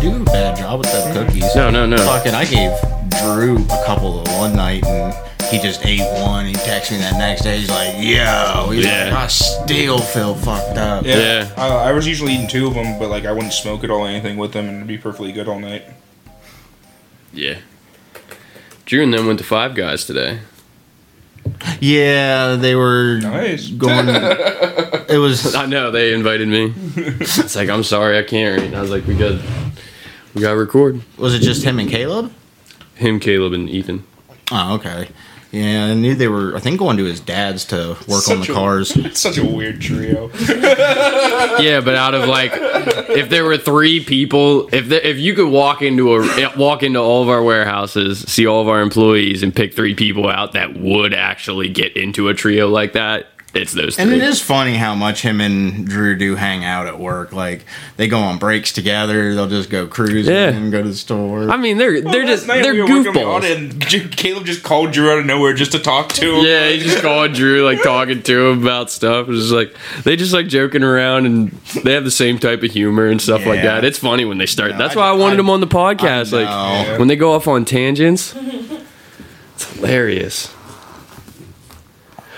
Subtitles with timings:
[0.00, 0.02] He's solid.
[0.02, 1.54] He doesn't do a bad job with them cookies.
[1.54, 1.96] No, no, no.
[1.98, 2.72] Fucking, I gave
[3.22, 5.14] Drew a couple of one night and
[5.50, 6.46] he just ate one.
[6.46, 7.58] He texted me that next day.
[7.58, 8.70] He's like, yo.
[8.70, 9.04] He's Yeah.
[9.04, 11.04] like, I still feel fucked up.
[11.04, 11.52] Yeah, Yeah.
[11.56, 14.06] I, I was usually eating two of them, but like I wouldn't smoke it or
[14.06, 15.84] anything with them, and it'd be perfectly good all night.
[17.32, 17.58] Yeah.
[18.86, 20.40] Drew and them went to Five Guys today.
[21.80, 23.68] Yeah, they were Nice.
[23.68, 24.06] going.
[25.08, 25.54] it was.
[25.54, 26.72] I know they invited me.
[26.96, 28.62] it's like I'm sorry I can't.
[28.62, 29.40] And I was like, we got,
[30.36, 31.00] we got to record.
[31.16, 32.30] Was it just him and Caleb?
[32.94, 34.04] Him, Caleb, and Ethan.
[34.52, 35.08] Oh, okay.
[35.50, 36.54] Yeah, I knew they were.
[36.54, 38.94] I think going to his dad's to work on the a- cars.
[38.96, 40.30] It's such a weird trio.
[41.58, 45.48] Yeah, but out of like, if there were three people, if the, if you could
[45.48, 49.54] walk into a walk into all of our warehouses, see all of our employees, and
[49.54, 53.98] pick three people out that would actually get into a trio like that, it's those
[53.98, 57.32] And it is funny how much him and Drew do hang out at work.
[57.32, 57.64] Like
[57.96, 59.34] they go on breaks together.
[59.34, 60.48] They'll just go cruising Yeah.
[60.50, 61.50] and go to the store.
[61.50, 63.56] I mean, they're they're Last just night they're we were working on the goofballs.
[64.02, 66.44] and Caleb just called Drew out of nowhere just to talk to him.
[66.44, 69.28] Yeah, he just called Drew, like talking to him about stuff.
[69.28, 71.50] It's just like they just like joking around, and
[71.84, 73.84] they have the same type of humor and stuff like that.
[73.84, 74.72] It's funny when they start.
[74.72, 76.32] No, That's I- why I wanted I- them on the podcast.
[76.32, 76.98] Like know.
[76.98, 78.34] when they go off on tangents,
[79.54, 80.52] it's hilarious.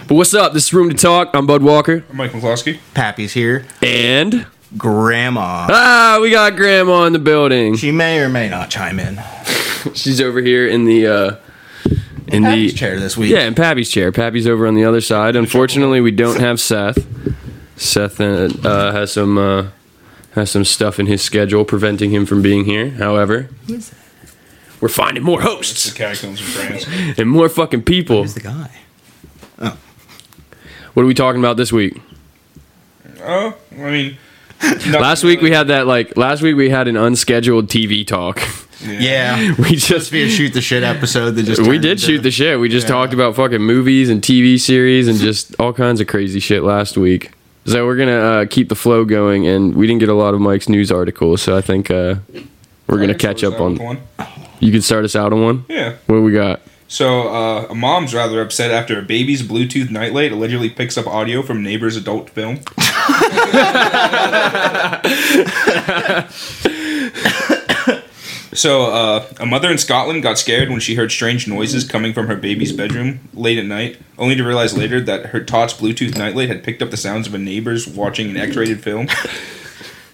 [0.08, 0.54] But what's up?
[0.54, 1.32] This is Room to Talk.
[1.34, 2.78] I'm Bud Walker, I'm Mike McCloskey.
[2.94, 3.66] Pappy's here.
[3.82, 5.66] and Grandma.
[5.70, 7.76] ah, we got Grandma in the building.
[7.76, 9.20] She may or may not chime in.
[9.94, 11.36] She's over here in the uh,
[12.26, 13.32] in Pappy's the chair this week.
[13.32, 14.10] Yeah, in Pappy's chair.
[14.10, 15.36] Pappy's over on the other side.
[15.36, 17.06] Unfortunately, we don't have Seth.
[17.76, 19.66] Seth uh, uh, has some uh,
[20.34, 22.92] has some stuff in his schedule preventing him from being here.
[22.92, 23.50] However,
[24.80, 26.86] we're finding more It's hosts the catacombs of France.
[27.18, 28.22] and more fucking people.
[28.22, 28.70] Who's the guy?
[30.94, 32.00] What are we talking about this week?
[33.22, 34.16] Oh, I mean,
[34.90, 38.40] Last week we had that like last week we had an unscheduled TV talk.
[38.84, 39.54] Yeah.
[39.58, 42.22] We Just just be a shoot the shit episode that just we did into- shoot
[42.22, 42.58] the shit.
[42.58, 42.94] We just Yeah.
[42.94, 46.96] talked about fucking movies and TV series and just all kinds of crazy shit last
[46.96, 47.30] week.
[47.66, 50.40] So we're gonna uh, keep the flow going, and we didn't get a lot of
[50.40, 52.16] Mike's news articles, so I think uh,
[52.88, 53.76] we're gonna catch up on.
[53.76, 53.98] one.
[54.58, 55.64] You can start us out on one.
[55.68, 55.94] Yeah.
[56.06, 56.62] What do we got?
[56.90, 61.42] So, uh, a mom's rather upset after a baby's Bluetooth nightlight allegedly picks up audio
[61.42, 62.56] from neighbor's adult film.
[68.54, 72.26] so, uh, a mother in Scotland got scared when she heard strange noises coming from
[72.26, 76.48] her baby's bedroom late at night, only to realize later that her Tot's Bluetooth nightlight
[76.48, 79.08] had picked up the sounds of a neighbor's watching an X-rated film.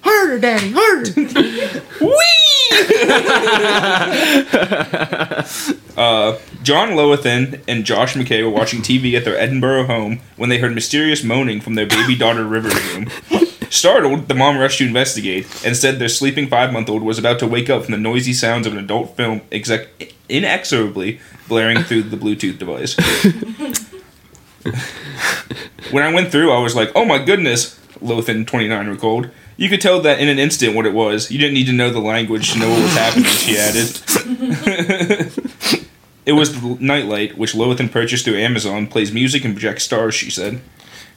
[0.01, 2.11] Harder, daddy, harder.
[5.97, 10.59] Uh, John Lothian and Josh McKay were watching TV at their Edinburgh home when they
[10.59, 13.09] heard mysterious moaning from their baby daughter River's room.
[13.71, 17.39] Startled, the mom rushed to investigate and said their sleeping five month old was about
[17.39, 22.03] to wake up from the noisy sounds of an adult film exec- inexorably blaring through
[22.03, 22.97] the Bluetooth device.
[25.93, 29.31] when I went through, I was like, oh my goodness, Lothian29 recalled.
[29.57, 31.31] You could tell that in an instant what it was.
[31.31, 35.31] You didn't need to know the language to know what was happening, she added.
[36.27, 40.31] It was the Nightlight, which Lothian purchased through Amazon, plays music and projects stars, she
[40.31, 40.61] said.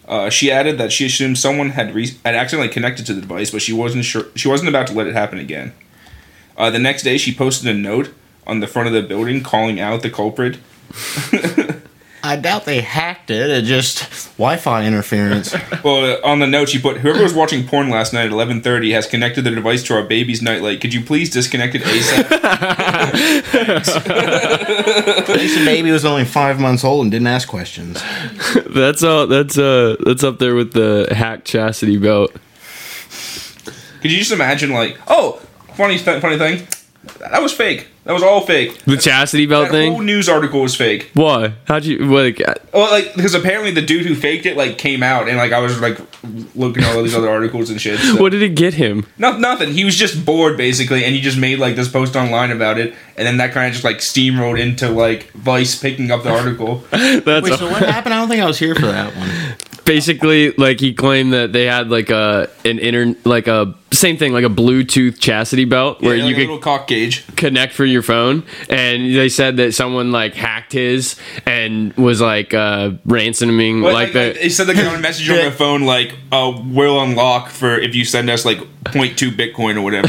[0.08, 3.52] Uh, she added that she assumed someone had re- had accidentally connected to the device,
[3.52, 4.26] but she wasn't sure.
[4.36, 5.74] She wasn't about to let it happen again.
[6.58, 8.14] Uh, the next day, she posted a note
[8.46, 10.58] on the front of the building calling out the culprit.
[12.28, 13.50] I doubt they hacked it.
[13.50, 15.56] It just Wi-Fi interference.
[15.84, 18.92] Well, uh, on the note, she put, "Whoever was watching porn last night at 11:30
[18.94, 20.82] has connected the device to our baby's nightlight.
[20.82, 22.32] Could you please disconnect it ASAP?"
[25.18, 28.02] At least the baby was only five months old and didn't ask questions.
[28.70, 29.28] That's all.
[29.28, 29.96] That's uh.
[30.00, 32.32] That's up there with the hack chastity belt.
[34.02, 35.42] Could you just imagine, like, oh,
[35.76, 36.68] funny, th- funny thing,
[37.20, 37.88] that was fake.
[38.06, 38.78] That was all fake.
[38.86, 39.92] The chastity belt That thing.
[39.92, 41.12] whole news article was fake.
[41.14, 41.54] Why?
[41.66, 42.40] How'd you like?
[42.40, 45.52] uh, Well, like because apparently the dude who faked it like came out and like
[45.52, 45.98] I was like
[46.56, 48.00] looking at all these other articles and shit.
[48.00, 48.22] So.
[48.22, 49.06] What did it get him?
[49.18, 49.74] No, nothing.
[49.74, 52.94] He was just bored basically, and he just made like this post online about it,
[53.18, 56.78] and then that kind of just like steamrolled into like Vice picking up the article.
[56.92, 58.14] That's Wait, so what happened?
[58.14, 59.30] I don't think I was here for that one.
[59.84, 64.32] basically like he claimed that they had like a an inter like a same thing
[64.34, 67.26] like a Bluetooth chastity belt where Yeah, you like a could little cock gauge.
[67.36, 71.16] connect for your phone and they said that someone like hacked his
[71.46, 75.36] and was like uh ransoming like like, the they said they got a message on
[75.38, 78.60] their phone like, uh, "We'll unlock for if you send us like
[78.92, 80.08] 0.2 Bitcoin or whatever.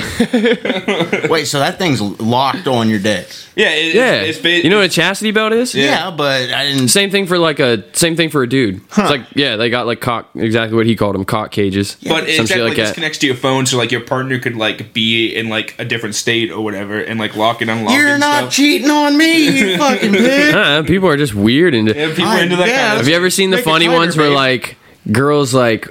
[1.28, 3.28] Wait, so that thing's locked on your dick?
[3.56, 4.12] Yeah, it, Yeah.
[4.22, 5.74] It's, it's, ba- you know what a chastity belt is?
[5.74, 5.84] Yeah.
[5.84, 6.88] Yeah, but I didn't.
[6.88, 8.76] Same thing for like a same thing for a dude.
[8.76, 11.96] It's like yeah, they got like cock exactly what he called them cock cages.
[12.02, 14.38] But Some it's shit like like this connects to your phone, so like your partner
[14.38, 17.78] could like be in like a different state or whatever, and like lock it and
[17.80, 17.94] unlock.
[17.94, 17.98] It.
[17.98, 18.52] You're and not stuff.
[18.52, 20.52] cheating on me, you fucking bitch.
[20.54, 23.08] Uh, people are just weird and Yeah, people I are into that kind of Have
[23.08, 24.36] you ever seen the funny tighter, ones where babe.
[24.36, 24.76] like
[25.10, 25.88] girls like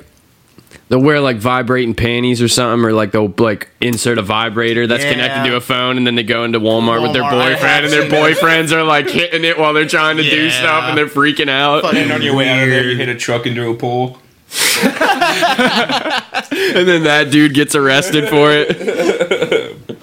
[0.90, 5.04] they'll wear like vibrating panties or something, or like they'll like insert a vibrator that's
[5.04, 5.12] Yeah.
[5.12, 8.10] connected to a phone, and then they go into Walmart, with their boyfriend, and their
[8.10, 11.84] boyfriends are like hitting it while they're trying to do stuff, and they're freaking out.
[11.96, 14.18] And on your way out of there, you hit a truck into a pole.
[16.50, 19.76] And then that dude gets arrested for it.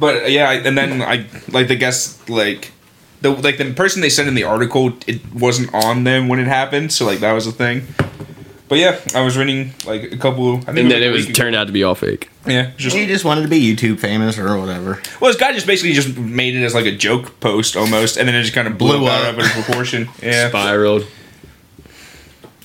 [0.00, 2.70] But yeah, and then I like the guess like
[3.20, 6.46] the like the person they sent in the article, it wasn't on them when it
[6.46, 7.82] happened, so like that was a thing.
[8.68, 10.56] But yeah, I was reading like a couple.
[10.56, 11.42] I think And then it was week ago.
[11.44, 12.30] turned out to be all fake.
[12.46, 15.00] Yeah, just He just wanted to be YouTube famous or whatever.
[15.20, 18.28] well, this guy just basically just made it as like a joke post almost, and
[18.28, 20.08] then it just kind of blew, Blew out of proportion.
[20.22, 21.06] Yeah, Spiraled.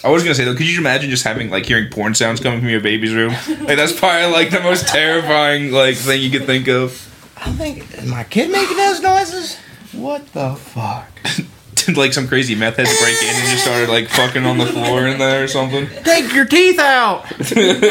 [0.04, 2.60] I was gonna say though, could you imagine just having like hearing porn sounds coming
[2.60, 3.32] from your baby's room?
[3.64, 6.92] Like that's probably like the most terrifying like thing you could think of.
[7.38, 9.58] I think is my kid making those noises.
[9.94, 11.08] What the fuck?
[11.86, 14.58] Did like some crazy meth head to break in and just started like fucking on
[14.58, 15.88] the floor in there or something?
[16.04, 17.26] Take your teeth out.
[17.38, 17.82] They've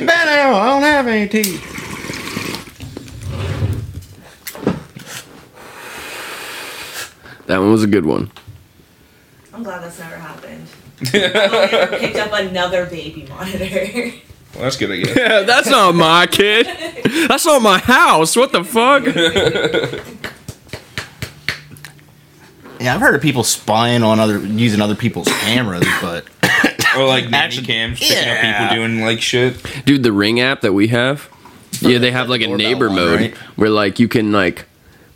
[0.00, 0.54] been out.
[0.54, 1.60] I don't have any teeth.
[7.46, 8.30] That one was a good one.
[9.52, 10.66] I'm glad that's never happened.
[11.12, 14.12] I've only picked up another baby monitor.
[14.54, 15.16] Well, that's good, I guess.
[15.16, 16.66] Yeah, that's not my kid.
[17.28, 18.34] That's not my house.
[18.36, 19.04] What the fuck?
[22.82, 26.26] Yeah, I've heard of people spying on other using other people's cameras, but
[26.96, 28.32] Or like nanny Actually, cams picking yeah.
[28.32, 29.56] up people doing like shit.
[29.86, 31.28] Dude, the Ring app that we have,
[31.80, 33.36] yeah, they have like a neighbor one, mode right?
[33.56, 34.66] where like you can like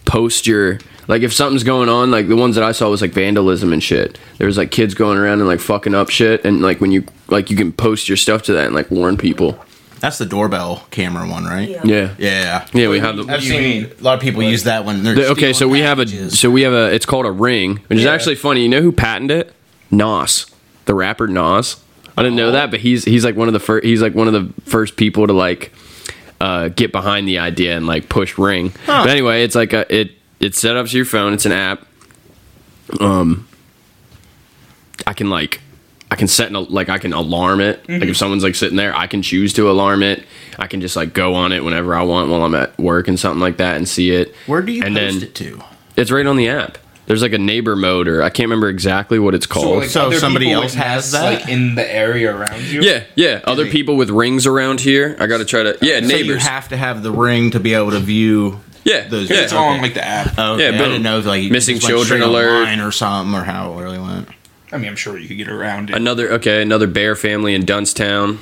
[0.06, 0.78] post your
[1.08, 3.82] like if something's going on, like the ones that I saw was like vandalism and
[3.82, 4.19] shit.
[4.38, 7.04] There was like kids going around and like fucking up shit, and like when you
[7.28, 9.62] like you can post your stuff to that and like warn people.
[10.00, 11.69] That's the doorbell camera one, right?
[11.69, 11.81] Yeah.
[11.84, 12.66] Yeah, Yeah.
[12.72, 13.25] yeah, we have the.
[13.32, 13.90] I've seen mean?
[13.98, 16.04] a lot of people use that when they're the- okay, so stealing we have a
[16.04, 16.38] packages.
[16.38, 18.12] so we have a it's called a Ring, which is Yeah.
[18.12, 18.62] actually funny.
[18.62, 19.52] You know who patented it?
[19.90, 20.46] Nas,
[20.84, 21.76] the rapper Nas.
[22.19, 23.84] I didn't know that, but he's he's like one of the first.
[23.84, 25.72] He's like one of the first people to like
[26.40, 28.72] uh, get behind the idea and like push Ring.
[28.87, 31.32] But anyway, it's like a it it set up to your phone.
[31.34, 31.87] It's an app.
[33.00, 33.46] Um,
[35.06, 35.60] I can like
[36.11, 37.82] I can set an, like I can alarm it.
[37.82, 38.00] Mm-hmm.
[38.00, 40.25] Like if someone's like sitting there, I can choose to alarm it.
[40.58, 43.19] I can just like go on it whenever I want while I'm at work and
[43.19, 44.35] something like that and see it.
[44.47, 45.62] Where do you and post then it to?
[45.97, 46.79] it's right on the app.
[47.06, 49.85] There's like a neighbor mode, or I can't remember exactly what it's called.
[49.85, 51.23] So other somebody else has that?
[51.41, 52.82] like in the area around you.
[52.82, 53.41] yeah, yeah.
[53.44, 55.17] Other people with rings around here.
[55.20, 55.79] I got to try to.
[55.82, 56.43] Yeah, So you neighbors.
[56.44, 58.58] have to have the ring to be able to view.
[58.85, 59.43] yeah, those- yeah.
[59.43, 60.37] It's all on like the app.
[60.37, 60.79] Okay, Yeah, I boom.
[60.91, 62.79] didn't know if like Missing just went children alert.
[62.81, 64.29] or something or how it really went.
[64.72, 65.96] I mean, I'm sure you could get around it.
[65.96, 68.38] Another okay, another bear family in Dunstown.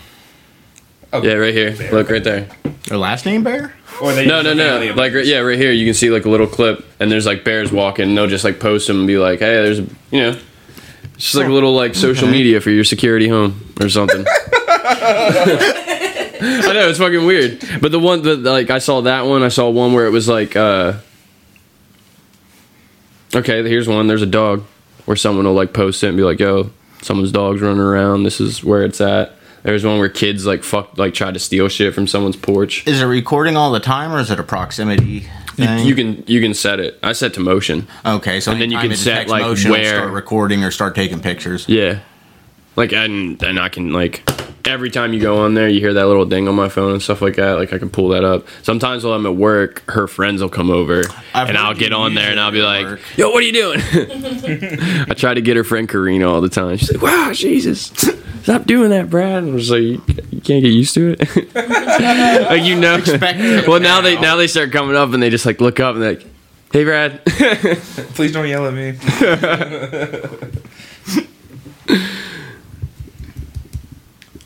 [1.12, 1.76] Oh, Yeah, right here.
[1.76, 1.92] Bear.
[1.92, 2.48] Look right there.
[2.88, 3.74] Their last name Bear?
[4.02, 4.92] Or they No, no, no.
[4.96, 5.70] Like right- yeah, right here.
[5.70, 8.08] You can see like a little clip, and there's like bears walking.
[8.08, 10.38] And they'll just like post them and be like, "Hey, there's a you know."
[11.14, 12.36] It's just like a little like social Okay.
[12.36, 14.24] media for your security home or something.
[16.36, 19.42] I know it's fucking weird, but the one that like I saw that one.
[19.44, 20.94] I saw one where it was like, uh
[23.34, 24.06] okay, here's one.
[24.08, 24.64] There's a dog
[25.06, 26.70] where someone will like post it and be like, "Yo,
[27.02, 28.22] someone's dog's running around.
[28.24, 29.32] This is where it's at."
[29.62, 32.86] There's one where kids like fuck like try to steal shit from someone's porch.
[32.86, 35.86] Is it recording all the time or is it a proximity You, thing?
[35.86, 36.98] you can you can set it.
[37.02, 37.86] I set to motion.
[38.04, 41.18] okay, so and then you can set, like, motion, where- start recording or start taking
[41.20, 41.66] pictures.
[41.66, 42.00] Yeah.
[42.76, 44.28] Like and and I can like
[44.66, 47.02] every time you go on there, you hear that little ding on my phone and
[47.02, 47.54] stuff like that.
[47.54, 48.46] Like I can pull that up.
[48.62, 51.02] Sometimes while I'm at work, her friends will come over
[51.34, 53.00] I've and I'll get on there and I'll be like, work.
[53.16, 53.80] "Yo, what are you doing?"
[55.08, 56.76] I try to get her friend Karina all the time.
[56.76, 57.92] She's like, "Wow, Jesus,
[58.42, 61.54] stop doing that, Brad." And I was like, "You you can't get used to it."
[62.50, 63.02] like you know.
[63.68, 64.20] well, now they now.
[64.20, 66.26] now they start coming up and they just like look up and they're like,
[66.72, 67.24] "Hey, Brad."
[68.14, 70.70] Please don't yell at me.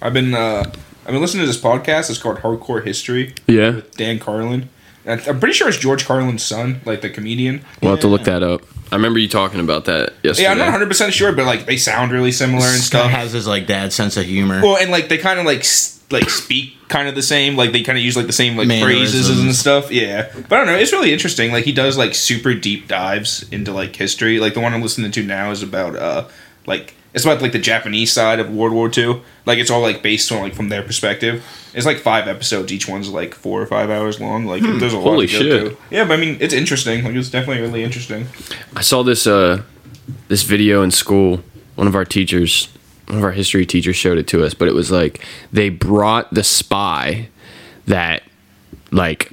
[0.00, 0.64] I've been uh,
[1.06, 2.10] I've been listening to this podcast.
[2.10, 3.34] It's called Hardcore History.
[3.46, 3.76] yeah.
[3.76, 4.68] with Dan Carlin.
[5.04, 7.64] And I'm pretty sure it's George Carlin's son, like the comedian.
[7.80, 8.62] We'll have to look that up.
[8.92, 10.42] I remember you talking about that yesterday.
[10.44, 13.10] Yeah, I'm not 100 percent sure, but like they sound really similar and This stuff.
[13.10, 14.60] has his like dad sense of humor.
[14.62, 17.56] Well, and like they kind of like s- like speak kind of the same.
[17.56, 19.90] Like they kind of use like the same like phrases and stuff.
[19.90, 20.78] Yeah, but I don't know.
[20.78, 21.52] It's really interesting.
[21.52, 24.40] Like he does like super deep dives into like history.
[24.40, 26.28] Like the one I'm listening to now is about uh
[26.66, 29.22] like It's about like the Japanese side of World War II.
[29.46, 31.44] Like it's all like based on like from their perspective.
[31.74, 32.72] It's like five episodes.
[32.72, 34.44] Each one's like four or five hours long.
[34.44, 35.04] Like there's a lot.
[35.04, 35.60] Holy to shit.
[35.60, 35.76] through.
[35.90, 37.04] Yeah, but I mean it's interesting.
[37.04, 38.26] Like it's definitely really interesting.
[38.76, 39.62] I saw this uh
[40.28, 41.40] this video in school.
[41.76, 42.68] One of our teachers,
[43.06, 46.32] one of our history teachers showed it to us, but it was like they brought
[46.34, 47.28] the spy
[47.86, 48.22] that
[48.90, 49.32] like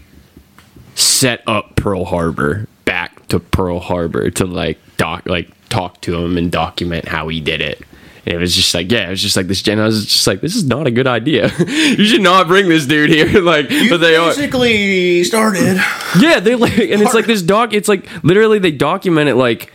[0.96, 6.38] set up Pearl Harbor back to Pearl Harbor to like doc like talk to him
[6.38, 7.82] and document how he did it.
[8.26, 9.62] And it was just like, yeah, it was just like this.
[9.62, 11.52] Gen, I was just like, this is not a good idea.
[11.60, 13.42] you should not bring this dude here.
[13.42, 14.30] like, but they are.
[14.30, 15.80] basically started.
[16.20, 17.74] Yeah, they like, and it's like this doc.
[17.74, 19.72] It's like literally they document it like,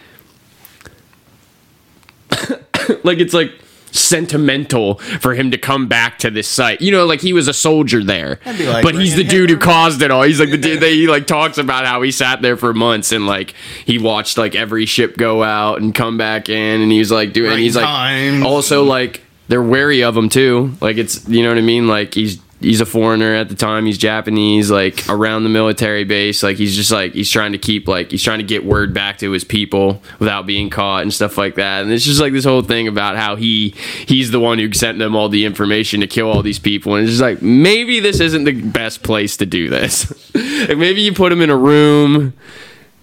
[3.04, 3.52] like it's like
[3.92, 6.80] sentimental for him to come back to this site.
[6.80, 10.02] You know, like he was a soldier there, like but he's the dude who caused
[10.02, 10.22] it all.
[10.22, 13.12] He's like the dude that he like talks about how he sat there for months
[13.12, 13.54] and like
[13.84, 17.50] he watched like every ship go out and come back in, and he's like doing.
[17.50, 18.44] Right he's like times.
[18.44, 20.72] also like they're wary of him too.
[20.80, 21.88] Like it's you know what I mean.
[21.88, 23.86] Like he's he's a foreigner at the time.
[23.86, 24.70] He's Japanese.
[24.70, 26.42] Like around the military base.
[26.42, 29.18] Like he's just like he's trying to keep like he's trying to get word back
[29.18, 31.82] to his people without being caught and stuff like that.
[31.82, 33.70] And it's just like this whole thing about how he
[34.06, 36.94] he's the one who sent them all the information to kill all these people.
[36.94, 40.10] And it's just like maybe this isn't the best place to do this.
[40.68, 42.34] like maybe you put him in a room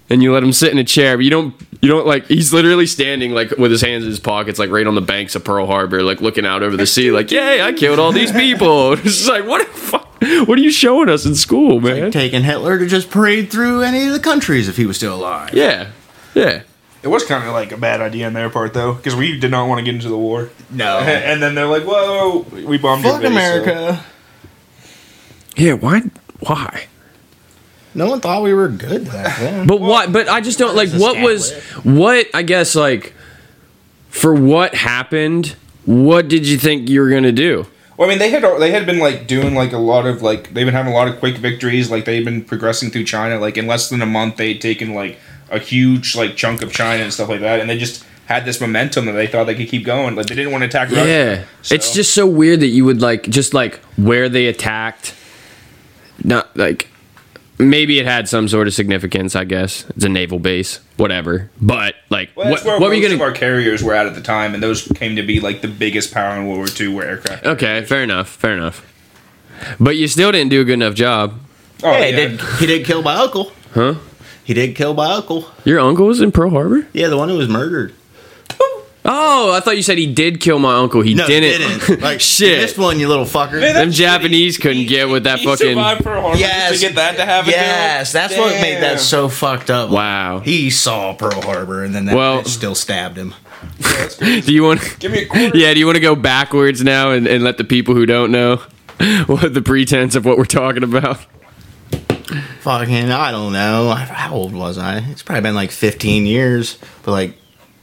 [0.10, 2.54] and you let him sit in a chair, but you don't you don't like he's
[2.54, 5.44] literally standing like with his hands in his pockets, like right on the banks of
[5.44, 8.94] Pearl Harbor, like looking out over the sea, like, Yay, I killed all these people.
[9.00, 10.04] It's like what the fuck
[10.48, 12.12] what are you showing us in school, man?
[12.12, 15.54] Taking Hitler to just parade through any of the countries if he was still alive.
[15.54, 15.92] Yeah.
[16.34, 16.64] Yeah.
[17.04, 19.52] It was kind of like a bad idea on their part though, because we did
[19.52, 20.50] not want to get into the war.
[20.72, 20.98] No.
[21.00, 24.06] and then they're like, "Whoa, we bombed your Fuck base, so- America.
[25.56, 26.02] Yeah, why
[26.40, 26.88] why?
[27.98, 29.68] No one thought we were good back then.
[29.68, 31.86] But what but I just don't like what was established.
[31.86, 33.14] what I guess like
[34.10, 37.66] for what happened, what did you think you were gonna do?
[37.98, 40.54] Well, I mean, they had they had been like doing like a lot of like
[40.54, 41.90] they've been having a lot of quick victories.
[41.90, 43.40] Like they've been progressing through China.
[43.40, 45.18] Like in less than a month, they'd taken like
[45.50, 48.62] a huge like chunk of China and stuff like that, and they just had this
[48.62, 50.16] momentum that they thought they could keep going.
[50.16, 51.08] Like they didn't want to attack Russia.
[51.08, 51.44] Yeah,
[51.76, 55.16] it's just so weird that you would like just like where they attacked.
[56.24, 56.90] Not like
[57.60, 59.36] maybe it had some sort of significance.
[59.36, 61.50] I guess it's a naval base, whatever.
[61.62, 63.16] But like, Well, what, where what were you most gonna?
[63.16, 65.68] of our carriers were at at the time, and those came to be like the
[65.68, 67.46] biggest power in World War II were aircraft.
[67.46, 68.86] okay, fair enough, fair enough.
[69.80, 71.40] But you still didn't do a good enough job.
[71.84, 72.30] Oh, Hey, yeah.
[72.30, 73.52] he did, he did kill my uncle.
[73.74, 73.96] Huh?
[74.44, 75.46] He did kill my uncle.
[75.66, 76.88] Your uncle was in Pearl Harbor.
[76.94, 77.94] Yeah, the one who was murdered.
[79.10, 81.02] Oh, I thought you said he did kill my uncle.
[81.02, 81.80] He No, didn't.
[81.80, 82.02] didn't.
[82.08, 82.56] Like, Shit.
[82.58, 83.54] You missed one, you little fucker.
[83.54, 84.62] Man, Them that's Japanese shitty.
[84.62, 86.70] couldn't He- get with that he fucking- survived Pearl Harbor Yes.
[86.72, 87.52] just to get that to happen.
[87.52, 87.64] to him?
[87.64, 89.90] Yes, that's what made that so fucked up.
[89.90, 90.40] Wow.
[90.42, 93.34] He saw Pearl Harbor and then that Well- bitch still stabbed him.
[94.20, 95.00] Do you want?
[95.00, 95.58] Give me a quarter.
[95.58, 95.74] Yeah.
[95.74, 98.58] Do you want to go backwards now and, and let the people who don't know
[99.28, 101.20] what the pretense of what we're talking about?
[102.62, 103.90] Fucking, I don't know.
[103.94, 104.98] How old was I?
[104.98, 106.78] It's probably been like 15 years.
[107.04, 107.34] But like,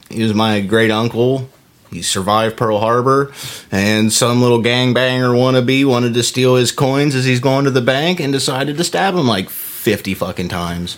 [0.09, 1.49] he was my great uncle.
[1.91, 3.31] He survived Pearl Harbor,
[3.71, 7.81] and some little gangbanger wannabe wanted to steal his coins as he's going to the
[7.81, 10.97] bank and decided to stab him like 50 fucking times.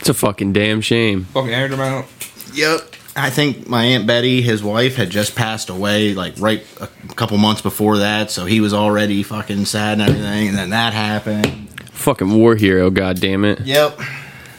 [0.00, 1.24] It's a fucking damn shame.
[1.26, 2.06] Fucking aired him out.
[2.52, 2.96] Yep.
[3.16, 7.38] I think my Aunt Betty, his wife, had just passed away like right a couple
[7.38, 11.70] months before that, so he was already fucking sad and everything, and then that happened.
[11.92, 12.90] Fucking war hero.
[12.90, 13.60] God damn it.
[13.60, 13.98] Yep.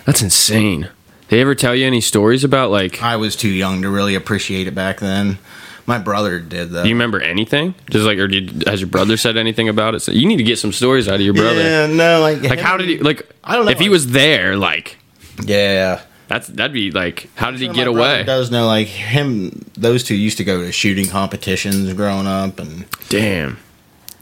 [0.06, 0.90] That's insane.
[1.30, 3.02] They ever tell you any stories about like?
[3.02, 5.38] I was too young to really appreciate it back then.
[5.88, 6.84] My brother did though.
[6.84, 7.76] Do you remember anything?
[7.92, 10.00] Just like, or did has your brother said anything about it?
[10.02, 11.62] So you need to get some stories out of your brother.
[11.62, 12.98] Yeah, no, like Like, how did he?
[13.00, 13.72] Like, I don't know.
[13.72, 14.98] If he was there, like,
[15.44, 16.02] Yeah.
[16.28, 18.24] that's that'd be like, how did he get away?
[18.24, 19.66] Does know like him?
[19.76, 23.58] Those two used to go to shooting competitions growing up, and Damn.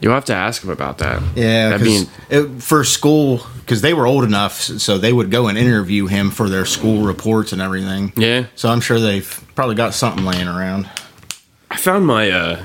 [0.00, 1.22] You'll have to ask him about that.
[1.34, 5.56] yeah, 'cause it, for school because they were old enough, so they would go and
[5.56, 8.12] interview him for their school reports and everything.
[8.16, 8.46] yeah.
[8.56, 10.88] So I'm sure they've probably got something laying around.
[11.70, 12.64] I found my uh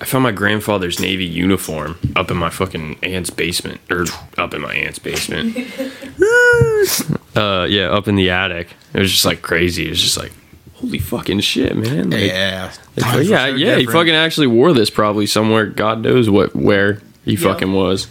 [0.00, 4.06] I found my grandfather's navy uniform up in my fucking aunt's basement or
[4.38, 5.56] up in my aunt's basement.
[7.36, 8.74] uh yeah, up in the attic.
[8.92, 9.86] It was just like crazy.
[9.86, 10.32] It was just like
[10.74, 12.10] holy fucking shit, man.
[12.10, 16.02] Like, yeah, like, yeah, were so yeah, he fucking actually wore this probably somewhere god
[16.02, 18.08] knows what where he fucking was.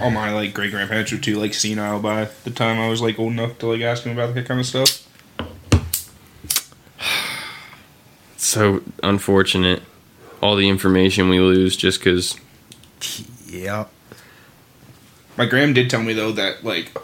[0.00, 3.18] All my like great grandparents were too like senile by the time I was like
[3.18, 5.04] old enough to like ask them about that kind of stuff.
[8.40, 9.82] So unfortunate
[10.40, 12.36] all the information we lose just cuz
[13.46, 13.86] yeah.
[15.36, 16.96] My gram did tell me though that like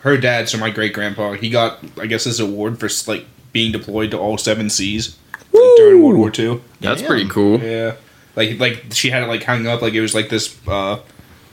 [0.00, 3.72] her dad, so my great grandpa, he got I guess this award for like being
[3.72, 5.16] deployed to all seven seas.
[5.52, 6.62] Like, during World War Two.
[6.80, 7.08] That's Damn.
[7.08, 7.60] pretty cool.
[7.60, 7.94] Yeah,
[8.36, 10.98] like like she had it like hung up like it was like this uh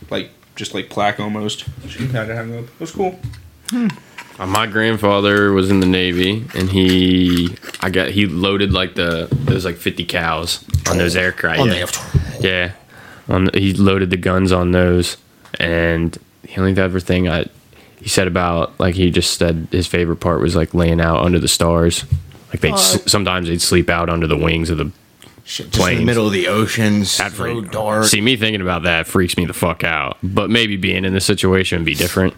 [0.09, 1.65] like just like plaque almost.
[1.87, 2.65] She had it hung up.
[2.65, 3.17] It was cool.
[3.73, 3.87] Uh,
[4.45, 9.63] My grandfather was in the Navy, and he, I got, he loaded like the, those
[9.63, 11.61] like 50 cows on those aircraft.
[11.61, 11.85] On yeah.
[11.85, 12.71] the Yeah,
[13.33, 15.15] on he loaded the guns on those,
[15.59, 17.45] and the only other thing I
[18.01, 21.39] he said about like he just said his favorite part was like laying out under
[21.39, 22.05] the stars.
[22.49, 24.91] Like they would sometimes they'd sleep out under the wings of the.
[25.49, 25.99] Shit, just in Planes.
[26.01, 28.05] the middle of the ocean, That so freak- dark.
[28.05, 30.17] See me thinking about that freaks me the fuck out.
[30.21, 32.35] But maybe being in this situation would be different.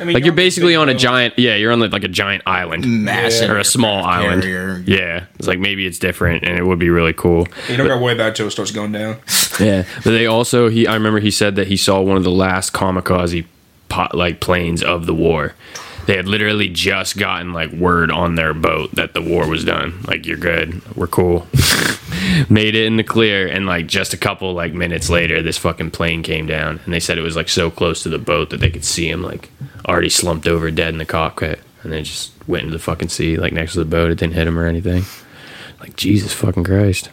[0.00, 2.04] I mean, Like you're on this basically on a giant yeah you're on like, like
[2.04, 4.42] a giant island massive or a small aircraft island.
[4.42, 4.82] carrier.
[4.86, 7.46] Yeah, it's like maybe it's different and it would be really cool.
[7.68, 9.18] You don't got to worry about it until it starts going down.
[9.60, 12.30] Yeah, but they also he I remember he said that he saw one of the
[12.30, 13.44] last kamikaze
[13.90, 15.54] pot, like planes of the war.
[16.06, 20.02] They had literally just gotten like word on their boat that the war was done.
[20.06, 21.46] Like you're good, we're cool.
[22.48, 25.92] Made it in the clear, and like just a couple like minutes later, this fucking
[25.92, 28.60] plane came down, and they said it was like so close to the boat that
[28.60, 29.50] they could see him like
[29.88, 33.36] already slumped over dead in the cockpit, and they just went into the fucking sea
[33.36, 34.10] like next to the boat.
[34.10, 35.04] It didn't hit him or anything.
[35.80, 37.10] Like Jesus fucking Christ.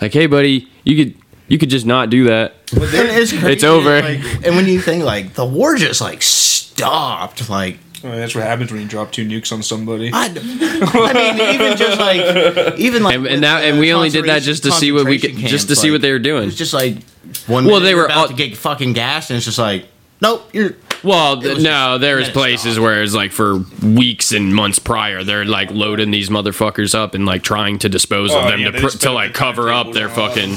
[0.00, 2.54] Like hey buddy, you could you could just not do that.
[2.72, 4.02] And it's, crazy, over.
[4.02, 8.34] like, and when you think like the war just like stopped, like I mean, that's
[8.34, 10.10] what happens when you drop two nukes on somebody.
[10.12, 14.26] I, I mean, even just like even like and, and now and we only did
[14.26, 16.18] that just to see what we could concentration just to camps, see what they were
[16.18, 16.48] doing.
[16.48, 16.96] It's just like
[17.46, 17.64] one.
[17.64, 19.58] Well, Well, they they were were about all- to get fucking gassed, and it's just
[19.58, 19.86] like,
[20.20, 20.76] nope, you're.
[21.02, 22.82] Well, th- no, just- there was and then it places stopped.
[22.82, 27.26] where it's like for weeks and months prior, they're like loading these motherfuckers up and
[27.26, 30.08] like trying to dispose of Oh, them yeah, to pr- to like cover up their
[30.08, 30.56] and fucking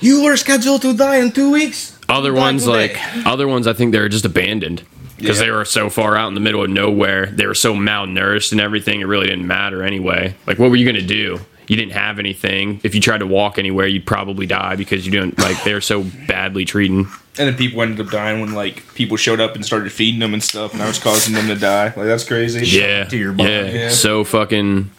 [0.00, 1.98] You were scheduled to die in two weeks.
[2.08, 2.66] other ones.
[2.66, 2.96] Like
[3.26, 4.82] other ones, I think they're just abandoned
[5.18, 5.46] because Yeah.
[5.46, 7.26] they were so far out in the middle of nowhere.
[7.26, 9.00] They were so malnourished and everything.
[9.00, 10.34] It really didn't matter anyway.
[10.46, 11.40] Like, what were you gonna do?
[11.66, 12.80] You didn't have anything.
[12.82, 16.02] If you tried to walk anywhere, you'd probably die because you didn't like they're so
[16.26, 17.08] badly treating.
[17.38, 20.32] And then people ended up dying when like people showed up and started feeding them
[20.32, 21.84] and stuff, and I was causing them to die.
[21.94, 22.66] Like that's crazy.
[22.66, 23.50] Yeah, to your body.
[23.50, 23.88] yeah, Yeah.
[23.90, 24.97] so fucking, s-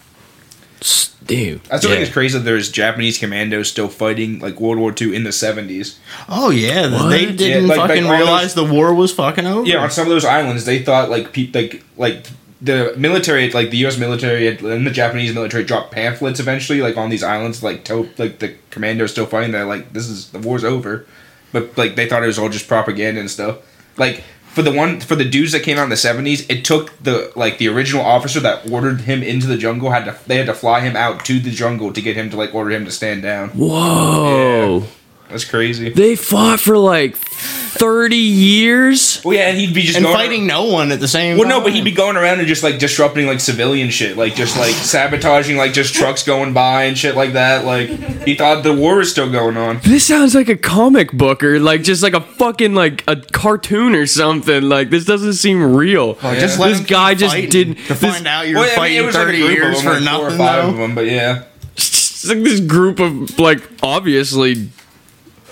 [1.26, 1.62] dude.
[1.72, 1.96] I still yeah.
[1.98, 5.30] think it's crazy that there's Japanese commandos still fighting like World War II in the
[5.30, 5.98] 70s.
[6.28, 7.10] Oh yeah, What?
[7.10, 9.68] they didn't Yeah, like- like fucking all realize the war was fucking over.
[9.68, 12.26] Yeah, on some of those islands, they thought like pe- like like
[12.62, 13.98] the military, like the U.S.
[13.98, 18.40] military and the Japanese military dropped pamphlets eventually, like on these islands, like to like
[18.40, 19.52] the commandos still fighting.
[19.52, 21.06] They're like, this is the war's over,
[21.54, 23.58] but like they thought it was all just propaganda and stuff.
[23.98, 26.98] Like for the one for the dudes that came out in the seventies, it took
[27.02, 30.48] the like the original officer that ordered him into the jungle had to they had
[30.48, 32.92] to fly him out to the jungle to get him to like order him to
[32.92, 33.50] stand down.
[33.50, 34.84] Whoa,
[35.30, 35.90] That's crazy.
[35.90, 39.22] they fought for like thirty years.
[39.24, 41.38] Well, yeah, and he'd be just and going fighting no one at the same.
[41.38, 41.48] Time.
[41.48, 44.34] Well, no, but he'd be going around and just like disrupting like civilian shit, like
[44.36, 47.64] just like sabotaging like just trucks going by and shit like that.
[47.64, 47.90] Like
[48.26, 49.80] he thought the war was still going on.
[49.84, 53.94] This sounds like a comic book or like just like a fucking like a cartoon
[53.94, 54.64] or something.
[54.64, 56.18] Like this doesn't seem real.
[56.24, 56.40] Yeah.
[56.40, 57.76] Just let this him guy just didn't.
[57.76, 59.94] to this- find out you're Well, I mean, fighting it was like thirty years them,
[59.94, 60.38] for like four or nothing.
[60.40, 61.44] five of them, but yeah.
[61.76, 64.70] It's like this group of like obviously.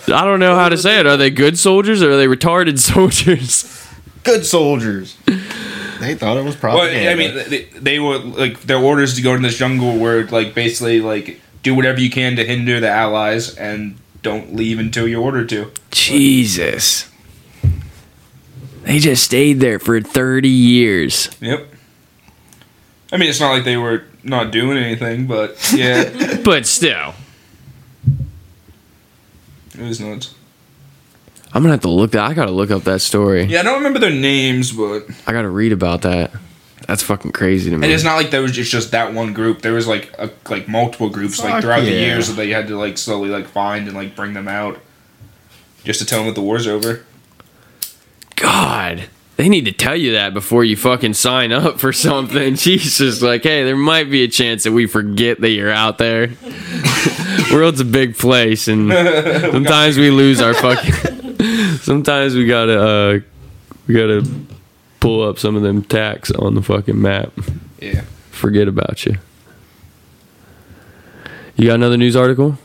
[0.09, 1.05] I don't know how to say it.
[1.07, 3.85] Are they good soldiers or are they retarded soldiers?
[4.23, 5.17] Good soldiers.
[5.99, 7.11] They thought it was Well, propaganda.
[7.11, 10.53] I mean, they, they were like their orders to go in this jungle were like
[10.53, 15.21] basically like do whatever you can to hinder the allies and don't leave until you're
[15.21, 15.71] ordered to.
[15.91, 17.09] Jesus.
[18.83, 21.29] They just stayed there for 30 years.
[21.41, 21.67] Yep.
[23.11, 27.13] I mean, it's not like they were not doing anything, but yeah, But still,
[29.77, 30.33] it was nuts.
[31.53, 32.23] I'm gonna have to look that.
[32.23, 33.43] I gotta look up that story.
[33.43, 36.31] Yeah, I don't remember their names, but I gotta read about that.
[36.87, 37.85] That's fucking crazy to me.
[37.85, 39.61] And it's not like there was just, just that one group.
[39.61, 41.99] There was like a, like multiple groups like Fuck throughout the yeah.
[41.99, 44.79] years that they had to like slowly like find and like bring them out,
[45.83, 47.03] just to tell them that the war's over.
[48.35, 52.55] God, they need to tell you that before you fucking sign up for something.
[52.57, 56.29] Jesus, like, hey, there might be a chance that we forget that you're out there.
[57.51, 58.91] World's a big place, and
[59.51, 61.37] sometimes we lose our fucking.
[61.77, 63.19] sometimes we gotta, uh,
[63.87, 64.27] we gotta
[64.99, 67.31] pull up some of them tacks on the fucking map.
[67.79, 68.01] Yeah.
[68.31, 69.17] Forget about you.
[71.55, 72.57] You got another news article?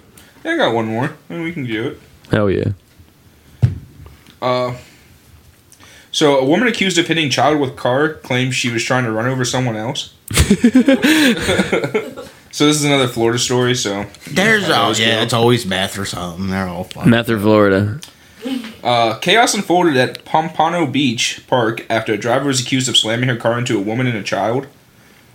[0.43, 1.15] Yeah, I got one more.
[1.29, 2.01] I mean, we can do it.
[2.31, 2.73] Hell yeah.
[4.41, 4.75] Uh,
[6.13, 9.27] so a woman accused of hitting child with car claims she was trying to run
[9.27, 10.15] over someone else.
[10.33, 10.45] so
[12.67, 13.75] this is another Florida story.
[13.75, 15.23] So There's How oh yeah, go.
[15.23, 16.49] it's always meth or something.
[16.51, 17.11] They're all fucking.
[17.11, 18.01] Meth or Florida?
[18.83, 23.37] uh, chaos unfolded at Pompano Beach Park after a driver was accused of slamming her
[23.37, 24.67] car into a woman and a child.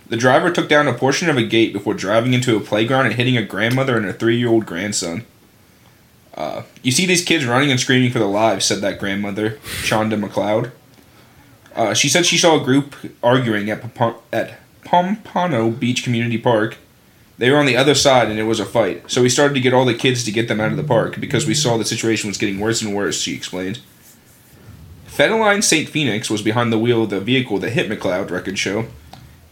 [0.08, 3.14] The driver took down a portion of a gate before driving into a playground and
[3.16, 5.24] hitting a grandmother and a three-year-old grandson.
[6.38, 10.18] Uh, you see these kids running and screaming for their lives," said that grandmother, Shonda
[10.18, 10.70] McLeod.
[11.74, 16.78] Uh, she said she saw a group arguing at Pom- at Pompano Beach Community Park.
[17.38, 19.10] They were on the other side and it was a fight.
[19.10, 21.20] So we started to get all the kids to get them out of the park
[21.20, 23.78] because we saw the situation was getting worse and worse, she explained.
[25.06, 25.88] Fedeline St.
[25.88, 28.86] Felix was behind the wheel of the vehicle that hit McLeod, records show.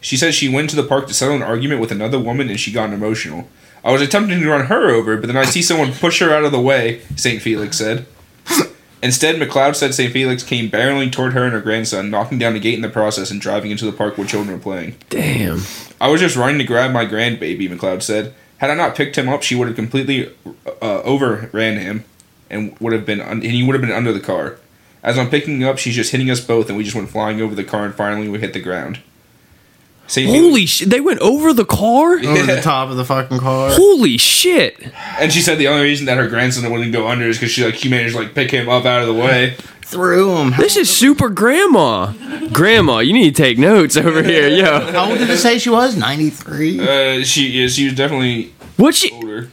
[0.01, 2.59] She says she went to the park to settle an argument with another woman and
[2.59, 3.49] she got emotional.
[3.84, 6.44] I was attempting to run her over, but then I see someone push her out
[6.44, 7.40] of the way, St.
[7.40, 8.06] Felix said.
[9.02, 10.12] Instead, McLeod said St.
[10.12, 13.30] Felix came barreling toward her and her grandson, knocking down a gate in the process
[13.30, 14.96] and driving into the park where children were playing.
[15.10, 15.60] Damn.
[16.00, 18.34] I was just running to grab my grandbaby, McLeod said.
[18.58, 20.34] Had I not picked him up, she would have completely
[20.82, 22.04] uh, overran him
[22.50, 24.58] and would have been un- and he would have been under the car.
[25.02, 27.40] As I'm picking him up, she's just hitting us both, and we just went flying
[27.40, 29.00] over the car, and finally we hit the ground.
[30.08, 30.28] St.
[30.28, 30.88] Holy shit!
[30.90, 32.14] They went over the car.
[32.18, 33.70] Over the top of the fucking car.
[33.72, 34.76] Holy shit!
[35.18, 37.64] And she said the only reason that her grandson wouldn't go under is because she
[37.64, 39.56] like she managed to like pick him up out of the way.
[39.82, 40.52] Threw him.
[40.58, 42.12] This is super grandma.
[42.52, 44.80] Grandma, you need to take notes over here, yo.
[44.92, 45.96] How old did it say she was?
[45.96, 46.80] 93?
[46.80, 49.12] Uh, she yeah, she was definitely What she?
[49.12, 49.48] older.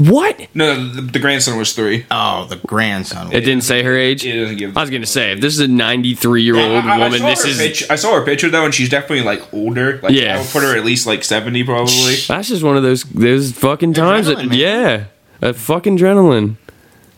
[0.00, 0.46] What?
[0.54, 2.06] No, the, the grandson was three.
[2.10, 3.32] Oh, the grandson.
[3.32, 4.24] It didn't say her age.
[4.24, 4.76] It doesn't give.
[4.76, 7.26] I was gonna say if this is a 93 year old I- I woman, saw
[7.28, 10.00] this her is picture- I saw her picture though, and she's definitely like older.
[10.02, 10.36] Like, Yeah.
[10.36, 12.16] I would put her at least like seventy probably.
[12.28, 14.26] that's just one of those those fucking times.
[14.26, 14.52] That, man.
[14.52, 15.04] yeah,
[15.40, 16.56] that fucking adrenaline.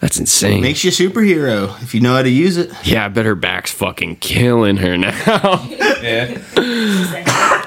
[0.00, 0.62] That's insane.
[0.62, 2.72] Makes you a superhero if you know how to use it.
[2.82, 5.68] yeah, I bet her back's fucking killing her now.
[6.02, 6.36] Yeah.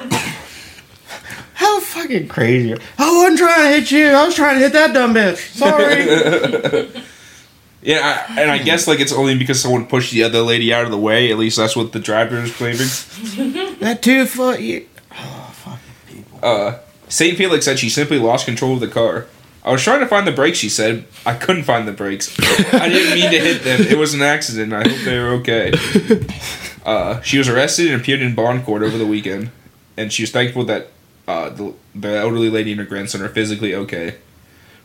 [2.05, 2.73] How fucking crazy.
[2.97, 4.07] I wasn't trying to hit you.
[4.07, 5.37] I was trying to hit that dumb bitch.
[5.55, 7.01] Sorry.
[7.85, 10.85] Yeah, I, and I guess like it's only because someone pushed the other lady out
[10.85, 11.31] of the way.
[11.31, 12.79] At least that's what the driver is claiming.
[13.79, 14.59] that two foot.
[14.59, 14.87] You,
[16.41, 19.27] Uh, Saint Felix said she simply lost control of the car.
[19.63, 20.57] I was trying to find the brakes.
[20.57, 22.35] She said I couldn't find the brakes.
[22.73, 23.81] I didn't mean to hit them.
[23.81, 24.73] It was an accident.
[24.73, 25.71] I hope they are okay.
[26.83, 29.51] Uh, she was arrested and appeared in bond court over the weekend,
[29.95, 30.87] and she was thankful that
[31.27, 34.15] uh, the, the elderly lady and her grandson are physically okay.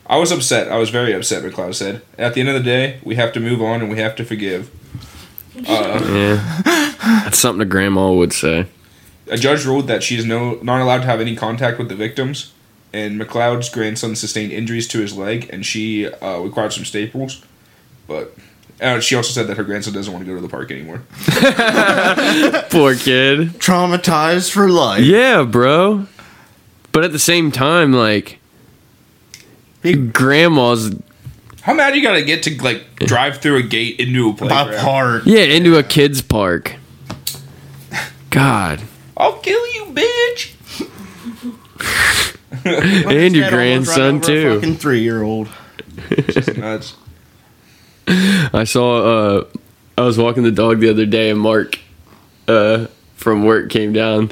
[0.07, 0.71] I was upset.
[0.71, 1.43] I was very upset.
[1.43, 2.01] McLeod said.
[2.17, 4.25] At the end of the day, we have to move on and we have to
[4.25, 4.69] forgive.
[5.67, 6.91] Uh, yeah,
[7.23, 8.67] that's something a grandma would say.
[9.27, 11.95] A judge ruled that she is no not allowed to have any contact with the
[11.95, 12.53] victims,
[12.93, 17.43] and McLeod's grandson sustained injuries to his leg, and she uh, required some staples.
[18.07, 18.35] But
[18.81, 21.03] uh, she also said that her grandson doesn't want to go to the park anymore.
[22.71, 23.49] Poor kid.
[23.59, 25.03] traumatized for life.
[25.03, 26.07] Yeah, bro.
[26.91, 28.39] But at the same time, like,
[29.81, 30.93] Big grandma's
[31.61, 34.79] How mad you gotta get to like drive through a gate into a my playground?
[34.83, 35.25] part.
[35.25, 36.75] yeah into a kids park.
[38.29, 38.81] God,
[39.17, 40.55] I'll kill you, bitch.
[43.09, 44.55] and your grandson too.
[44.59, 45.49] Fucking three year old.
[46.57, 46.95] Nuts.
[48.07, 49.37] I saw.
[49.39, 49.45] uh
[49.97, 51.79] I was walking the dog the other day, and Mark
[52.47, 54.31] uh from work came down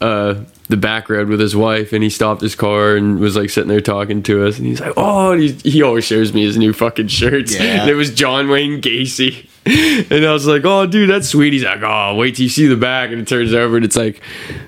[0.00, 0.36] uh
[0.68, 3.68] the back road with his wife, and he stopped his car and was like sitting
[3.68, 6.56] there talking to us, and he's like, "Oh," and he, he always shows me his
[6.56, 7.54] new fucking shirts.
[7.54, 7.76] Yeah.
[7.86, 9.48] And it was John Wayne Gacy,
[10.10, 12.66] and I was like, "Oh, dude, that's sweet." He's like, "Oh, wait till you see
[12.66, 14.20] the back," and it turns over, and it's like,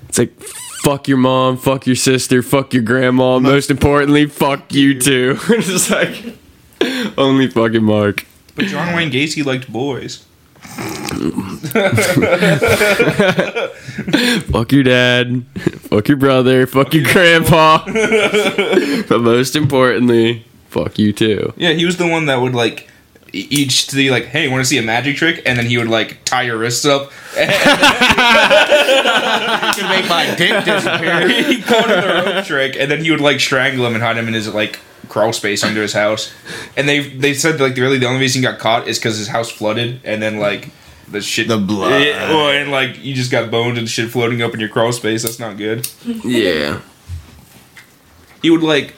[0.08, 0.32] it's like.
[0.84, 3.40] Fuck your mom, fuck your sister, fuck your grandma.
[3.40, 5.36] Most importantly, fuck you too.
[5.48, 6.34] it's like
[7.18, 8.24] only fucking Mark.
[8.54, 10.24] But John Wayne Gacy liked boys.
[14.52, 15.44] Fuck your dad.
[15.56, 16.66] Fuck your brother.
[16.66, 17.84] Fuck your grandpa.
[19.08, 21.52] but most importantly, fuck you too.
[21.56, 22.88] Yeah, he was the one that would like
[23.32, 25.42] each see like, hey, want to see a magic trick?
[25.44, 27.10] And then he would like tie your wrists up.
[27.34, 27.48] Can
[29.88, 31.28] make my dick disappear.
[31.28, 34.16] he called it the rope trick, and then he would like strangle him and hide
[34.16, 36.32] him in his like crawl space under his house.
[36.76, 39.28] And they they said like really the only reason he got caught is because his
[39.28, 40.68] house flooded, and then like
[41.10, 42.02] the shit, The blood.
[42.02, 44.92] Yeah, well, and like you just got bones and shit floating up in your crawl
[44.92, 45.22] space.
[45.22, 45.88] That's not good.
[46.04, 46.80] Yeah.
[48.42, 48.94] He would like,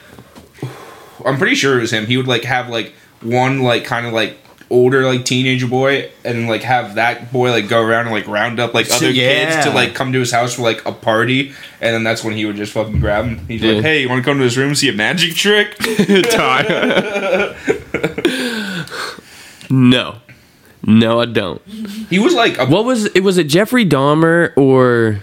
[1.25, 2.05] I'm pretty sure it was him.
[2.07, 4.37] He would like have like one like kind of like
[4.69, 8.57] older like teenager boy and like have that boy like go around and like round
[8.57, 9.51] up like other Yeah.
[9.51, 11.49] kids to like come to his house for like a party
[11.81, 13.73] and then that's when he would just fucking grab him he's Yeah.
[13.73, 15.75] like hey you want to come to this room see a magic trick
[19.69, 20.19] no.
[20.83, 21.61] No, I don't.
[22.09, 23.23] he was like a, What was it?
[23.23, 25.19] Was it Jeffrey Dahmer or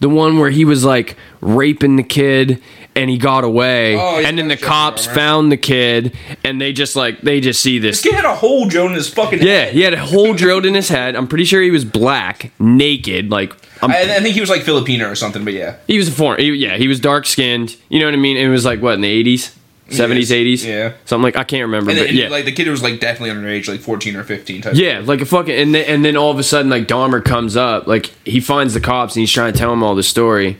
[0.00, 2.62] The one where he was like raping the kid
[2.94, 5.14] and he got away, Oh, yeah, and then the right, cops right.
[5.14, 8.00] found the kid, and they just like they just see this.
[8.00, 9.74] This kid had a hole drilled in his fucking Yeah, head.
[9.74, 11.14] he had a hole drilled in his head.
[11.14, 13.30] I'm pretty sure he was black, naked.
[13.30, 15.76] Like I'm, I, I think he was like Filipino or something, but yeah.
[15.86, 16.40] he was a foreign.
[16.40, 17.76] He, yeah, he was dark skinned.
[17.90, 18.38] You know what I mean?
[18.38, 19.54] It was like what in the 80s,
[19.88, 20.64] 70s, 80s.
[20.66, 20.92] yeah.
[21.04, 21.90] something like I can't remember.
[21.90, 24.60] And, but then, yeah, like the kid was like definitely underage, like fourteen or fifteen.
[24.60, 27.24] Type Yeah, like a fucking and then, and then all of a sudden like Dahmer
[27.24, 30.02] comes up, like he finds the cops and he's trying to tell him all the
[30.02, 30.58] story.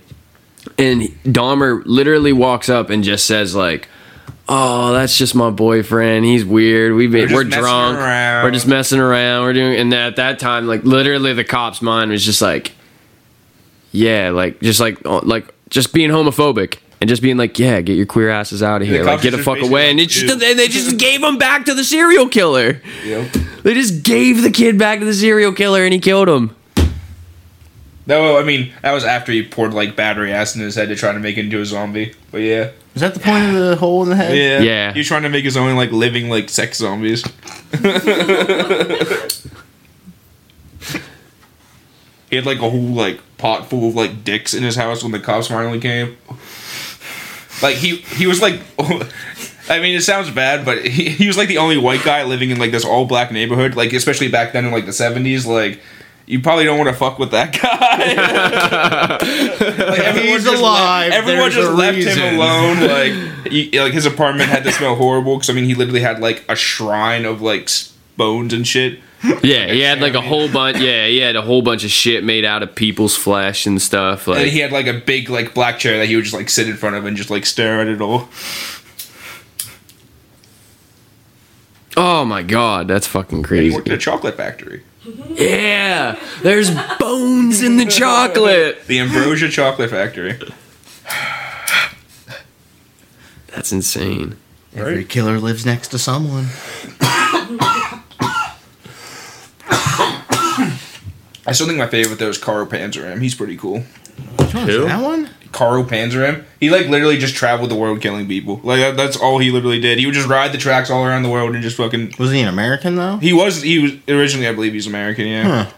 [0.78, 3.88] And Dahmer literally walks up and just says like,
[4.48, 6.24] "Oh, that's just my boyfriend.
[6.24, 6.94] He's weird.
[6.94, 7.98] We've been, just we're drunk.
[7.98, 9.42] around." We're just messing around.
[9.42, 12.72] We're doing." And at that time, like literally, the cops' mind was just like,
[13.90, 18.06] "Yeah, like just like like just being homophobic." And just being like, yeah, get your
[18.06, 20.58] queer asses out of here, like get the just fuck away, and it just, and
[20.58, 22.80] they just gave him back to the serial killer.
[23.04, 23.32] Yep.
[23.62, 26.56] They just gave the kid back to the serial killer and he killed him.
[28.06, 30.96] No, I mean that was after he poured like battery acid in his head to
[30.96, 32.14] try to make it into a zombie.
[32.30, 34.36] But yeah, Is that the point of the hole in the head?
[34.36, 34.92] yeah, Yeah.
[34.92, 37.24] He was trying to make his own like living like sex zombies.
[42.30, 45.12] he had like a whole like pot full of like dicks in his house when
[45.12, 46.16] the cops finally came.
[47.62, 48.60] Like he he was like.
[49.68, 52.50] I mean, it sounds bad, but he, he was like the only white guy living
[52.50, 53.74] in like this all black neighborhood.
[53.74, 55.44] Like, especially back then in like the seventies.
[55.44, 55.80] Like,
[56.24, 59.16] you probably don't want to fuck with that guy.
[59.88, 62.16] like, He's just alive, Le- everyone there's just left reason.
[62.18, 62.76] him alone.
[62.86, 63.12] Like,
[63.52, 66.44] he, like his apartment had to smell horrible because I mean, he literally had like
[66.48, 67.68] a shrine of like
[68.16, 69.00] bones and shit.
[69.42, 70.78] Yeah, he had like a whole bunch.
[70.78, 74.26] Yeah, he had a whole bunch of shit made out of people's flesh and stuff.
[74.28, 76.48] And Like, he had like a big like black chair that he would just like
[76.50, 78.28] sit in front of and just like stare at it all.
[81.96, 83.74] oh my god, that's fucking He crazy.
[83.74, 84.82] worked at a chocolate factory,
[85.30, 88.82] Yeah, there's bones in the chocolate.
[88.86, 90.38] the Ambrosia Chocolate Factory.
[93.48, 94.36] That's insane.
[94.74, 96.48] Every killer lives next to someone.
[101.46, 103.20] I still think my favorite though is Carl Panzram.
[103.22, 103.80] He's pretty cool.
[104.52, 104.84] Who?
[104.86, 105.30] That one?
[105.52, 106.44] Carl Panzram.
[106.60, 108.60] He like literally just traveled the world killing people.
[108.62, 109.98] Like that- that's all he literally did.
[109.98, 112.14] He would just ride the tracks all around the world and just fucking.
[112.18, 113.16] Was he an American though?
[113.18, 115.26] He was he was originally I believe he's American.
[115.26, 115.64] Yeah.
[115.64, 115.70] Huh.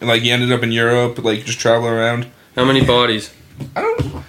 [0.00, 2.26] And like he ended up in Europe, like just traveling around.
[2.56, 3.32] How many bodies?
[3.76, 4.24] I don't.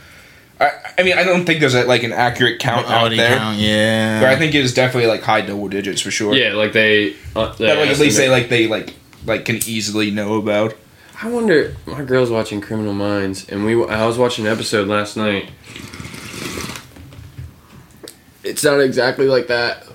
[0.60, 3.58] I, I mean, I don't think there's a, like an accurate count out there, count,
[3.58, 4.20] yeah.
[4.22, 6.36] but I think it's definitely like high double digits for sure.
[6.36, 7.16] Yeah, like they.
[7.36, 8.94] Uh, they that like at least they estimate- like they like
[9.26, 10.76] like can easily know about.
[11.22, 11.76] I wonder.
[11.86, 13.74] My girl's watching Criminal Minds, and we.
[13.86, 15.52] I was watching an episode last night.
[18.44, 19.86] It's not exactly like that.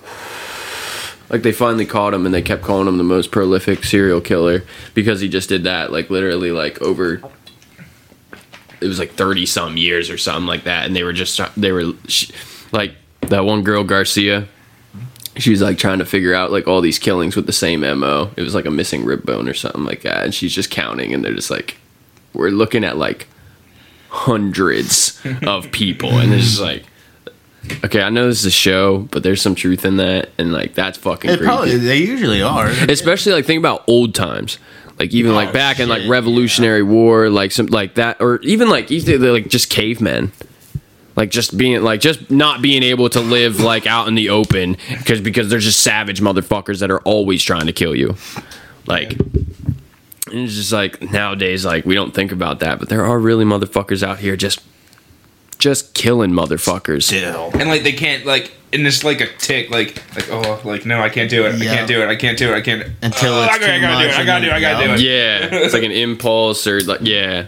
[1.29, 4.63] Like they finally caught him, and they kept calling him the most prolific serial killer
[4.95, 5.91] because he just did that.
[5.91, 7.21] Like literally, like over.
[8.81, 11.73] It was like thirty some years or something like that, and they were just they
[11.73, 11.93] were
[12.71, 14.47] like that one girl Garcia.
[15.39, 18.31] She was like trying to figure out like all these killings with the same mo.
[18.37, 21.13] It was like a missing rib bone or something like that, and she's just counting,
[21.13, 21.77] and they're just like,
[22.33, 23.27] we're looking at like
[24.09, 26.85] hundreds of people, and it's just like,
[27.85, 30.75] okay, I know this is a show, but there's some truth in that, and like
[30.75, 31.47] that's fucking It creepy.
[31.47, 32.69] probably they usually are.
[32.89, 34.59] Especially like think about old times.
[34.99, 38.39] Like even like Oh, back in like shit, Revolutionary War, like some like that, or
[38.41, 40.33] even like either like just cavemen,
[41.17, 44.77] like just being like just not being able to live like out in the open
[44.91, 48.17] because because there's just savage motherfuckers that are always trying to kill you,
[48.87, 49.17] like.
[50.29, 53.45] And it's just like nowadays, like we don't think about that, but there are really
[53.45, 54.61] motherfuckers out here just,
[55.57, 57.05] just killing motherfuckers.
[57.05, 57.53] Still.
[57.55, 61.01] and like they can't like and it's like a tick like like oh like no
[61.01, 63.35] I can't do it I can't do it I can't do it I can't Until
[63.35, 64.93] oh, it's I gotta, I gotta do it I gotta do it I gotta do
[64.95, 67.47] it Yeah, it's like an impulse or like yeah,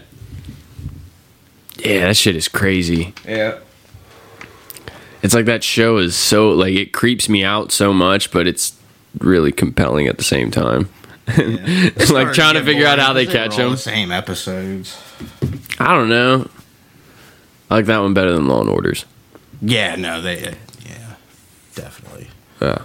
[1.83, 2.07] yeah.
[2.07, 3.13] That shit is crazy.
[3.25, 3.59] yeah
[5.21, 8.77] It's like that show is so like it creeps me out so much, but it's
[9.19, 10.89] really compelling at the same time.
[11.27, 13.71] It's like trying to get figure out boring how they catch them.
[13.71, 14.97] The same episodes.
[15.79, 16.49] I don't know.
[17.69, 19.05] I like that one better than Law and Orders.
[19.61, 20.55] Yeah, no, they.
[20.85, 21.15] Yeah,
[21.75, 22.29] definitely.
[22.61, 22.83] Yeah.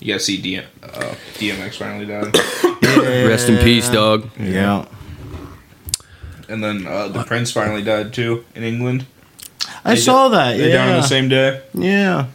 [0.00, 2.36] you gotta see DM, uh, DMX finally died
[3.26, 4.28] Rest in peace, dog.
[4.38, 4.84] Yeah.
[6.48, 9.06] And then uh, the Prince finally died too in England
[9.84, 10.58] I They saw di- that.
[10.58, 10.96] they died on Yeah.
[11.00, 12.26] the same day Yeah.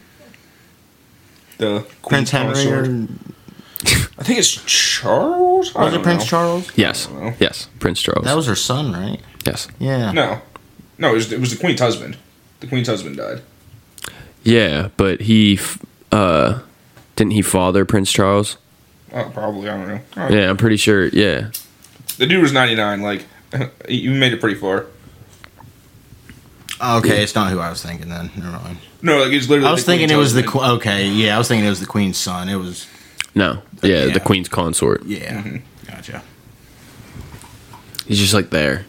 [1.57, 3.07] the Prince Queen Henry or.
[4.17, 6.27] I think it's Charles was it don't Prince know.
[6.27, 6.71] Charles?
[6.75, 7.07] Yes.
[7.07, 7.33] I don't know.
[7.39, 7.69] Yes.
[7.79, 8.25] Prince Charles.
[8.25, 9.19] That was her son, right?
[9.45, 9.67] yes.
[9.79, 10.11] Yeah.
[10.11, 10.41] no
[10.97, 12.17] no it was, it was the Queen's husband
[12.59, 13.41] the Queen's husband died
[14.43, 15.59] Yeah, but he,
[16.11, 16.59] uh,
[17.15, 18.57] didn't he father Prince Charles?
[19.13, 21.07] oh probably I don't know Yeah, I'm pretty sure.
[21.07, 21.51] Yeah.
[22.17, 23.25] the dude was 99 like
[23.89, 24.85] You made it pretty far.
[26.81, 28.31] Okay, it's not who I was thinking then.
[28.37, 28.77] Never mind.
[29.01, 29.67] No, like it's literally.
[29.67, 30.61] I was the thinking Queen's it was the husband.
[30.63, 31.07] qu- okay.
[31.09, 32.47] Yeah, I was thinking it was the queen's son.
[32.47, 32.87] It was
[33.35, 34.13] No, yeah, Yeah.
[34.13, 35.03] the queen's consort.
[35.05, 35.41] yeah.
[35.41, 35.57] Mm-hmm.
[35.87, 36.21] Gotcha.
[38.07, 38.85] He's just like there.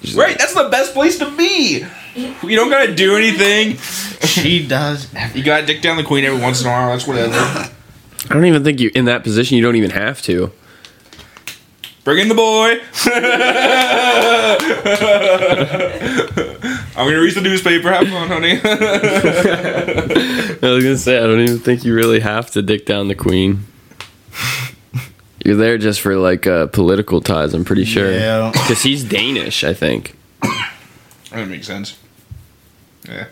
[0.00, 1.84] He's just- Right, that's the best place to be.
[2.16, 3.76] You don't gotta do anything.
[4.26, 5.08] She does.
[5.34, 6.90] You gotta dick down the queen every once in a while.
[6.92, 7.34] That's whatever.
[7.34, 7.70] I
[8.30, 9.56] don't even think you in that position.
[9.58, 10.50] You don't even have to.
[12.04, 12.80] Bring in the boy.
[16.96, 17.90] I'm gonna read the newspaper.
[17.90, 18.60] Have fun, honey.
[20.62, 23.14] I was gonna say I don't even think you really have to dick down the
[23.14, 23.64] queen.
[25.44, 27.54] You're there just for like uh, political ties.
[27.54, 28.12] I'm pretty sure.
[28.12, 28.50] Yeah.
[28.52, 30.14] Because he's Danish, I think.
[31.30, 31.98] that makes sense.
[33.08, 33.26] Yeah.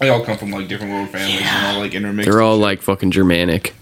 [0.00, 2.28] They all come from like different world families and all like intermixed.
[2.28, 3.74] They're all like fucking Germanic.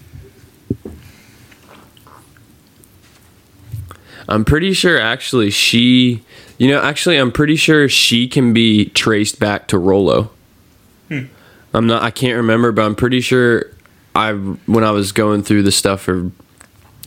[4.31, 6.23] I'm pretty sure actually she,
[6.57, 10.31] you know, actually I'm pretty sure she can be traced back to Rollo.
[11.73, 13.65] I'm not, I can't remember, but I'm pretty sure
[14.15, 16.31] I, when I was going through the stuff for,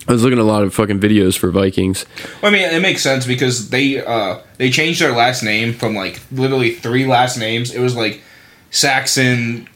[0.06, 2.04] I was looking at a lot of fucking videos for Vikings.
[2.42, 5.94] Well, I mean, it makes sense because they uh they changed their last name from
[5.94, 7.74] like literally three last names.
[7.74, 8.22] It was like
[8.70, 9.66] Saxon,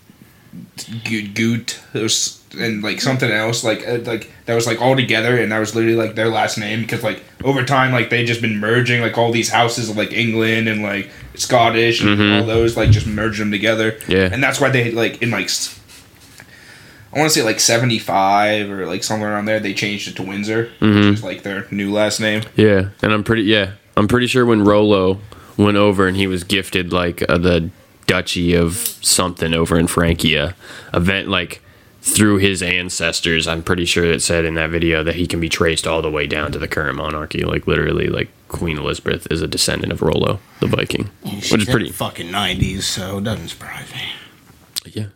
[1.04, 4.96] Goot, Goot, it was, and like something else like uh, like that was like all
[4.96, 8.24] together, and that was literally like their last name because like over time like they
[8.24, 12.44] just been merging like all these houses of like England and like Scottish and all
[12.46, 13.98] those like just merged them together.
[14.08, 14.28] Yeah.
[14.32, 15.50] and that's why they like in like.
[17.10, 19.58] I want to say like 75 or like somewhere around there.
[19.60, 22.42] They changed it to Windsor, which is like their new last name.
[22.54, 25.18] Yeah, and I'm pretty yeah, I'm pretty sure when Rollo
[25.56, 27.70] went over and he was gifted like uh, the
[28.06, 30.54] duchy of something over in Francia,
[30.92, 31.62] event like
[32.14, 33.46] through his ancestors.
[33.46, 36.10] I'm pretty sure it said in that video that he can be traced all the
[36.10, 37.42] way down to the current monarchy.
[37.44, 41.68] Like literally, like Queen Elizabeth is a descendant of Rollo the Viking, She's which is
[41.68, 41.88] in pretty.
[41.88, 44.02] the fucking nineties, so it doesn't surprise me.
[44.92, 45.06] Yeah.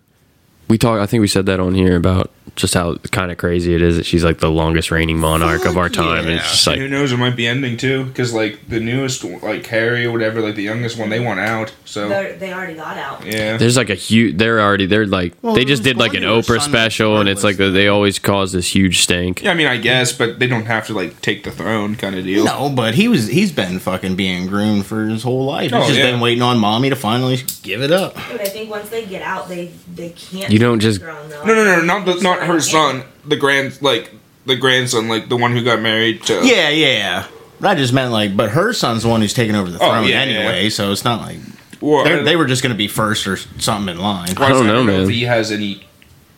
[0.68, 1.00] We talk.
[1.00, 3.96] I think we said that on here about just how kind of crazy it is
[3.96, 6.86] that she's like the longest reigning monarch of our Fuck time, and it's just Who
[6.88, 7.10] knows?
[7.12, 10.62] It might be ending too, because like the newest, like Harry or whatever, like the
[10.62, 11.72] youngest one, they want out.
[11.84, 13.24] So They're, they already got out.
[13.24, 14.36] yeah, There's like a huge.
[14.38, 14.86] They're already.
[14.86, 15.34] They're like.
[15.42, 18.52] Well, they just did like an Oprah special, and it's like the, they always cause
[18.52, 19.42] this huge stank.
[19.42, 19.50] yeah.
[19.50, 22.24] I mean, I guess, but they don't have to like take the throne, kind of
[22.24, 22.44] deal.
[22.44, 25.70] No, but he was he's been fucking being groomed for his whole life.
[25.70, 26.10] He's Oh, just yeah.
[26.10, 28.14] been waiting on mommy to finally give it up.
[28.14, 30.50] But I think once they get out, they they can't.
[30.52, 31.28] You don't just- throne.
[31.30, 34.12] No, no, no, not the, not her son, the grand, like
[34.46, 36.44] the grandson, like the one who got married to.
[36.46, 37.26] Yeah, yeah.
[37.62, 40.08] I just meant like, but her son's the one who's taking over the Oh, throne
[40.08, 40.68] yeah, anyway, yeah.
[40.68, 41.38] so it's not like
[41.80, 44.34] Well, they're- I- they were just going to be first or something in line.
[44.36, 45.86] well, I don't know, if he has any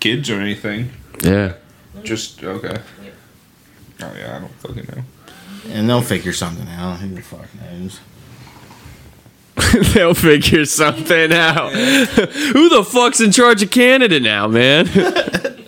[0.00, 0.90] kids or anything.
[1.22, 1.54] Yeah.
[2.02, 2.76] Just okay.
[4.02, 5.02] Oh yeah, I don't fucking know.
[5.72, 6.96] And they'll figure something out.
[6.98, 8.00] Who the fuck knows?
[9.94, 11.72] They'll figure something out.
[11.72, 14.86] Who the fuck's in charge of Canada now, man?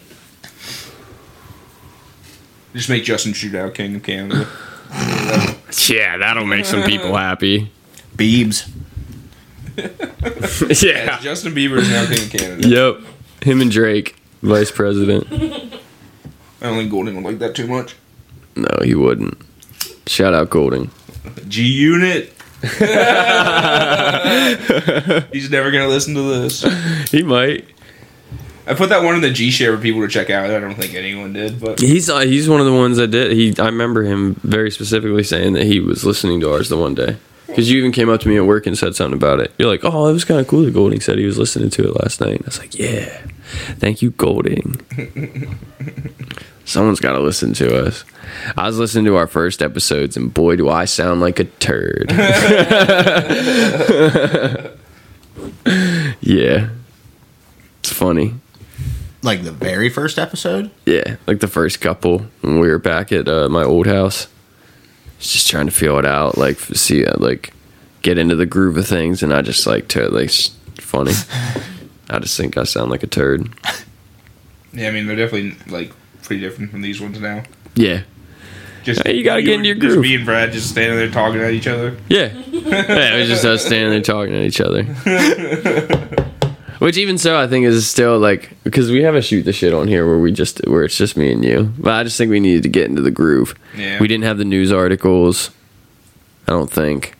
[2.76, 4.46] Just make Justin Trudeau king of Canada.
[5.88, 7.72] yeah, that'll make some people happy.
[8.14, 8.68] Beebs.
[10.82, 11.18] yeah.
[11.20, 12.68] Justin Bieber is now king of Canada.
[12.68, 13.00] Yep.
[13.44, 15.26] Him and Drake, vice president.
[15.32, 15.38] I
[16.60, 17.96] don't think Golding would like that too much.
[18.56, 19.38] No, he wouldn't.
[20.06, 20.90] Shout out Golding.
[21.48, 22.34] G Unit.
[25.32, 26.62] He's never gonna listen to this.
[27.10, 27.66] He might.
[28.66, 30.50] I put that one in the G share for people to check out.
[30.50, 33.33] I don't think anyone did, but He's uh, he's one of the ones that did.
[33.33, 36.94] He I remember him very specifically saying that he was listening to ours the one
[36.94, 37.16] day.
[37.46, 39.52] Because you even came up to me at work and said something about it.
[39.57, 41.85] You're like, oh, it was kind of cool that Golding said he was listening to
[41.85, 42.40] it last night.
[42.42, 43.24] I was like, yeah,
[43.79, 44.74] thank you, Golding.
[46.64, 48.05] Someone's got to listen to us.
[48.57, 52.11] I was listening to our first episodes, and boy, do I sound like a turd.
[56.20, 56.70] yeah,
[57.79, 58.35] it's funny.
[59.26, 60.70] Like the very first episode?
[60.84, 64.28] Yeah, like the first couple when we were back at uh, my old house.
[65.18, 67.52] Just trying to feel it out, like see, uh, like
[68.02, 70.30] get into the groove of things, and I just like to like
[70.78, 71.10] funny.
[72.08, 73.48] I just think I sound like a turd.
[74.72, 75.90] yeah, I mean they're definitely like
[76.22, 77.42] pretty different from these ones now.
[77.74, 78.02] Yeah,
[78.84, 80.02] Just Hey, you gotta get into your just groove.
[80.02, 81.96] me and Brad just standing there talking at each other.
[82.08, 83.14] yeah, yeah.
[83.16, 84.84] It was just us standing there talking at each other.
[86.79, 89.72] Which even so, I think is still like because we have a shoot the shit
[89.72, 91.72] on here where we just where it's just me and you.
[91.79, 93.54] But I just think we needed to get into the groove.
[93.77, 93.98] Yeah.
[93.98, 95.50] We didn't have the news articles.
[96.46, 97.14] I don't think.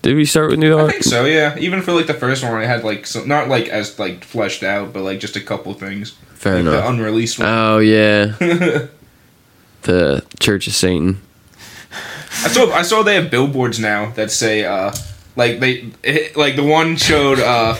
[0.00, 1.10] Did we start with news I think articles?
[1.10, 1.24] so.
[1.26, 4.24] Yeah, even for like the first one, I had like so, not like as like
[4.24, 6.12] fleshed out, but like just a couple things.
[6.34, 6.82] Fair like enough.
[6.84, 7.48] The unreleased one.
[7.48, 8.24] Oh yeah,
[9.82, 11.20] the Church of Satan.
[11.90, 14.92] I saw I saw they have billboards now that say uh
[15.36, 17.76] like they it, like the one showed uh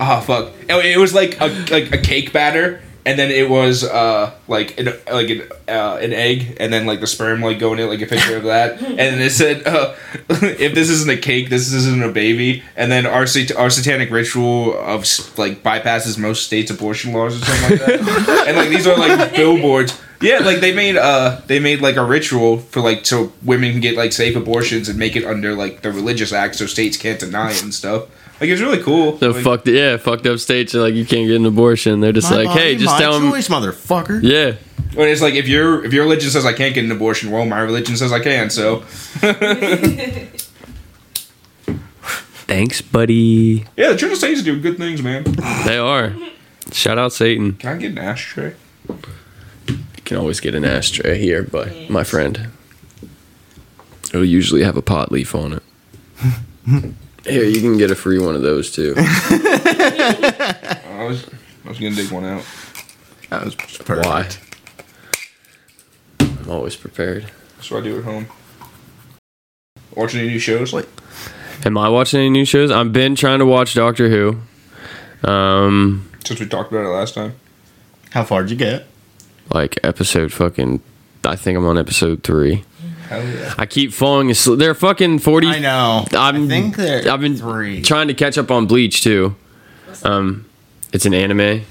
[0.00, 0.52] oh fuck.
[0.68, 4.92] It was like a like a cake batter and then it was uh like an
[5.10, 8.06] like an uh, an egg and then like the sperm like going in like a
[8.06, 8.82] picture of that.
[8.96, 9.94] And then it said uh,
[10.28, 12.64] if this isn't a cake this isn't a baby.
[12.76, 15.06] And then our sat- our satanic ritual of
[15.38, 18.44] like bypasses most states abortion laws or something like that.
[18.48, 22.04] And like these are like billboards yeah like they made uh they made like a
[22.04, 25.82] ritual for like so women can get like safe abortions and make it under like
[25.82, 28.04] the religious act so states can't deny it and stuff
[28.40, 31.26] like it's really cool The Like, fucked yeah, fucked up states are like you can't
[31.26, 32.00] get an abortion.
[32.00, 33.30] They're just My like, hey, body, just my tell them.
[33.30, 34.20] choice, motherfucker.
[34.22, 34.56] Yeah,
[34.94, 37.46] When it's like if your if your religion says I can't get an abortion, well,
[37.46, 38.50] my religion says I can.
[38.50, 38.80] So
[42.46, 43.64] thanks, buddy.
[43.76, 45.24] yeah, the Church of Satan's doing good things, man.
[45.64, 46.14] They are.
[46.72, 47.54] Shout out Satan.
[47.54, 48.54] Can I get an ashtray?
[50.06, 52.50] You can always get an ashtray here, but my friend,
[54.10, 55.62] it'll usually have a pot leaf on it.
[57.26, 58.94] Here, you can get a free one of those too.
[59.00, 61.28] I was
[61.64, 62.44] I was gonna dig one out.
[63.30, 64.06] That was perfect.
[64.06, 64.28] Why?
[66.20, 67.26] I'm always prepared.
[67.56, 68.28] That's what I do at home.
[69.96, 70.72] Watching any new shows?
[70.72, 70.86] Like,
[71.64, 72.70] Am I watching any new shows?
[72.70, 74.38] I've been trying to watch Doctor Who.
[75.28, 77.34] Um, Since we talked about it last time.
[78.10, 78.86] How far'd you get?
[79.50, 80.80] Like episode fucking.
[81.24, 82.64] I think I'm on episode three.
[83.10, 83.54] Yeah.
[83.56, 84.58] I keep falling asleep.
[84.58, 85.48] They're fucking forty.
[85.48, 86.04] I know.
[86.12, 87.82] I'm, I think they're I've been three.
[87.82, 89.36] trying to catch up on Bleach too.
[90.02, 90.46] Um,
[90.92, 91.62] it's an anime.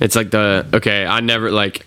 [0.00, 1.06] It's like the okay.
[1.06, 1.86] I never like.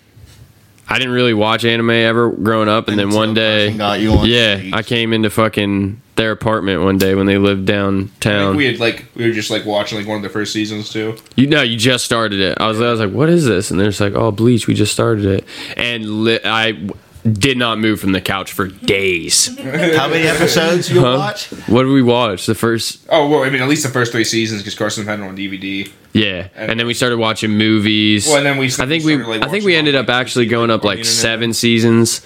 [0.87, 4.73] I didn't really watch anime ever growing up, and then one day, on yeah, stage.
[4.73, 8.55] I came into fucking their apartment one day when they lived I think downtown.
[8.55, 11.17] we had like we were just like watching like one of the first seasons too.
[11.35, 12.57] You know, you just started it.
[12.59, 14.67] I was, I was like, "What is this?" And they're just like, "Oh, Bleach.
[14.67, 15.45] We just started it."
[15.77, 16.93] And li- I w-
[17.31, 19.47] did not move from the couch for days.
[19.97, 21.17] How many episodes you Huh?
[21.19, 21.47] watch?
[21.67, 22.45] What did we watch?
[22.47, 25.19] The first, Oh well, I mean at least the first three seasons because Carson had
[25.19, 25.91] it on DVD.
[26.13, 26.47] yeah.
[26.55, 28.27] And then we started watching movies.
[28.27, 28.65] Well, and then we.
[28.67, 30.81] I think we, started, like, I think we all, ended like, up actually going up
[30.81, 31.15] on the like internet.
[31.15, 32.21] seven seasons.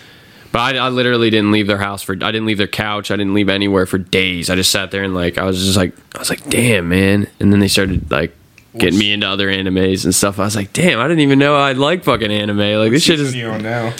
[0.56, 2.14] But I, I literally didn't leave their house for.
[2.14, 3.12] I didn't leave their couch.
[3.12, 4.49] I didn't leave anywhere for days.
[4.49, 7.28] I just sat there and like I was just like I was like, damn man.
[7.41, 8.34] And then they started like
[8.78, 10.39] getting me into other animes and stuff.
[10.39, 12.58] I was like, damn, I didn't even know I like fucking anime.
[12.80, 13.93] Like this shit is you're on now.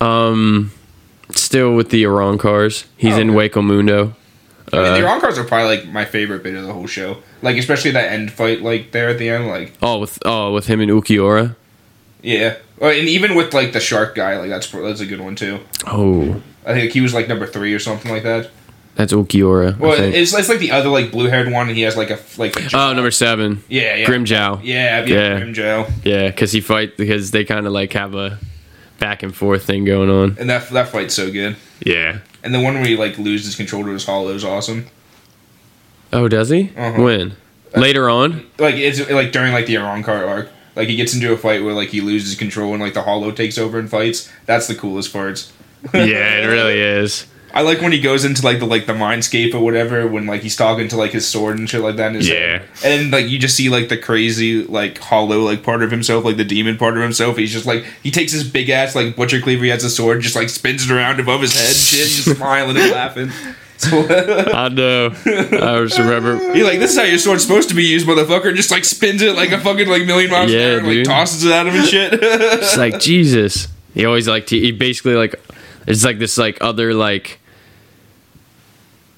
[0.00, 0.70] um
[1.30, 2.84] still with the Arrancars.
[2.96, 3.48] He's Oh, in okay.
[3.48, 4.14] Hueco Mundo.
[4.72, 6.86] I mean, Uh, the Iran cars are probably like my favorite bit of the whole
[6.86, 7.18] show.
[7.42, 10.66] Like especially that end fight, like there at the end, like Oh, with oh with
[10.68, 11.56] him and Ulquiorra.
[12.22, 12.56] yeah.
[12.84, 15.58] Well, and even with like the shark guy, like that's that's a good one too.
[15.86, 18.50] Oh, I think he was like number three or something like that.
[18.94, 19.74] that's Ulquiorra.
[19.74, 22.10] I Well, it's, it's like the other like blue haired one, and he has like
[22.10, 24.60] a like a oh, number seven, yeah yeah Grimmjow.
[24.62, 25.40] yeah yeah, Yeah.
[25.40, 25.90] Grimmjow.
[26.04, 28.38] Yeah, because he fight because they kind of like have a
[28.98, 30.36] back and forth thing going on.
[30.38, 31.56] and that that fight's so good.
[31.80, 32.18] Yeah.
[32.42, 34.88] And the one where he like loses control to his hollow is awesome.
[36.12, 36.70] Oh, does he?
[36.76, 37.02] Uh-huh.
[37.02, 37.36] When?
[37.74, 38.46] Later on?
[38.58, 40.50] Like it's like during like the Arrancar arc.
[40.76, 43.30] Like he gets into a fight where like he loses control and like the hollow
[43.30, 44.30] takes over and fights.
[44.46, 45.52] That's the coolest parts.
[45.94, 47.26] yeah, it really is.
[47.52, 50.40] I like when he goes into like the like the mindscape or whatever when like
[50.42, 52.12] he's talking to like his sword and shit like that.
[52.12, 52.58] His Yeah.
[52.58, 52.68] head.
[52.82, 56.36] and like you just see like the crazy like hollow like part of himself, like
[56.36, 57.36] the demon part of himself.
[57.36, 59.62] He's just like he takes his big ass like butcher cleaver.
[59.62, 62.36] He has a sword, just like spins it around above his head, and shit, just
[62.38, 63.30] smiling and laughing.
[63.84, 65.06] I know.
[65.26, 66.54] I just remember.
[66.54, 68.54] He like this is how your sword's supposed to be used, motherfucker.
[68.54, 70.94] Just like spins it like a fucking like million miles Yeah, an hour, and, like
[70.94, 71.06] dude.
[71.06, 72.12] tosses it at him and shit.
[72.22, 73.68] It's like Jesus.
[73.92, 75.34] He always like he basically like
[75.86, 77.40] it's like this like other like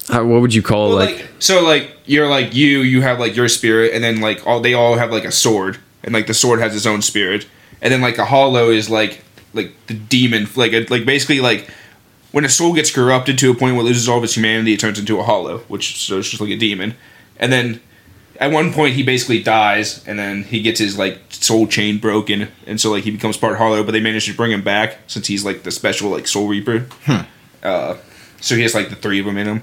[0.09, 3.19] how, what would you call Well, like, like, so like you're like you you have
[3.19, 6.27] like your spirit and then like all they all have like a sword and like
[6.27, 7.45] the sword has its own spirit
[7.81, 11.69] and then like a hollow is like like the demon like a, like basically like
[12.31, 14.73] when a soul gets corrupted to a point where it loses all of its humanity
[14.73, 16.93] it turns into a hollow which so it's just like a demon
[17.37, 17.79] and then
[18.39, 22.47] at one point he basically dies and then he gets his like soul chain broken
[22.65, 25.27] and so like he becomes part hollow but they manage to bring him back since
[25.27, 26.85] he's like the special like soul reaper
[27.63, 27.95] uh
[28.39, 29.61] so he has like the three of them in him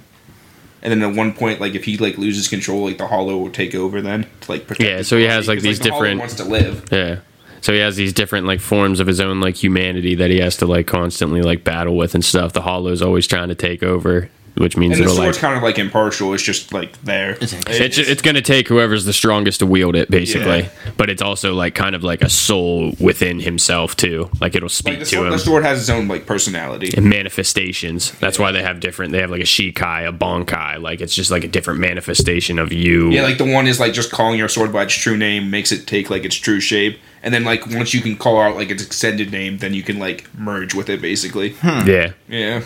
[0.82, 3.48] and then at one point, like if he like loses control, like the Hollow will
[3.50, 4.86] take over then to like protect.
[4.86, 6.84] Yeah, so he body, has, like these the Hollow different- wants to live.
[6.92, 7.20] yeah.
[7.64, 10.58] So he has these different like forms of his own like humanity that he has
[10.58, 12.52] to like constantly like battle with and stuff.
[12.52, 15.56] The Hollow's always trying to take over, which means And the it'll sword's like kind
[15.56, 16.32] of like impartial.
[16.34, 17.32] It's just like there.
[17.32, 20.62] It's- it's, it's going to take whoever's the strongest to wield it basically.
[20.62, 20.68] Yeah.
[20.96, 24.30] But it's also like kind of like a soul within himself too.
[24.40, 25.32] Like it'll speak like the to sword, him.
[25.32, 26.90] the sword has its own like personality.
[26.96, 28.12] and manifestations.
[28.20, 29.12] That's why they have different.
[29.12, 30.80] They have like a shikai, a bankai.
[30.80, 33.10] Like it's just like a different manifestation of you.
[33.10, 35.72] Yeah, like the one is like just calling your sword by its true name makes
[35.72, 38.70] it take like its true shape, and then like once you can call out like
[38.70, 41.50] its extended name, then you can like merge with it basically.
[41.54, 41.88] Hmm.
[41.88, 42.12] yeah.
[42.28, 42.62] Yeah,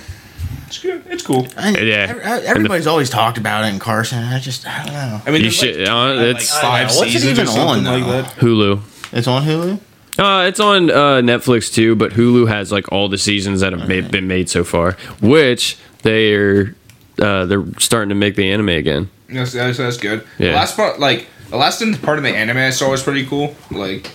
[0.69, 1.03] It's good.
[1.09, 1.49] It's cool.
[1.57, 2.07] I, Yeah.
[2.23, 4.23] ev- Everybody's always talked about it in Carson.
[4.23, 5.21] I just, I don't know.
[5.27, 5.79] I mean, You there's should.
[5.81, 8.23] like, uh, like it's five What's it seasons even something on, like though?
[8.23, 8.37] that.
[8.37, 8.81] Hulu.
[9.12, 9.81] It's on Hulu.
[10.19, 13.89] Uh, it's on uh, Netflix too, but Hulu has like all the seasons that have
[13.89, 14.93] made, been made so far,
[15.23, 16.75] which they are
[17.21, 19.11] uh, they're starting to make the anime again.
[19.29, 20.27] That's, that's, that's good.
[20.39, 20.51] Yeah.
[20.51, 23.55] The last part, like the last part of the anime I saw was pretty cool.
[23.71, 24.11] Like,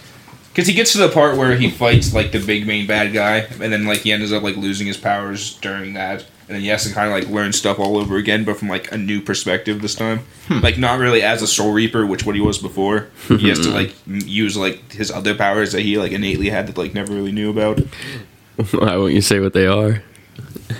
[0.49, 3.37] because he gets to the part where he fights like the big main bad guy,
[3.61, 6.67] and then like he ends up like losing his powers during that, and then he
[6.67, 9.21] has to kind of like learn stuff all over again, but from like a new
[9.21, 10.19] perspective this time.
[10.47, 10.59] Hmm.
[10.59, 13.07] Like not really as a Soul Reaper, which what he was before.
[13.27, 13.75] he has to hmm.
[13.75, 17.31] like use like his other powers that he like innately had that like never really
[17.31, 17.79] knew about.
[18.71, 20.03] Why won't you say what they are?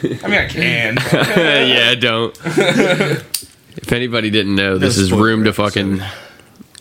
[0.01, 0.95] I mean, I can.
[0.95, 2.37] but- yeah, don't.
[2.45, 5.97] if anybody didn't know, this No is room to fucking.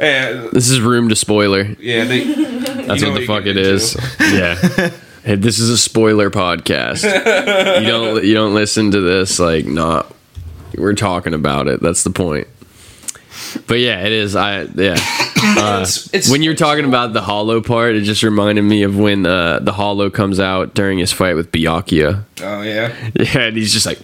[0.00, 1.62] yeah, This is room to spoiler.
[1.78, 2.24] yeah, they.
[2.24, 3.74] That's You what the fuck get it into.
[3.74, 3.96] is.
[4.20, 4.90] Yeah.
[5.24, 7.04] Hey, this is a spoiler podcast.
[7.80, 10.12] you don't you don't listen to this like not
[10.76, 11.80] we're talking about it.
[11.80, 12.48] That's the point.
[13.66, 14.34] But yeah, it is.
[14.36, 14.96] I yeah.
[15.44, 19.26] It's, it's When you're talking about the hollow part, it just reminded me of when
[19.26, 22.24] uh, the hollow comes out during his fight with Byakuya.
[22.42, 22.94] Oh yeah.
[23.18, 23.98] Yeah, and he's just like,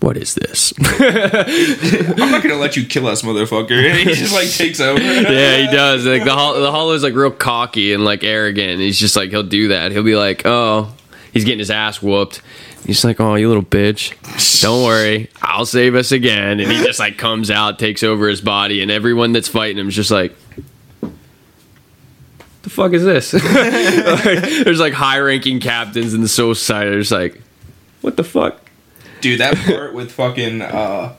[0.00, 3.72] "What is this?" I'm not gonna let you kill us, motherfucker.
[3.72, 5.00] And he just like takes over.
[5.02, 6.04] yeah, he does.
[6.06, 8.80] Like the hol- the hollow's like real cocky and like arrogant.
[8.80, 9.92] He's just like he'll do that.
[9.92, 10.94] He'll be like, "Oh,
[11.32, 12.42] he's getting his ass whooped."
[12.86, 14.12] He's like, "Oh, you little bitch!
[14.60, 18.42] Don't worry, I'll save us again." And he just like comes out, takes over his
[18.42, 20.36] body, and everyone that's fighting him is just like,
[22.62, 26.90] "The fuck is this?" Like, there's like high-ranking captains in the Soul Society.
[26.90, 27.40] There's like,
[28.02, 28.60] "What the fuck?"
[29.24, 31.14] Dude, that part with fucking uh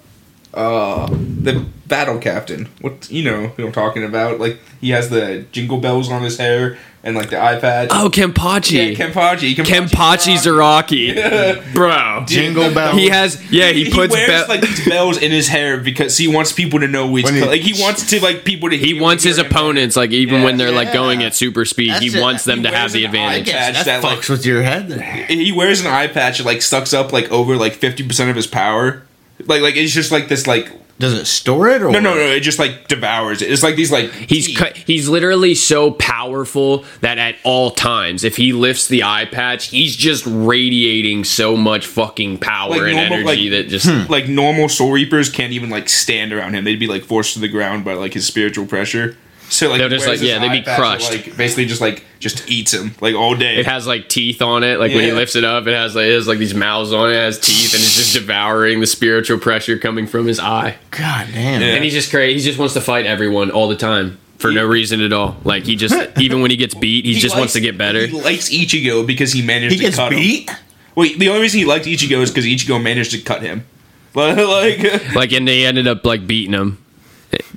[0.55, 2.67] uh the battle captain.
[2.81, 4.39] What you know who I'm talking about?
[4.39, 7.89] Like he has the jingle bells on his hair and like the eye patch.
[7.91, 8.97] Oh, Kenpachi.
[8.97, 9.53] yeah, Kenpachi.
[9.55, 11.13] Kenpachi Zaraki.
[11.15, 12.23] Zaraki, bro.
[12.25, 12.97] Jingle bells.
[12.97, 13.67] He has, yeah.
[13.71, 16.79] He, He, puts wears be- like these bells in his hair because he wants people
[16.79, 18.77] to know which When he- Like he wants to like people to.
[18.77, 19.51] He hear- wants his hear him.
[19.51, 22.21] opponents, like even when they're like going at super speed, That's he it.
[22.21, 23.51] wants them He to have the advantage.
[23.51, 25.03] patch that that, like- fucks with your head there.
[25.27, 28.35] He wears an eye patch that like sucks up like over like fifty percent of
[28.35, 29.03] his power.
[29.45, 32.21] Like like it's just like this like Does it store it or no no no
[32.21, 33.51] it just like devours it.
[33.51, 34.57] It's like these like He's teeth.
[34.57, 39.67] cu- he's literally so powerful that at all times, if he lifts the eye patch,
[39.67, 44.11] he's just radiating so much fucking power Like and normal, energy like- that just hmm,
[44.11, 46.63] like normal soul reapers can't even like stand around him.
[46.63, 49.17] They'd be like forced to the ground by like his spiritual pressure.
[49.49, 51.11] So like they'll just like yeah, they'd be eye that, crushed.
[51.11, 53.57] Like basically just like just eats him like all day.
[53.57, 54.79] it has like teeth on it.
[54.79, 57.09] Like when he lifts it up, it has like it has like these mouths on
[57.09, 60.77] it, it has teeth, and it's just devouring the spiritual pressure coming from his eye.
[60.91, 61.61] God damn.
[61.61, 61.67] Yeah.
[61.75, 62.39] And he's just crazy.
[62.39, 65.37] He just wants to fight everyone all the time for no reason at all.
[65.43, 68.05] Like he just even when he gets beat, he, just wants to get better.
[68.05, 70.49] He likes Ichigo because he managed He to gets cut beat.
[70.49, 70.57] him.
[70.95, 73.65] Wait, the only reason he liked Ichigo is because Ichigo managed to cut him.
[74.15, 76.77] like, Like and they ended up like beating him.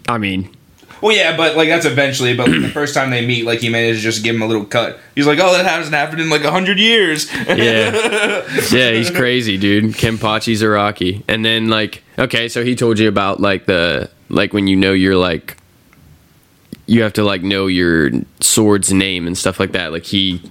[0.08, 0.50] I mean,
[1.00, 2.36] well, yeah, but like that's eventually.
[2.36, 4.46] But like, the first time they meet, like he managed to just give him a
[4.46, 4.98] little cut.
[5.14, 9.56] He's like, "Oh, that hasn't happened in like a hundred years." yeah, yeah, he's crazy,
[9.56, 9.94] dude.
[9.94, 14.66] Kenpachi Zaraki, and then like, okay, so he told you about like the like when
[14.66, 15.56] you know you're like,
[16.86, 19.92] you have to like know your sword's name and stuff like that.
[19.92, 20.42] Like he,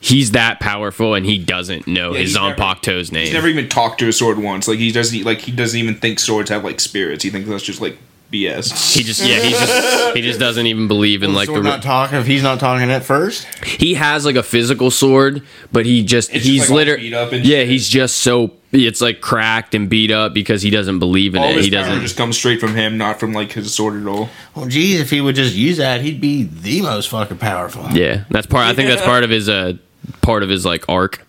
[0.00, 3.26] he's that powerful, and he doesn't know Yeah, his Zanpakuto's name.
[3.26, 4.66] He's never even talked to a sword once.
[4.68, 7.22] Like he doesn't like he doesn't even think swords have like spirits.
[7.24, 7.98] He thinks that's just like
[8.32, 8.96] BS.
[8.96, 11.62] he just yeah, he just he just doesn't even believe in like so the.
[11.62, 13.46] not talking if he's not talking at first.
[13.64, 17.14] he has like a physical sword, but he just It's just, he's like, literally beat
[17.14, 17.68] up and yeah, shit.
[17.68, 21.50] he's just so it's like cracked and beat up because he doesn't believe in All
[21.50, 21.56] it.
[21.56, 22.00] his He doesn't.
[22.00, 24.30] just comes straight from him, not from like his sword at all.
[24.54, 27.86] Well, geez, if he would just use that, he'd be the most fucking powerful.
[27.92, 28.66] Yeah, that's part.
[28.66, 29.74] I think that's part of his uh
[30.22, 31.20] part of his like arc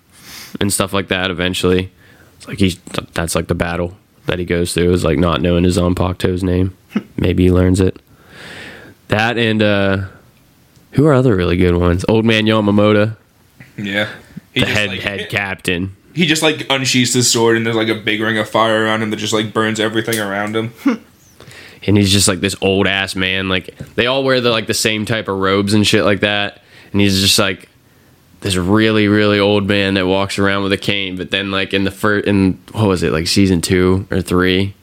[0.62, 1.30] and stuff like that.
[1.32, 1.92] Eventually,
[2.38, 2.78] it's like he's
[3.14, 6.44] that's like the battle that he goes through is like not knowing his own Zanpakuto's
[6.44, 6.78] name.
[7.18, 8.00] Maybe he learns it.
[9.10, 10.06] That and uh
[10.92, 12.06] who are other really good ones?
[12.08, 13.16] Old Man Yamamoto,
[13.78, 14.10] Yeah,
[14.54, 15.96] he the just, head like, head captain.
[16.14, 19.02] He just like unsheaths his sword, and there's like a big ring of fire around
[19.02, 20.74] him that just like burns everything around him.
[21.88, 23.50] and he's just like this old ass man.
[23.50, 26.62] Like they all wear the like the same type of robes and shit like that,
[26.92, 27.70] and he's just like
[28.42, 31.16] this really really old man that walks around with a cane.
[31.16, 34.76] But then like in the first in what was it like season two or three?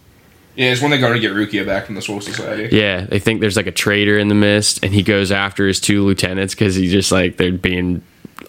[0.61, 2.77] Yeah, it's when they go to get Rukia back from the Soul Society.
[2.77, 5.81] Yeah, they think there's like a traitor in the mist, and he goes after his
[5.81, 8.03] two lieutenants because he just like they're being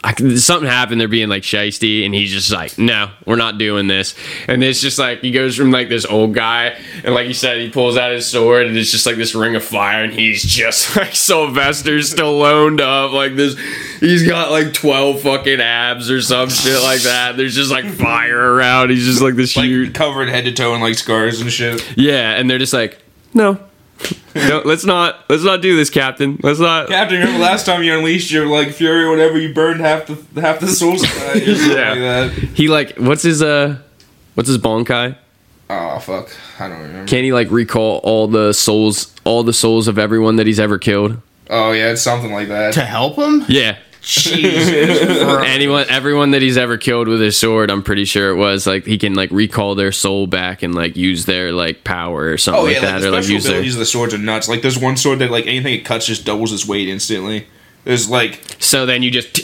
[0.03, 0.99] I, something happened.
[0.99, 4.15] They're being like shisty, and he's just like, "No, we're not doing this."
[4.47, 7.59] And it's just like he goes from like this old guy, and like you said,
[7.59, 10.41] he pulls out his sword, and it's just like this ring of fire, and he's
[10.41, 13.55] just like Sylvester Stallone up, like this.
[13.99, 17.37] He's got like twelve fucking abs or some shit like that.
[17.37, 18.89] There's just like fire around.
[18.89, 21.95] He's just like this like huge, covered head to toe in like scars and shit.
[21.95, 22.31] yeah.
[22.39, 22.97] And they're just like,
[23.35, 23.59] "No."
[24.35, 25.25] no, let's not.
[25.29, 26.39] Let's not do this, Captain.
[26.41, 26.87] Let's not.
[26.87, 29.37] Captain, remember last time you unleashed your like fury or whatever?
[29.37, 31.33] You burned half the half the soul supply.
[31.45, 31.89] Yeah.
[31.91, 32.31] like that.
[32.53, 33.77] He like, what's his uh,
[34.35, 35.17] what's his bankai?
[35.69, 36.29] Oh fuck,
[36.59, 37.07] I don't remember.
[37.07, 40.77] Can he like recall all the souls, all the souls of everyone that he's ever
[40.77, 41.21] killed?
[41.49, 42.73] Oh yeah, it's something like that.
[42.75, 43.45] To help him?
[43.47, 43.77] Yeah.
[44.01, 44.69] Jesus.
[45.45, 48.85] Anyone, everyone that he's ever killed with his sword, I'm pretty sure it was like
[48.85, 52.61] he can like recall their soul back and like use their like power or something
[52.61, 53.51] Oh like yeah, that, like the or like special use their.
[53.53, 54.49] abilities of the swords are nuts.
[54.49, 57.47] Like there's one sword that like anything it cuts just doubles its weight instantly.
[57.83, 59.37] There's like So then you just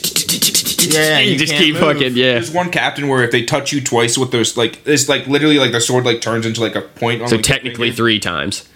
[0.93, 1.84] Yeah, you you just keep move.
[1.84, 2.34] fucking yeah.
[2.34, 5.60] there's one captain where if they touch you twice with those like it's like literally
[5.60, 7.22] like the sword like turns into like a point.
[7.22, 8.68] On, So like, technically three times,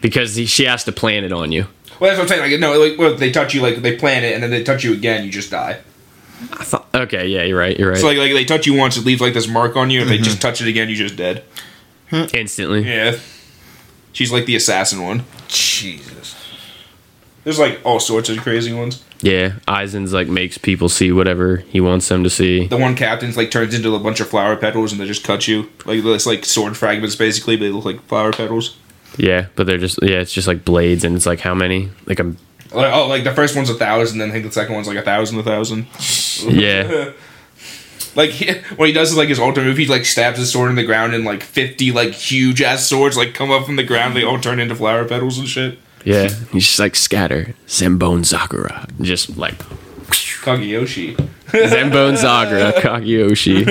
[0.00, 1.66] because he, she has to plant it on you.
[2.00, 2.52] Well, that's what I'm saying.
[2.52, 4.84] Like no, like well, they touch you like they plant it and then they touch
[4.84, 5.80] you again, you just die.
[6.52, 7.76] I thought, okay, yeah, you're right.
[7.76, 7.98] You're right.
[7.98, 10.00] So like like they touch you once, it leaves like this mark on you.
[10.00, 10.10] If Mm-hmm.
[10.16, 11.42] they just touch it again, you just dead.
[12.12, 12.82] Instantly.
[12.88, 13.16] Yeah,
[14.12, 15.24] she's like the assassin one.
[15.48, 16.36] Jesus.
[17.44, 19.02] There's like all sorts of crazy ones.
[19.20, 22.66] Yeah, Aizen's like makes people see whatever he wants them to see.
[22.68, 25.48] The one captain's like turns into a bunch of flower petals and they just cut
[25.48, 25.62] you.
[25.86, 28.76] Like it's like sword fragments basically, but they look like flower petals.
[29.16, 31.88] Yeah, but they're just yeah, it's just like blades, and it's like how many?
[32.06, 32.24] Like a
[32.72, 34.98] Like, oh, like the first one's a thousand, then I think the second one's like
[34.98, 35.86] a thousand, a thousand.
[36.48, 37.12] yeah,
[38.14, 39.76] Like he, what he does is like his ultimate move.
[39.76, 43.16] He like stabs his sword in the ground, and like fifty like huge ass swords
[43.16, 44.16] like come up from the ground.
[44.16, 45.78] They all turn into flower petals and shit.
[46.04, 46.28] yeah.
[46.52, 49.58] He's just like scatter Senbonzakura, just like
[50.08, 51.16] Kageyoshi.
[51.48, 53.64] Senbonzakura Kageyoshi.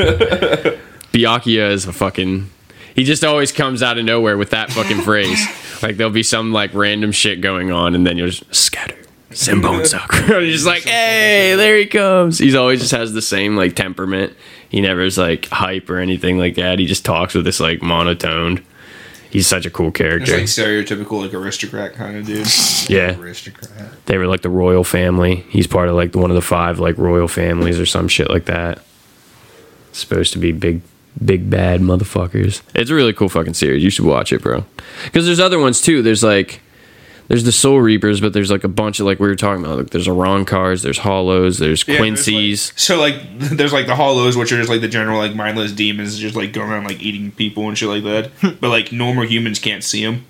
[1.12, 2.50] Byakuya is a fucking.
[2.98, 5.39] He just always comes out of nowhere with that fucking phrase.
[5.84, 8.98] Like there'll be some like random shit going on, and then you'll just scatter.
[9.30, 10.41] Senbonzakura.
[10.43, 12.39] He's just like, hey, there he comes.
[12.39, 14.34] He's always just has the same like temperament.
[14.70, 16.80] He never is like hype or anything like that.
[16.80, 18.64] He just talks with this like monotoned.
[19.30, 20.32] He's such a cool It's character.
[20.38, 22.48] like stereotypical like aristocrat kind of dude.
[22.89, 24.06] yeah, Aristocrat.
[24.08, 25.45] they were like the royal family.
[25.50, 28.45] He's part of like one of the five like royal families or some shit like
[28.45, 28.80] that.
[29.91, 30.82] Supposed to be big,
[31.24, 32.61] big bad motherfuckers.
[32.76, 33.84] It's a really cool fucking series.
[33.84, 34.65] You should watch it, bro.
[35.05, 36.01] Because there's other ones too.
[36.01, 36.61] There's like,
[37.28, 39.78] there's the Soul Reapers, but there's like a bunch of like we were talking about.
[39.78, 42.70] Like there's Arrancars, there's Hollows, there's Yeah, there's, Quincy's.
[42.72, 45.72] like- so like there's like the hollows, which are just like the general like mindless
[45.74, 48.32] demons, just like going around like eating people and shit like that.
[48.61, 50.26] but like normal humans can't see them.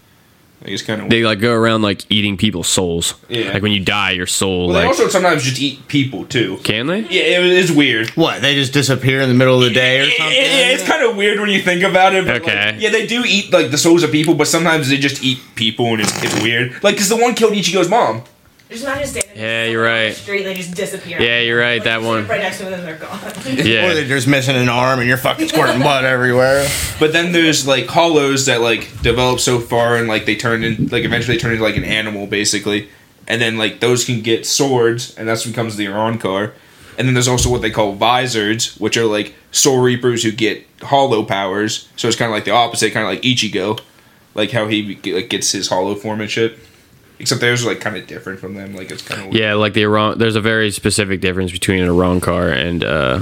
[0.62, 3.14] Like it's kind of they like go around like eating people's souls.
[3.30, 3.52] Yeah.
[3.54, 6.58] Like when you die, your soul Well, they also sometimes just eat people too.
[6.64, 7.02] can they?
[7.02, 8.10] Yeah, it is weird.
[8.12, 8.42] What?
[8.42, 10.36] They just disappear in the middle of the day or Yeah, something?
[10.36, 12.26] yeah, it's kind of weird when you think about it.
[12.26, 12.72] But Okay.
[12.74, 15.40] Like, yeah, they do eat like the souls of people, but sometimes they just eat
[15.56, 16.72] people, and it's, it's weird.
[16.84, 18.24] Like, because the one killed Ichigo's mom.
[18.70, 20.14] Just imagine standing Yeah, you're the right.
[20.14, 21.22] Street and they just disappear.
[21.22, 22.28] Yeah, you're right, that you one.
[22.28, 23.20] Right next to them, and they're gone.
[23.46, 23.54] yeah.
[23.64, 23.94] Or Yeah.
[23.94, 26.68] they're just missing an arm and you're fucking squirting blood everywhere.
[27.00, 30.88] But then there's like hollows that like develop so far, and like they turn in
[30.88, 32.90] like eventually turn into like an animal basically,
[33.28, 36.52] and then like those can get swords, and that's when comes the Arrancar.
[36.98, 40.66] And then there's also what they call visards, which are like soul reapers who get
[40.82, 41.88] hollow powers.
[41.96, 43.80] So it's kind of like the opposite, kind of like Ichigo,
[44.34, 46.58] like how he like gets his hollow form and shit.
[47.20, 48.76] Except theirs are like kind of different from them.
[48.76, 50.18] Like it's kind of Yeah, like the Iran.
[50.20, 53.22] There's a very specific difference between an Arrancar and uh,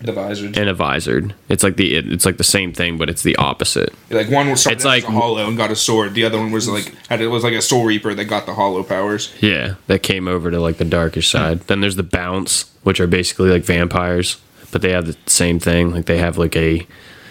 [0.00, 0.56] the visards.
[0.58, 1.34] and a visored.
[1.48, 3.92] It's like the it, it's like the same thing, but it's the opposite.
[4.10, 6.14] Like one was It's like- a hollow and got a sword.
[6.14, 8.54] The other one was like had it was like a soul reaper that got the
[8.54, 9.32] hollow powers.
[9.40, 11.60] Yeah, that came over to like the darkish side.
[11.60, 14.38] Then there's the Bounts, which are basically like vampires,
[14.72, 15.90] but they have the same thing.
[15.92, 16.86] Like they have like a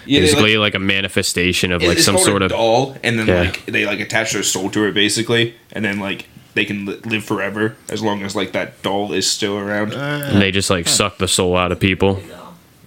[0.05, 3.17] Yeah, basically like, like, a manifestation of like it's some sort a of doll, and
[3.19, 3.41] then Yeah.
[3.41, 6.25] like they like attach their soul to it basically, and then like
[6.55, 9.93] they can li- live forever as long as like that doll is still around.
[9.93, 12.21] Uh, and they just like suck the soul out of people.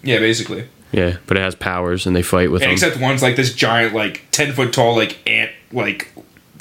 [0.03, 0.65] yeah, basically.
[0.93, 2.75] Yeah, but it has powers and they fight with And them.
[2.75, 6.13] except one's like this giant, like ten foot tall, like ant, like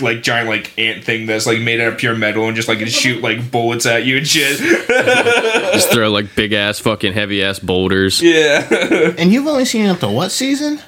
[0.01, 2.79] like giant like ant thing that's like made out of pure metal and just like
[2.79, 4.57] can shoot like bullets at you and shit.
[4.87, 8.21] just throw like big ass fucking heavy ass boulders.
[8.21, 9.13] yeah.
[9.17, 10.79] And you've only seen up to what season?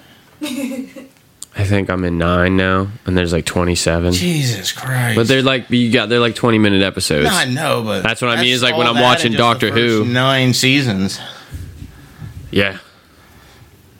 [1.59, 4.13] I think I'm in nine now, and there's like 27.
[4.13, 5.15] Jesus Christ.
[5.15, 7.25] But they're like you got they're like 20 minute episodes.
[7.25, 9.59] No, I know, but That's what I mean, is like when I'm watching in just
[9.59, 10.05] the Doctor Who.
[10.05, 11.19] Nine seasons.
[12.51, 12.77] Yeah.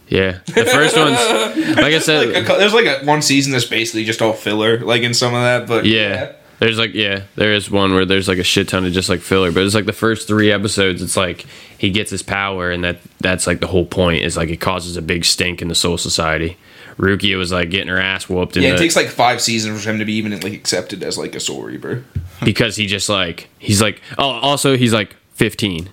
[0.10, 0.40] Yeah.
[0.46, 4.06] The first one's like I like a, said there's like a one season that's basically
[4.06, 6.34] just all filler, like in some of that, but Yeah.
[6.60, 9.20] There's like yeah, there is one where there's like a shit ton of just like
[9.20, 11.04] filler, but it's like the first three episodes.
[11.04, 11.46] It's like
[11.78, 14.24] he gets his power, and that that's like the whole point.
[14.24, 16.58] Is like it causes a big stink in the Soul Society.
[16.98, 19.84] Rukia was like getting her ass whooped, in Yeah, it the- takes like five seasons
[19.84, 22.04] for him to be even like accepted as like a Soul Reaper.
[22.44, 25.90] because he just like he's like oh also he's like 15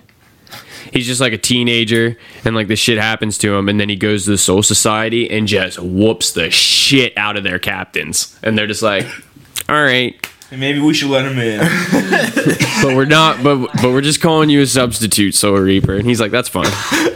[0.91, 3.95] he's just like a teenager and like the shit happens to him and then he
[3.95, 8.37] goes to the soul society and just whoops the shit out of their captains.
[8.43, 9.05] And they're just like
[9.69, 10.15] all right.
[10.51, 11.59] Maybe we should let him in.
[12.83, 15.95] but we're not but but we're just calling you a substitute soul reaper.
[15.95, 16.71] And he's like that's fine.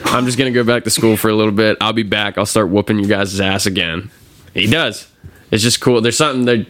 [0.06, 1.78] I'm just gonna go back to school for a little bit.
[1.80, 2.38] I'll be back.
[2.38, 4.12] I'll start whooping you guys' ass again.
[4.54, 5.08] He does.
[5.52, 6.02] It's just cool.
[6.02, 6.68] There's something that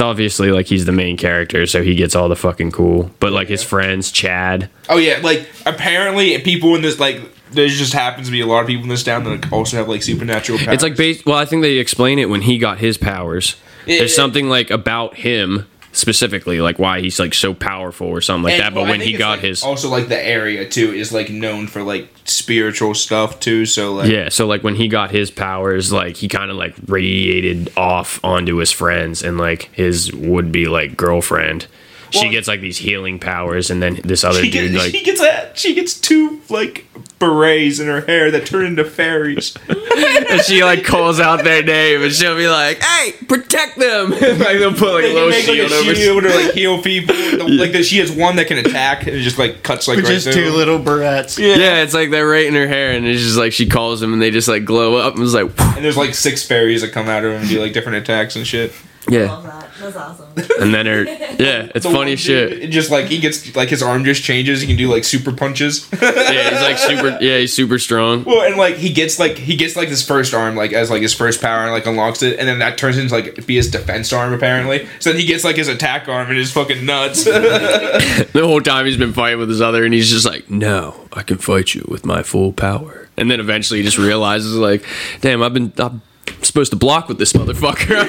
[0.00, 3.32] it's obviously like he's the main character so he gets all the fucking cool but
[3.32, 7.20] like his friends chad oh yeah, like apparently people in this like
[7.52, 9.88] there just happens to be a lot of people in this town that also have
[9.88, 10.74] like supernatural powers.
[10.74, 11.26] It's like based.
[11.26, 13.56] Well, I think they explain it when he got his powers.
[13.86, 14.16] Yeah, There's yeah.
[14.16, 18.62] something like about him specifically, like why he's like so powerful or something like And,
[18.62, 18.74] that.
[18.74, 21.66] But well, when he got like, his, also like the area too is like known
[21.66, 23.66] for like spiritual stuff too.
[23.66, 24.28] So like yeah.
[24.28, 28.56] So like when he got his powers, like he kind of like radiated off onto
[28.56, 31.66] his friends and like his would be like girlfriend.
[32.10, 35.02] She gets like these healing powers, and then this other she dude gets, like she
[35.04, 36.86] gets a she gets two like
[37.18, 39.54] berets in her hair that turn into fairies.
[39.68, 44.20] and she like calls out their name, and she'll be like, "Hey, protect them!" like
[44.20, 45.94] they'll put like a They little can make like shield a over.
[45.94, 47.14] shield or like heal people.
[47.14, 49.98] The- Like that, she has one that can attack and it just like cuts like
[49.98, 51.38] right just through two little berets.
[51.38, 54.12] Yeah, it's like they're right in her hair, and it's just like she calls them,
[54.12, 56.92] and they just like glow up, and it's like, And there's like six fairies that
[56.92, 58.72] come out of them and do like different attacks and shit.
[59.10, 59.26] Yeah.
[59.26, 59.56] That.
[59.80, 60.26] That's awesome.
[60.60, 62.52] And then her, yeah, it's The funny one shit.
[62.52, 64.60] it just like he gets like his arm just changes.
[64.60, 65.88] He can do like super punches.
[66.00, 67.18] Yeah, he's like super.
[67.22, 68.24] Yeah, he's super strong.
[68.24, 71.00] well, and like he gets like he gets like his first arm like as like
[71.00, 73.70] his first power and like unlocks it, and then that turns into like be his
[73.70, 74.86] defense arm apparently.
[74.98, 77.24] So then he gets like his attack arm and is fucking nuts.
[78.32, 81.22] The whole time he's been fighting with his other, and he's just like, "No, I
[81.22, 84.84] can fight you with my full power." And then eventually he just realizes, like,
[85.20, 86.02] "Damn, I've been I'm
[86.42, 88.06] supposed to block with this motherfucker."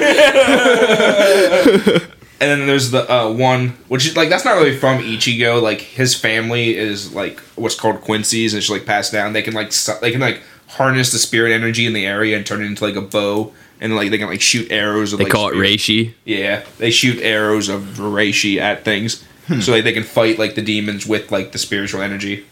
[2.41, 5.61] And then there's the uh, one, which is like that's not really from Ichigo.
[5.61, 9.33] Like his family is like what's called Quincy's, and it's like passed down.
[9.33, 12.43] They can like su- they can like harness the spirit energy in the area and
[12.43, 15.13] turn it into like a bow, and like they can like shoot arrows.
[15.13, 16.13] Of, they like, call it spirit- reishi.
[16.25, 19.23] Yeah, they shoot arrows of reishi at things,
[19.61, 22.47] so like they can fight like the demons with like the spiritual energy.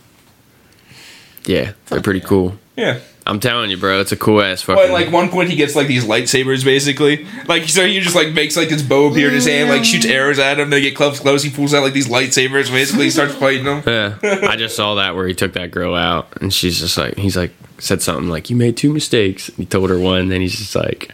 [1.45, 2.59] Yeah, they're pretty cool.
[2.75, 2.99] Yeah.
[3.29, 4.75] I'm telling you, bro, it's a cool ass fucking.
[4.75, 7.27] Well, at, like one point he gets like these lightsabers basically.
[7.47, 10.07] Like so he just like makes like his bow appear in his hand, like shoots
[10.07, 10.11] mm.
[10.11, 10.71] arrows at him.
[10.71, 11.43] They get close, close.
[11.43, 12.71] He pulls out like these lightsabers.
[12.71, 13.83] Basically, he starts fighting them.
[13.85, 14.17] Yeah,
[14.49, 17.37] I just saw that where he took that girl out, and she's just like, he's
[17.37, 20.57] like, said something like, "You made two mistakes." He told her one, and then he's
[20.57, 21.13] just like,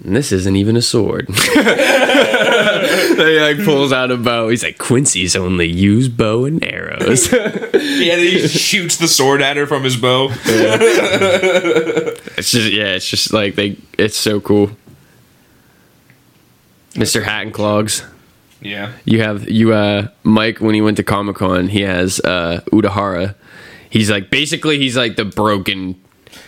[0.00, 1.60] "This isn't even a sword." he
[3.40, 4.48] like pulls out a bow.
[4.48, 7.32] He's like, "Quincy's only use bow and arrows."
[8.00, 10.28] Yeah, then he shoots the sword at her from his bow.
[12.36, 14.70] it's just yeah, it's just like they, it's so cool.
[16.96, 18.04] Mister Hat and Clogs.
[18.60, 18.92] Yeah.
[19.04, 23.34] You have you uh Mike when he went to Comic Con, he has uh Urahara.
[23.88, 26.00] He's like basically he's like the broken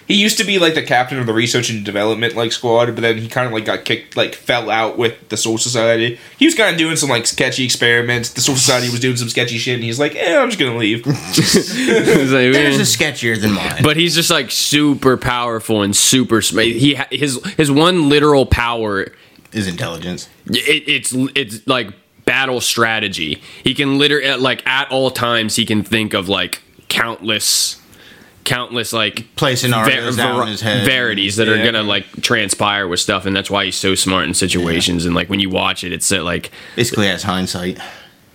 [0.09, 3.01] He used to be like the captain of the research and development like squad, but
[3.01, 6.19] then he kind of like got kicked, like fell out with the Soul Society.
[6.39, 8.31] He was kind of doing some like sketchy experiments.
[8.31, 10.77] The Soul Society was doing some sketchy shit, and he's like, "Eh, I'm just gonna
[10.77, 11.05] leave."
[11.35, 13.83] He's like, Theirs is sketchier than mine.
[13.83, 19.07] but he's just like super powerful and super sm- he his his one literal power
[19.53, 20.29] is intelligence.
[20.47, 21.89] it, it's it's like
[22.25, 27.82] battle strategy he can literally like at all times he can think of like countless
[28.45, 30.85] countless like Play scenarios va- out var- in his head.
[30.87, 34.35] verities that are gonna like transpire with stuff and that's why he's so smart in
[34.35, 37.79] situations and like when you watch it it's uh, like Basically has hindsight.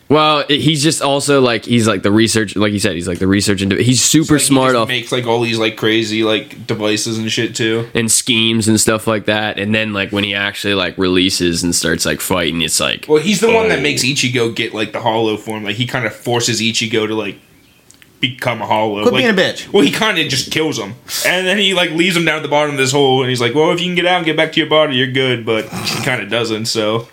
[0.09, 3.19] well it- he's just also like he's like the research like you said he's like
[3.19, 6.23] the research and he's super Like, smart just off makes like all these like crazy
[6.23, 7.89] like devices and shit too.
[7.93, 11.75] and schemes and stuff like that and then like when he actually like releases and
[11.75, 13.81] starts like fighting it's like Well, he's the one that Oh.
[13.81, 15.65] makes Ichigo get like the hollow form.
[15.65, 17.37] Like he kind of forces Ichigo to like
[18.19, 19.01] become a hollow.
[19.03, 19.71] Quit like, being a bitch.
[19.71, 20.95] Well, he kind of just kills him,
[21.25, 23.41] and then he like leaves him down at the bottom of this hole, and he's
[23.41, 25.45] like, "Well, if you can get out and get back to your body, you're good."
[25.45, 26.65] But he kind of doesn't.
[26.65, 27.07] So,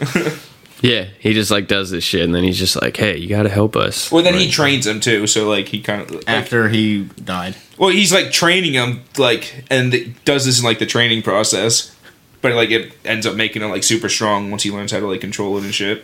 [0.82, 3.50] yeah he just like does this shit and then he's just like hey you gotta
[3.50, 5.26] help us well, then he trains him too.
[5.26, 7.54] So like he kind of like, After he died.
[7.76, 11.94] well, he's like training him like, and th- does this in like the training process.
[12.40, 15.06] But like it ends up making him like super strong once he learns how to
[15.06, 16.02] like control it and shit.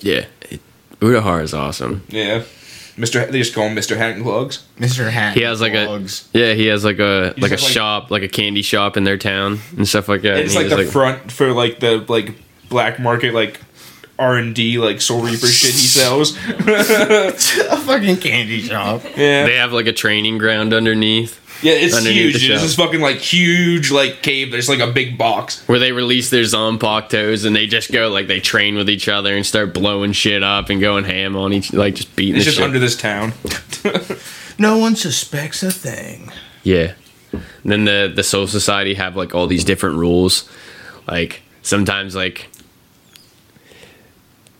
[0.00, 0.60] yeah it,
[1.00, 2.42] Urahara is awesome Yeah,
[2.96, 3.26] Mister.
[3.26, 4.64] They just call him Mister Hat and Clogs.
[4.78, 5.10] Mr.
[5.10, 5.34] Hat.
[5.36, 6.52] He has like a yeah.
[6.54, 9.58] He has like a like a like- shop, like a candy shop in their town
[9.76, 10.38] and stuff like that.
[10.38, 12.34] It's And like he's the front for like the like
[12.68, 13.60] black market like
[14.18, 16.36] R and D like Soul Reaper shit he sells.
[16.48, 17.32] a
[17.78, 19.02] fucking candy shop.
[19.16, 22.34] Yeah, They have like a training ground underneath yeah, it's huge.
[22.36, 22.60] It's shop.
[22.60, 24.52] this fucking like huge like cave.
[24.52, 25.66] There's like a big box.
[25.66, 29.34] where they release their Zanpakutos and they just go like they train with each other
[29.34, 32.50] and start blowing shit up and going ham on each like just beating It's the
[32.50, 32.64] just shit.
[32.66, 33.32] under this town.
[34.56, 36.30] No one suspects a thing.
[36.62, 36.92] Yeah.
[37.32, 40.48] And then the the Soul Society have like all these different rules.
[41.08, 42.48] Like sometimes like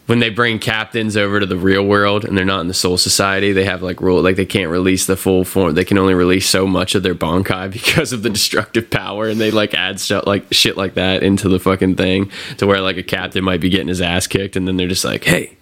[0.06, 2.98] when they bring captains over to the real world and they're not in the Soul
[2.98, 5.74] Society, they have like rule like they can't release the full form.
[5.74, 9.40] They can only release so much of their Bankai because of the destructive power, and
[9.40, 12.98] they like add stuff like shit like that into the fucking thing to where like
[12.98, 15.56] a captain might be getting his ass kicked, and then they're just like, hey.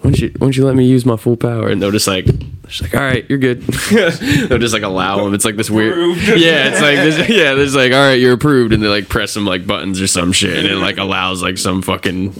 [0.00, 1.68] Why don't, you, why don't you let me use my full power?
[1.68, 3.62] And they'll just like, they're like, all right, you're good.
[3.90, 5.34] they'll just like allow them.
[5.34, 6.68] It's like this weird, yeah.
[6.68, 7.54] It's like this, yeah.
[7.54, 10.30] There's like, all right, you're approved, and they like press some like buttons or some
[10.30, 12.32] shit, and it like allows like some fucking,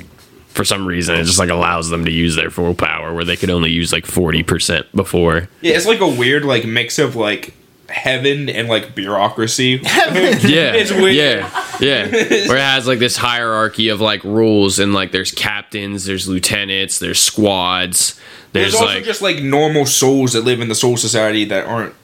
[0.59, 3.37] for some reason, it just like allows them to use their full power where they
[3.37, 5.49] could only use like forty percent before.
[5.61, 7.55] Yeah, it's like a weird like mix of like
[7.89, 9.81] heaven and like bureaucracy.
[9.85, 11.15] Yeah, It's weird.
[11.15, 11.49] Yeah,
[11.81, 12.11] yeah.
[12.49, 16.99] Where it has like this hierarchy of like rules, and like there's captains, there's lieutenants,
[16.99, 18.19] there's squads.
[18.53, 21.67] There's, There's, also like just like normal souls that live in the Soul Society that
[21.67, 21.95] aren't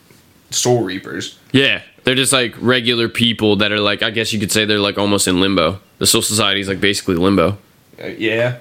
[0.51, 1.41] Soul Reapers.
[1.51, 4.79] Yeah, they're just like regular people that are like I guess you could say they're
[4.79, 5.81] like almost in limbo.
[5.99, 7.59] The Soul Society is like basically limbo.
[8.03, 8.57] Uh, yeah,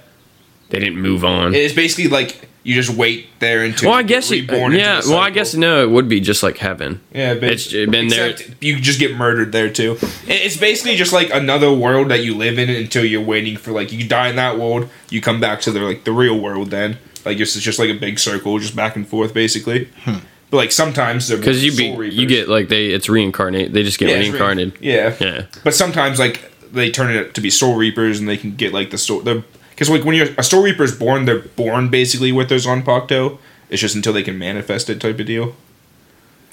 [0.69, 1.53] They didn't move on.
[1.55, 4.71] it's basically like you just wait there until well, I guess get you, reborn.
[4.73, 5.01] into yeah.
[5.01, 5.83] the Well, I guess no.
[5.83, 7.01] It would be just like heaven.
[7.13, 9.97] Yeah, but It's been there- You just get murdered there too.
[10.27, 13.91] It's basically just like another world that you live in until you're waiting for like
[13.91, 16.69] you die in that world, you come back to the like the real world.
[16.69, 19.89] Then like it's just like a big circle, just back and forth basically.
[20.05, 22.15] But like sometimes they're Because you be Soul Reapers.
[22.17, 23.73] you get like they it's reincarnate.
[23.73, 24.73] They just get Yeah, it's re- reincarnated.
[24.79, 25.45] Yeah, Yeah.
[25.65, 28.73] But sometimes like they turn it up to be Soul Reapers and they can get
[28.73, 29.21] like the soul.
[29.21, 33.37] Because like when you're a Soul Reaper is born, they're born basically with their Zanpakuto.
[33.69, 35.55] It's just until they can manifest it type of deal.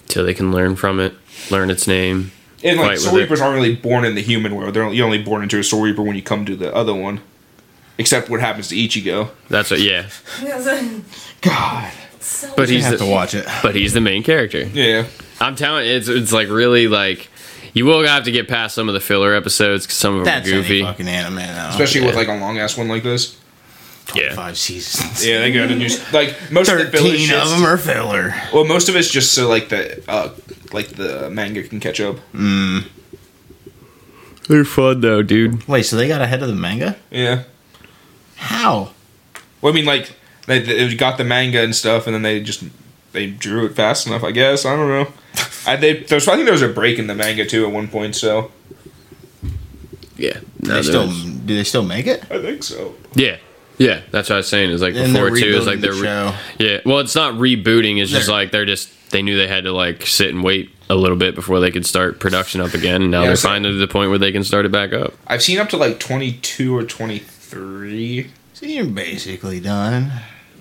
[0.07, 1.15] Till they can learn from it,
[1.51, 2.33] learn its name.
[2.63, 3.25] And like Fight Soul with it.
[3.25, 4.75] Reapers aren't really born in the human world.
[4.75, 7.21] They're you're only born into a Soul Reaper when you come to the other one.
[7.99, 9.31] Except what happens to Ichigo.
[9.49, 9.81] That's what.
[9.81, 10.09] Yeah.
[11.43, 13.47] God, so But he's have the, to watch it.
[13.63, 14.63] but he's the main character.
[14.63, 15.07] Yeah.
[15.41, 17.30] I'm telling it's it's like really like
[17.73, 20.27] you will have to get past some of the filler episodes because some of them
[20.27, 20.81] That's are goofy.
[20.81, 21.71] any fucking anime now.
[21.71, 23.39] Especially with like a long ass one like this.
[24.15, 24.35] Yeah.
[24.35, 25.25] five seasons.
[25.25, 28.35] Yeah, they go to new like most of the filler Thirteen of them are filler.
[28.53, 30.31] Well, most of it's just so like the uh
[30.73, 32.17] like the manga can catch up.
[34.49, 35.67] They're fun though, dude.
[35.69, 36.97] Wait, so they got ahead of the manga?
[37.11, 37.45] Yeah.
[38.37, 38.93] How?
[39.61, 40.13] Well, I mean, like
[40.47, 42.65] they, they got the manga and stuff, and then they just
[43.13, 44.25] they drew it fast enough.
[44.25, 45.13] I guess I don't know.
[45.67, 47.89] I they there's I think there was a break in the manga too at one
[47.89, 48.17] point.
[48.17, 48.51] So
[50.17, 50.35] Yeah.
[50.61, 52.23] Do No, they still there's- do they still make it?
[52.31, 52.95] I think so.
[53.15, 53.37] Yeah.
[53.79, 54.71] Yeah, that's what I was saying.
[54.71, 55.55] Is like And before too.
[55.57, 56.81] It's like they're the re- yeah.
[56.85, 57.99] Well, it's not rebooting.
[58.01, 60.71] It's just They're- like they're just they knew they had to like sit and wait
[60.91, 63.49] a little bit before they could start production up again, and now Yeah, they're so-
[63.49, 65.15] finally to the point where they can start it back up.
[65.27, 68.27] I've seen up to like 22 or 23.
[68.53, 70.13] So you're basically done.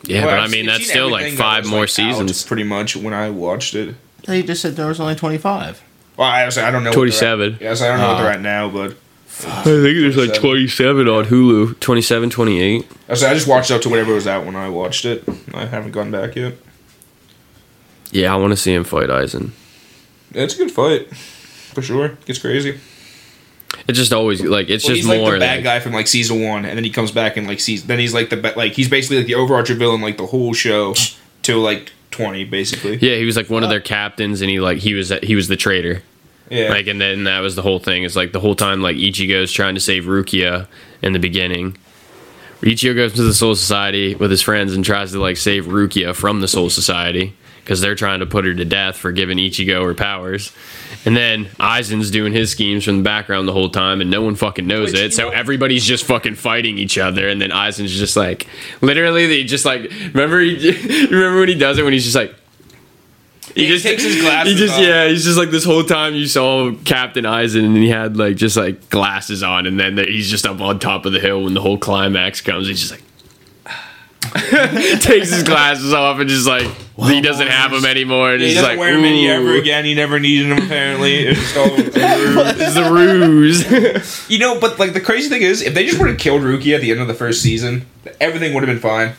[0.05, 2.43] Yeah, Well, but I I've mean that's still like five more like, out seasons.
[2.45, 3.95] pretty much when I watched it.
[4.25, 5.81] They just said there was only twenty five.
[6.17, 6.89] Well, I was I don't know.
[6.89, 7.57] what they're at- 27.
[7.61, 8.21] Yes, I don't know what Ah.
[8.23, 8.91] they're at now, but
[9.47, 11.05] I think there's like 27.
[11.05, 12.85] 27 on Hulu, 27, 28.
[13.07, 15.23] I was- I just watched up to whatever it was out when I watched it.
[15.53, 16.55] I haven't gone back yet.
[18.11, 19.51] Yeah, I want to see him fight Aizen.
[20.33, 22.17] Yeah, it's a good fight for sure.
[22.25, 22.79] Gets crazy.
[23.87, 25.93] It's just always like it's Well, just he's like more the bad like- guy from
[25.93, 27.87] like season one, and then he comes back and like season.
[27.87, 30.53] Then he's like the ba- like he's basically like the overarching villain like the whole
[30.53, 30.95] show
[31.43, 31.91] till like
[32.23, 32.97] twenty basically.
[32.97, 33.71] Yeah, he was like one of oh.
[33.71, 36.03] their captains, and he like he was he was the traitor.
[36.49, 38.03] Yeah, Like, and then that was the whole thing.
[38.03, 40.67] It's like the whole time, like Ichigo's trying to save Rukia
[41.03, 41.77] in the beginning.
[42.61, 46.15] Ichigo goes to the Soul Society with his friends and tries to like save Rukia
[46.15, 47.35] from the Soul Society
[47.69, 50.51] because they're trying to put her to death for giving Ichigo her powers.
[51.05, 54.33] And then Aizen's doing his schemes from the background the whole time, and no one
[54.33, 55.13] fucking knows Which, it.
[55.13, 58.47] So know- everybody's just fucking fighting each other, and then Aizen's just like,
[58.81, 60.55] literally, they just like remember he
[61.11, 62.33] remember when he does it when he's just like.
[63.53, 64.81] He just takes his glasses He just off.
[64.81, 68.35] yeah, he's just like this whole time you saw Captain Aizen and he had like
[68.35, 71.53] just like glasses on, and then he's just up on top of the hill when
[71.53, 72.67] the whole climax comes.
[72.67, 73.03] He's just like
[75.01, 76.67] takes his glasses off and just like
[77.07, 78.31] he doesn't have them anymore.
[78.33, 79.85] And he he's doesn't like, wear them any "Ooh, ever again.
[79.85, 81.15] He never needed them apparently.
[81.19, 84.29] It's just all It's a ruse.
[84.29, 84.59] you know.
[84.59, 86.91] But like the crazy thing is, if they just would have killed Rukia at the
[86.91, 87.85] end of the first season,
[88.19, 89.13] everything would have been fine.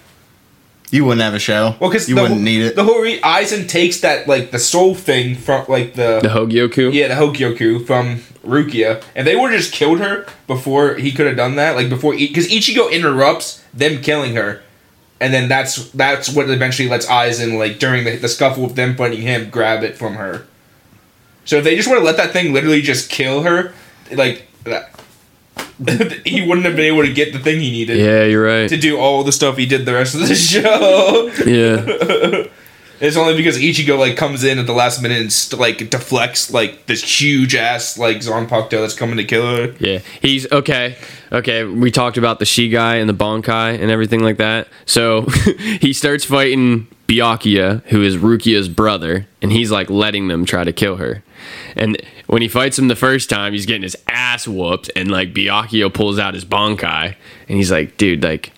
[0.92, 1.76] You wouldn't have a show.
[1.80, 2.74] Well, because you wouldn't need it.
[2.76, 6.92] The whole re- Aizen takes that like the soul thing from like the, The Hogyoku.
[6.92, 11.26] yeah the Hogyoku from Rukia, and they would have just killed her before he could
[11.26, 11.76] have done that.
[11.76, 14.62] Like before, because Ichigo interrupts them killing her,
[15.20, 18.96] and then that's that's what eventually lets Aizen like during the, the scuffle with them
[18.96, 20.46] fighting him grab it from her.
[21.44, 23.74] So if they just would have let that thing literally just kill her,
[24.10, 24.48] like
[26.24, 27.98] he wouldn't have been able to get the thing he needed.
[27.98, 28.68] Yeah, you're right.
[28.68, 31.30] To do all the stuff he did the rest of the show.
[31.46, 32.46] Yeah.
[33.00, 36.52] It's only because Ichigo like comes in at the last minute and st- like deflects
[36.52, 39.74] like this huge ass like Zanpakuto that's coming to kill her.
[39.78, 40.96] Yeah, he's okay.
[41.32, 44.68] Okay, we talked about the Shikai and the Bankai and everything like that.
[44.84, 45.22] So
[45.80, 50.72] he starts fighting Byakuya, who is Rukia's brother, and he's like letting them try to
[50.72, 51.22] kill her.
[51.74, 55.32] And when he fights him the first time, he's getting his ass whooped, and like
[55.32, 57.14] Byakuya pulls out his Bankai,
[57.48, 58.52] and he's like, "Dude, like."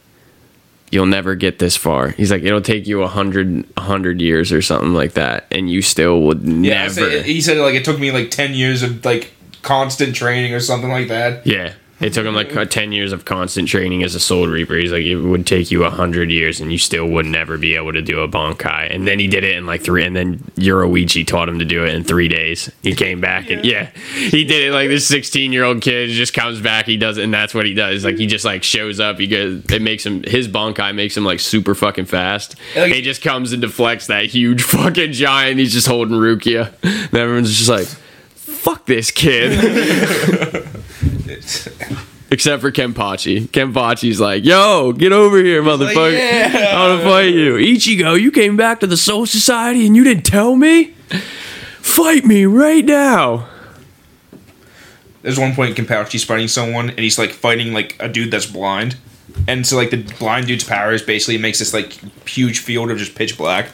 [0.93, 2.11] You'll never get this far.
[2.11, 5.83] He's like, it'll take you a hundred, hundred years or something like that, and you
[5.83, 6.91] still would Yeah, never.
[6.95, 9.33] so he said like it took me like ten years of like
[9.63, 11.47] constant training or something like that.
[11.47, 11.73] Yeah.
[12.03, 14.75] It took him like uh, 10 years of constant training as a Soul Reaper.
[14.75, 17.93] He's like, it would take you 100 years and you still would never be able
[17.93, 18.93] to do a Bankai.
[18.93, 21.85] And then he did it in like three, and then Yoruichi taught him to do
[21.85, 22.71] it in three days.
[22.83, 26.35] He came back and yeah, he did it like this 16 year old kid just
[26.35, 28.05] comes back, he does it, and that's what he does.
[28.05, 31.25] Like, he just like shows up, he goes, it makes him, his Bankai makes him
[31.25, 32.57] like super fucking fast.
[32.75, 35.61] Like- he just comes and deflects that huge fucking giant.
[35.61, 36.73] He's just holding Rukia.
[36.83, 37.87] And everyone's just like,
[38.35, 40.67] fuck this kid.
[42.31, 43.47] Except for Kenpachi.
[43.49, 46.17] Kenpachi's like, yo, get over here, motherfucker.
[46.17, 47.57] "Yeah." I want to fight you.
[47.57, 50.95] Ichigo, you came back to the Soul Society and you didn't tell me?
[51.83, 53.49] Fight me right now.
[55.21, 58.97] There's one point Kenpachi's fighting someone and he's like fighting like a dude that's blind.
[59.47, 61.93] And so like the blind dude's powers basically makes this like
[62.27, 63.69] huge field of just pitch black.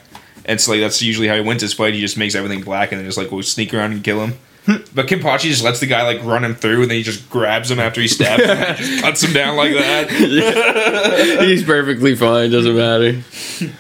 [0.45, 1.95] And so like that's usually how he wins his fight.
[1.95, 4.35] He just makes everything black and then just like will sneak around and kill him.
[4.95, 7.71] But Kenpachi just lets the guy like run him through and then he just grabs
[7.71, 10.11] him after he stabs him and just cuts him down like that.
[11.41, 13.23] He's perfectly fine, doesn't matter.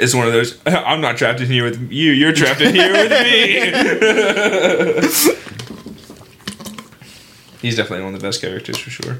[0.00, 2.92] It's one of those I'm not trapped in here with you, you're trapped in here
[2.92, 3.56] with me.
[7.60, 9.18] He's definitely one of the best characters for sure.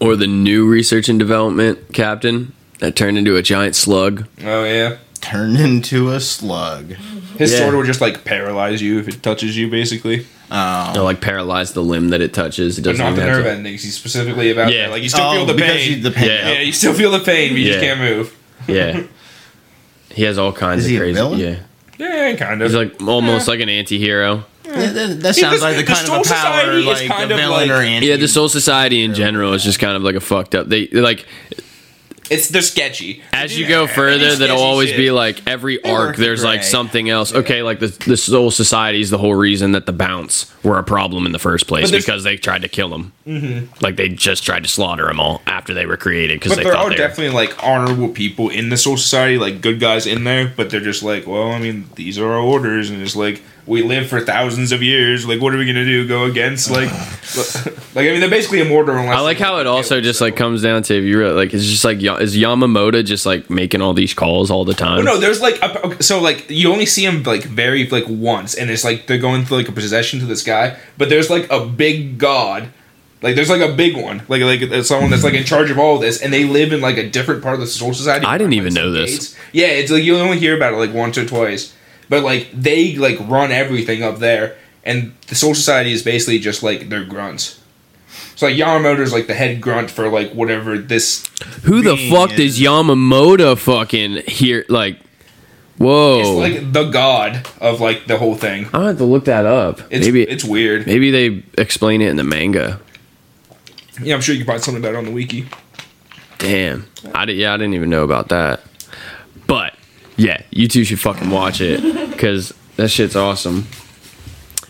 [0.00, 4.26] Or the new research and development captain that turned into a giant slug.
[4.42, 4.96] Oh yeah.
[5.24, 6.92] Turned into a slug.
[7.38, 7.58] His Yeah.
[7.60, 10.26] sword will just like paralyze you if it touches you, basically.
[10.50, 10.90] Oh.
[10.92, 12.78] They'll like paralyze the limb that it touches.
[12.78, 13.82] It doesn't not the nerve to- endings.
[13.82, 14.82] He's specifically about Yeah.
[14.86, 14.90] that.
[14.92, 15.90] Like you still Oh, feel the pain.
[15.90, 16.28] you- the pain.
[16.28, 16.52] Yeah.
[16.52, 18.32] yeah, you still feel the pain, but you just can't move.
[18.68, 19.00] Yeah.
[20.10, 21.14] He has all kinds Is of he a crazy.
[21.14, 21.40] villain?
[21.40, 21.54] Yeah.
[21.98, 22.68] Yeah, kind of.
[22.70, 24.44] He's like almost like an anti hero.
[24.64, 27.08] That, that- that sounds like the the kind Soul of a power, Society is like
[27.08, 28.06] kind a of villain like- or anti.
[28.08, 30.68] Yeah, the Soul Society in general is just kind of like a fucked up.
[30.68, 31.26] They like
[32.30, 33.22] it's they're sketchy.
[33.32, 34.96] as you go further, there'll always shit.
[34.98, 36.16] be like every arc.
[36.16, 37.34] There's like something else.
[37.34, 40.84] Okay, like the the Soul Society is the whole reason that the Bounts were a
[40.84, 43.12] problem in the first place because they tried to kill them.
[43.26, 43.84] Mm-hmm.
[43.84, 46.72] Like they just tried to slaughter them all after they were created because they there
[46.72, 47.08] thought are they were.
[47.08, 50.80] definitely like honorable people in the Soul Society, like good guys in there, but they're
[50.80, 54.20] just like, well, I mean, these are our orders, and it's like we live for
[54.20, 55.26] thousands of years.
[55.26, 56.06] Like, what are we gonna do?
[56.06, 56.90] Go against like,
[57.94, 58.96] like I mean, they're basically immortal.
[58.96, 60.26] Unless I like how it also just so.
[60.26, 63.48] like comes down to if you really like it's just like is Yamamoto just like
[63.48, 65.04] making all these calls all the time.
[65.04, 68.54] Well, no, there's like a, so like you only see him like very like once,
[68.54, 71.50] and it's like they're going through like a possession to this guy, but there's like
[71.50, 72.68] a big god,
[73.22, 75.96] like there's like a big one, like like someone that's like in charge of all
[75.96, 78.26] of this, and they live in like a different part of the Soul Society.
[78.26, 79.10] I didn't even know this.
[79.10, 79.36] gates.
[79.52, 81.74] Yeah, it's like you only hear about it like once or twice,
[82.08, 86.62] but like they like run everything up there, and the Soul Society is basically just
[86.62, 87.60] like their grunts.
[88.36, 91.26] So like Yamamoto's like the head grunt for like whatever this
[91.64, 94.64] Who the fuck is- does Yamamoto fucking hear?
[94.68, 94.98] Like,
[95.78, 96.20] whoa!
[96.20, 98.68] it's like the god of like the whole thing.
[98.72, 99.80] I have to look that up.
[99.90, 100.86] It's maybe it's weird.
[100.86, 102.80] maybe they explain it in the manga.
[104.02, 105.46] Yeah, I'm sure you can find something about it on the wiki.
[106.38, 107.36] Damn, I did.
[107.36, 108.60] Yeah, I didn't even know about that.
[109.46, 109.73] But
[110.16, 113.66] yeah, you two should fucking watch it because that shit's awesome.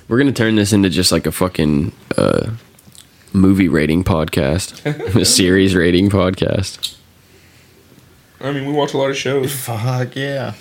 [0.09, 2.51] We're gonna turn this into just like a fucking uh,
[3.33, 4.85] movie rating podcast,
[5.21, 6.97] a series rating podcast.
[8.41, 9.53] I mean, we watch a lot of shows.
[9.55, 10.55] Fuck yeah.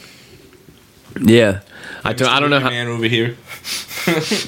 [1.21, 1.59] Yeah,
[2.03, 2.69] I, to- I don't know how.
[2.69, 3.37] man over here.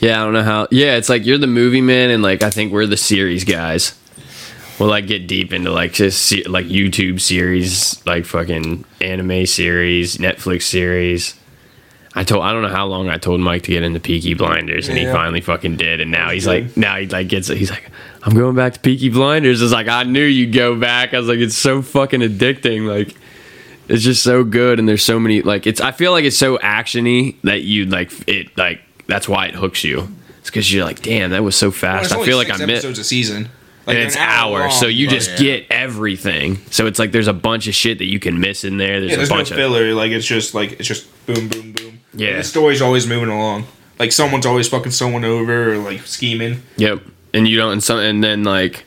[0.02, 0.68] Yeah, I don't know how.
[0.70, 3.98] Yeah, it's like you're the movie man, and like I think we're the series guys.
[4.80, 10.64] We'll like get deep into like just like YouTube series, like fucking anime series, Netflix
[10.64, 11.36] series.
[12.14, 14.88] I told I don't know how long I told Mike to get into Peaky Blinders,
[14.90, 16.02] and he finally fucking did.
[16.02, 17.90] And now he's like, now he like gets, he's like,
[18.24, 19.62] I'm going back to Peaky Blinders.
[19.62, 21.14] It's like I knew you'd go back.
[21.14, 22.88] I was like, it's so fucking addicting.
[22.88, 23.16] Like,
[23.88, 25.80] It's just so good, and there's so many like it's.
[25.80, 28.58] I feel like it's so actiony that you like it.
[28.58, 30.08] Like that's why it hooks you.
[30.40, 32.12] It's because you're like, damn, that was so fast.
[32.12, 32.86] it's I feel like I missed.
[32.86, 33.50] episodes a season.
[33.86, 34.96] Like and they're it's an hour hours, so long.
[34.96, 35.38] you Oh, just yeah.
[35.38, 36.58] get everything.
[36.72, 39.00] So it's like there's a bunch of shit that you can miss in there.
[39.00, 39.94] There's, Yeah, there's a no bunch of filler.
[39.94, 42.00] Like it's just like it's just boom, boom, boom.
[42.14, 42.38] Yeah.
[42.38, 43.66] the story's always moving along.
[44.00, 46.62] Like someone's always fucking someone over or like scheming.
[46.78, 47.02] Yep.
[47.34, 48.86] And you don't and some and then like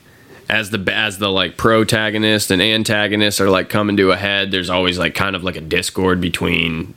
[0.49, 4.71] as the as the like protagonist and antagonist are like coming to a head, there's
[4.71, 6.95] always like kind of like a discord between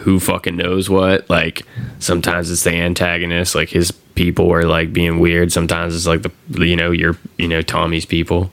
[0.00, 1.28] who fucking knows what.
[1.28, 1.62] Like
[1.98, 5.52] sometimes it's the antagonist, like his people are like being weird.
[5.52, 8.50] Sometimes it's like the you know, your you know, Tommy's people.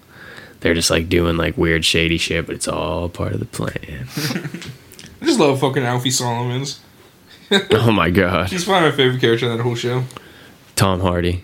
[0.59, 4.07] They're just like doing like weird shady shit, but it's all part of the plan.
[5.21, 6.79] I just love fucking Alfie Solomons.
[7.71, 8.49] oh my god.
[8.49, 10.03] He's probably my favorite character in that whole show.
[10.75, 11.43] Tom Hardy.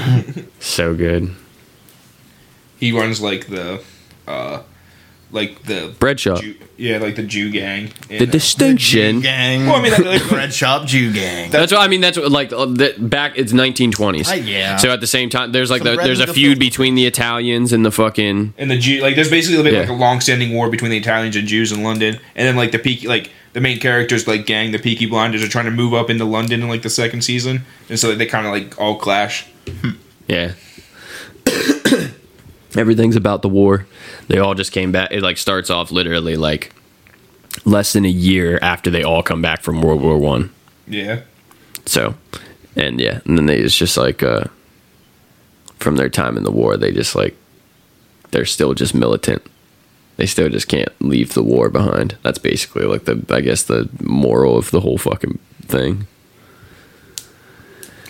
[0.60, 1.34] so good.
[2.78, 3.82] He runs like the,
[4.26, 4.62] uh,
[5.32, 6.40] like the Bread shop.
[6.40, 7.90] Jew, yeah, like the Jew gang.
[8.08, 9.20] The And, distinction.
[9.20, 9.66] gang.
[9.66, 11.50] Well, I mean, that- like- Bread shop Jew gang.
[11.50, 12.00] That's what I mean.
[12.00, 13.32] That's what, like uh, the, back.
[13.36, 14.30] It's 1920s.
[14.30, 14.76] Uh, yeah.
[14.76, 16.58] So at the same time, there's like Some the, there's a the feud filter.
[16.60, 19.94] between the Italians and the fucking and the Jew, like there's basically been like Yeah.
[19.94, 23.06] a long-standing war between the Italians and Jews in London, and then like the peaky,
[23.08, 26.24] like the main characters, like gang, the Peaky Blinders, are trying to move up into
[26.24, 29.46] London in like the second season, and so they kind of like all clash.
[30.28, 30.52] yeah.
[32.76, 33.86] Everything's about the war.
[34.28, 35.10] They all just came back.
[35.12, 36.72] It like starts off literally like
[37.64, 40.50] less than a year after they all come back from World War One.
[40.86, 41.20] Yeah,
[41.86, 42.14] So,
[42.76, 44.44] and yeah, and then they it's just like uh,
[45.78, 47.36] from their time in the war, they just like
[48.30, 49.42] they're still just militant.
[50.16, 52.16] They still just can't leave the war behind.
[52.22, 56.06] That's basically like the I guess the moral of the whole fucking thing.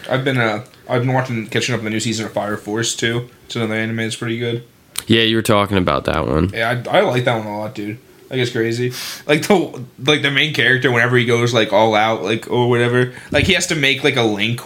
[0.08, 2.96] I've been uh, I've been watching, catching up on the new season of Fire Force
[2.96, 3.30] too.
[3.46, 4.64] It's another anime that's pretty good.
[5.06, 6.50] Yeah, you were talking about that one.
[6.50, 7.98] Yeah, I, I like that one a lot, dude.
[8.28, 8.92] Like it's crazy.
[9.26, 13.12] Like the like the main character, whenever he goes like all out, like or whatever,
[13.30, 14.60] like he has to make like a link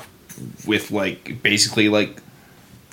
[0.66, 2.20] with like basically like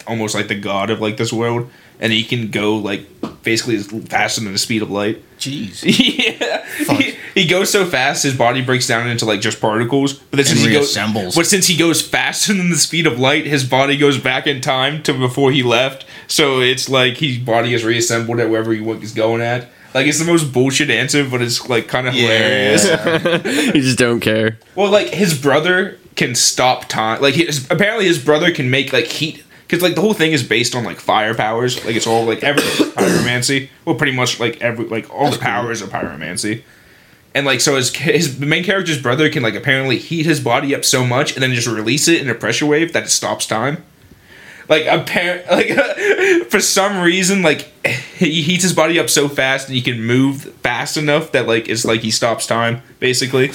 [0.07, 1.69] almost like the god of like this world,
[1.99, 3.05] and he can go like
[3.43, 5.21] basically as faster than the speed of light.
[5.37, 5.83] Jeez.
[5.83, 6.65] yeah,
[6.97, 10.13] he, he goes so fast, his body breaks down into like just particles.
[10.13, 13.19] But then And since he goes, but since he goes faster than the speed of
[13.19, 16.05] light, his body goes back in time to before he left.
[16.27, 19.69] So it's like his body is reassembled at wherever he was going at.
[19.93, 22.85] Like it's the most bullshit answer, but it's like kind of hilarious.
[23.75, 24.57] you just don't care.
[24.75, 27.21] Well, like his brother can stop time.
[27.21, 30.43] Like his, apparently his brother can make like heat because like the whole thing is
[30.43, 31.83] based on like fire powers.
[31.85, 33.69] Like it's all like everything is pyromancy.
[33.85, 36.63] Well, pretty much like every like all the powers are pyromancy.
[37.33, 40.83] And like so, his his main character's brother can like apparently heat his body up
[40.83, 43.81] so much and then just release it in a pressure wave that it stops time.
[44.67, 45.69] Like apparent, like
[46.49, 50.53] for some reason, like he heats his body up so fast and he can move
[50.55, 53.51] fast enough that like it's like he stops time basically.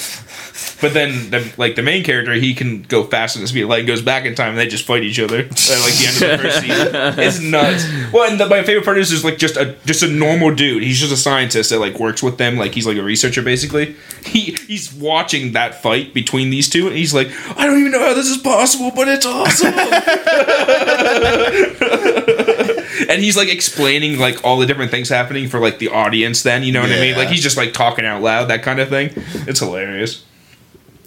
[0.81, 3.87] But then, the, like the main character, he can go faster than speed of light
[3.87, 6.21] goes back in time, and they just fight each other at like the end of
[6.21, 6.89] the first season.
[7.19, 7.87] It's nuts.
[8.13, 10.83] Well, and the, my favorite part is just like just a just a normal dude.
[10.83, 13.97] He's just a scientist that like works with them, like he's like a researcher basically.
[14.25, 18.01] He he's watching that fight between these two, and he's like, I don't even know
[18.01, 19.75] how this is possible, but it's awesome.
[23.09, 26.43] and he's like explaining like all the different things happening for like the audience.
[26.43, 27.17] Then you know what I mean?
[27.17, 29.11] Like he's just like talking out loud, that kind of thing.
[29.47, 30.25] It's hilarious.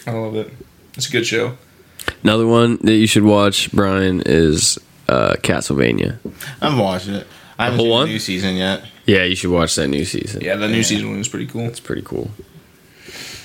[0.08, 0.52] I love it.
[0.96, 1.58] It's a good show.
[2.24, 6.18] Another one that you should watch, Brian, is uh, Castlevania.
[6.62, 7.28] I haven't watched it.
[7.58, 8.08] I haven't whole seen one?
[8.08, 8.86] the new season yet.
[9.06, 10.42] Yeah, you should watch that new season.
[10.42, 10.82] Yeah, the new Yeah.
[10.84, 11.66] season one is pretty cool.
[11.66, 12.32] it's pretty cool.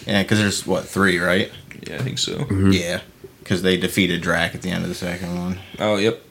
[0.06, 1.50] Yeah, because there's what three, right?
[1.86, 2.36] Yeah, I think so.
[2.36, 2.70] Mm-hmm.
[2.72, 3.00] Yeah,
[3.40, 5.58] because they defeated Drac at the end of the second one.
[5.78, 6.22] Oh, yep.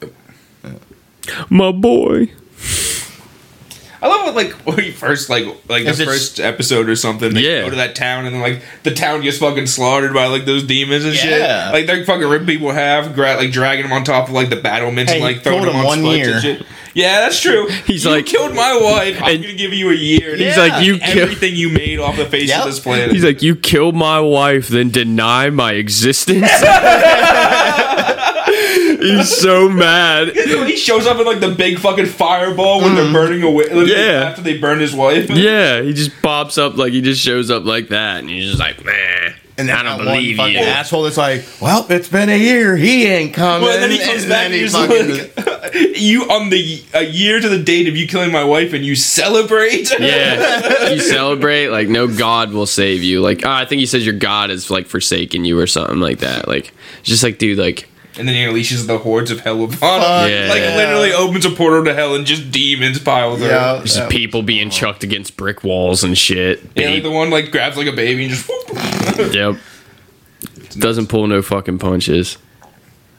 [1.50, 2.30] My boy.
[4.04, 6.96] I love it like when you first like like the Is it- first episode or
[6.96, 7.32] something.
[7.32, 7.62] They Yeah.
[7.62, 10.62] go to that town and then like the town gets fucking slaughtered by like those
[10.62, 11.20] demons and Yeah.
[11.68, 11.72] shit.
[11.72, 14.50] Like they're fucking ripping people in half, gra- like dragging them on top of like
[14.50, 16.32] the battlements Hey, and like you throwing told them on one year.
[16.34, 16.66] and shit.
[16.92, 17.66] Yeah, that's true.
[17.86, 19.16] He's you like- killed my wife.
[19.22, 20.36] I'm And- gonna give you a year.
[20.36, 20.62] He's Yeah.
[20.62, 21.22] like, you kill.
[21.22, 22.60] everything you made off the face Yep.
[22.60, 23.10] of this planet.
[23.10, 26.46] He's like, you killed my wife, then deny my existence.
[29.04, 30.28] He's so mad.
[30.34, 33.64] he shows up in like the big fucking fireball when they're burning away.
[33.64, 33.88] Like, Mm.
[33.88, 34.28] Yeah.
[34.28, 35.28] after they burn his wife.
[35.34, 38.58] Yeah, he just pops up like he just shows up like that, and he's just
[38.60, 40.58] like, man, And I don't that one believe fucking you.
[40.60, 42.76] asshole that's like, well, it's been a year.
[42.76, 43.62] He ain't coming.
[43.68, 47.02] Well, and then he comes back and, he he's fucking- like, "You on the a
[47.04, 51.68] year to the date of you killing my wife, and you celebrate." Yeah, you celebrate
[51.68, 53.20] like no God will save you.
[53.20, 56.18] Like oh, I think he says your God is like forsaken you or something like
[56.20, 56.46] that.
[56.48, 56.72] Like
[57.02, 57.88] just like dude, like
[58.18, 60.30] and then he unleashes the hordes of hell upon him.
[60.30, 60.48] Yeah.
[60.48, 63.50] Like literally opens a portal to hell and just demons pile there.
[63.50, 63.80] Yeah.
[63.82, 64.08] Just Yeah.
[64.08, 66.60] people being chucked against brick walls and shit.
[66.60, 68.50] Yeah, like Babe- the one like grabs like a baby and just
[69.34, 69.56] yep.
[70.78, 72.38] Doesn't pull no fucking punches.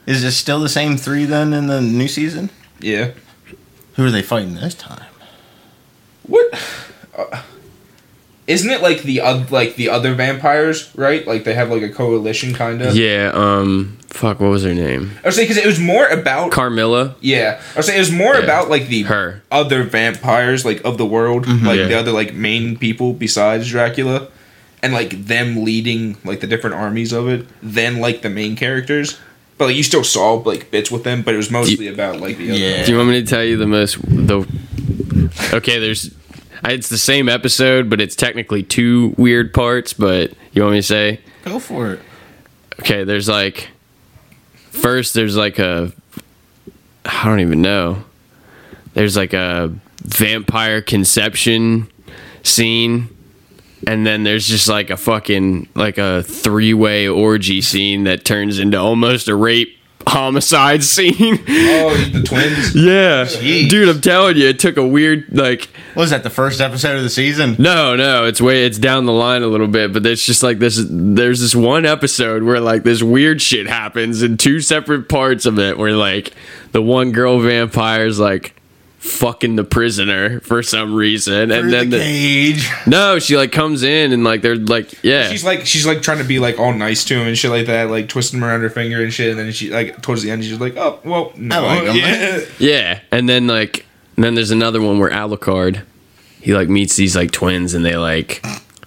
[0.05, 2.49] Is it still the same three then in the new season?
[2.79, 3.11] yeah.
[3.95, 5.05] Who are they fighting this time?
[6.23, 6.53] What?
[7.17, 7.41] Uh,
[8.47, 11.25] isn't it like the oth- like the other vampires, right?
[11.25, 12.95] Like they have like a coalition kind of.
[12.95, 15.11] Yeah, um fuck, what was her name?
[15.23, 17.15] I was saying because it was more about Carmilla?
[17.21, 17.61] yeah.
[17.73, 18.43] I was saying it was more Yeah.
[18.43, 19.41] about like the Her.
[19.51, 21.85] other vampires like of the world, like Yeah.
[21.87, 24.27] the other like main people besides Dracula,
[24.81, 29.17] and like them leading like the different armies of it, than like the main characters.
[29.57, 32.37] But like you still saw like bits with them, but it was mostly about like
[32.37, 32.59] the other.
[32.59, 32.85] Yeah.
[32.85, 34.45] Do you want me to tell you the most the
[35.53, 36.11] Okay, there's
[36.73, 40.83] it's the same episode, but it's technically two weird parts, but you want me to
[40.83, 41.19] say?
[41.43, 41.99] Go for it.
[42.79, 43.69] Okay, there's like
[44.71, 45.91] first there's like a
[47.05, 48.03] I don't even know.
[48.93, 49.73] There's like a
[50.03, 51.87] vampire conception
[52.43, 53.09] scene
[53.87, 58.77] and then there's just like a fucking like a three-way orgy scene that turns into
[58.77, 59.74] almost a rape
[60.07, 61.39] homicide scene.
[61.47, 62.75] Oh, the twins.
[62.75, 63.25] yeah.
[63.25, 63.69] Jeez.
[63.69, 67.03] Dude, I'm telling you, it took a weird like Was that the first episode of
[67.03, 67.55] the season?
[67.59, 70.59] no, no, it's way it's down the line a little bit, but it's just like
[70.59, 75.45] this there's this one episode where like this weird shit happens in two separate parts
[75.45, 76.33] of it where like
[76.71, 78.55] the one girl vampire's like
[79.05, 82.69] fucking the prisoner for some reason and Through then the the, cage.
[82.87, 86.17] no she like comes in and like they're like yeah She's like she's like trying
[86.17, 88.61] to be like all nice to him and shit like that, like twisting him around
[88.61, 89.29] her finger and shit.
[89.29, 92.99] And then she like towards the end, she's like, "Oh, well, no, like yeah." yeah
[93.11, 95.83] and then like and then there's another one where Alucard
[96.41, 98.43] he like meets these like twins and they like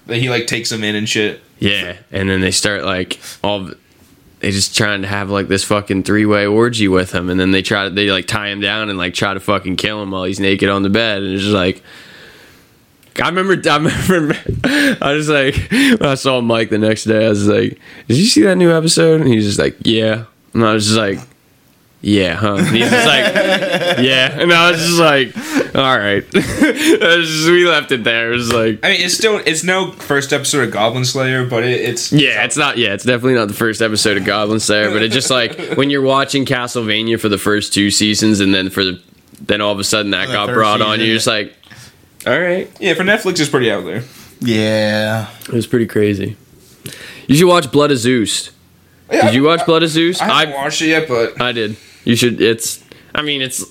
[0.09, 1.41] he like takes them in and shit.
[1.61, 3.71] Yeah, and then they start like all
[4.41, 7.51] they just trying to have like this fucking three way orgy with him, and then
[7.51, 10.11] they try to they like tie him down and like try to fucking kill him
[10.11, 11.83] while he's naked on the bed, and it's just like.
[13.21, 13.77] I remember, I
[14.09, 14.37] remember,
[15.05, 18.27] I was like, when I saw Mike the next day, I was like, "Did you
[18.27, 21.19] see that new episode?" And he's just like, "Yeah," and I was just like,
[22.01, 23.35] "Yeah, huh?" And he's just like,
[24.05, 28.33] "Yeah," and I was just like, "All right." Just- we left it there.
[28.33, 31.65] It was like, I mean, it's still it's no first episode of Goblin Slayer, but
[31.65, 32.79] it, it's Yeah, it's not.
[32.79, 35.91] Yeah, it's definitely not the first episode of Goblin Slayer, but it's just like when
[35.91, 39.01] you're watching Castlevania for the first two seasons, and then for the
[39.41, 41.55] then all of a sudden that The got third brought on, you're just like,
[42.27, 44.03] all right, yeah for Netflix it's pretty out there.
[44.41, 45.31] Yeah.
[45.43, 46.37] it was pretty crazy.
[47.27, 48.51] You should watch Blood of Zeus.
[49.11, 50.21] Yeah, Did you watch Blood of Zeus?
[50.21, 51.77] I haven't watched it yet, but I did.
[52.09, 52.41] You should.
[52.41, 52.83] It's.
[53.15, 53.63] I mean, it's.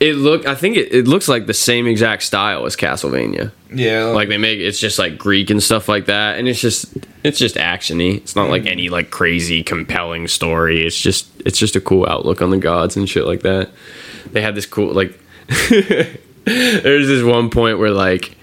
[0.00, 0.46] It look.
[0.46, 3.52] I think it, it looks like the same exact style as Castlevania.
[3.70, 6.96] yeah, Like they make it's just like Greek and stuff like that, and it's just
[7.22, 8.16] it's just actiony.
[8.16, 8.70] It's not like mm.
[8.70, 10.86] any like crazy compelling story.
[10.86, 13.70] It's just it's just a cool outlook on the gods and shit like that.
[14.32, 15.20] They had this cool like.
[15.68, 18.38] there's this one point where like,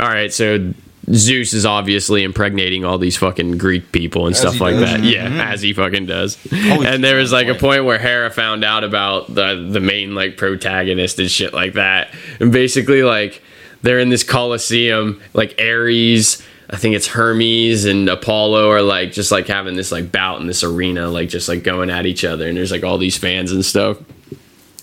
[0.00, 0.72] all right, so
[1.10, 4.82] Zeus is obviously impregnating all these fucking Greek people and As stuff like does.
[4.84, 5.00] that.
[5.00, 5.36] Mm-hmm.
[5.36, 6.38] Yeah, as he fucking does.
[6.70, 7.60] Always and there was like a point.
[7.60, 12.14] point where Hera found out about the the main like protagonist and shit like that,
[12.40, 13.42] and basically like
[13.82, 16.40] they're in this coliseum, like Ares.
[16.70, 20.46] I think it's Hermes and Apollo are like just like having this like bout in
[20.46, 23.50] this arena, like just like going at each other, and there's like all these fans
[23.52, 23.98] and stuff.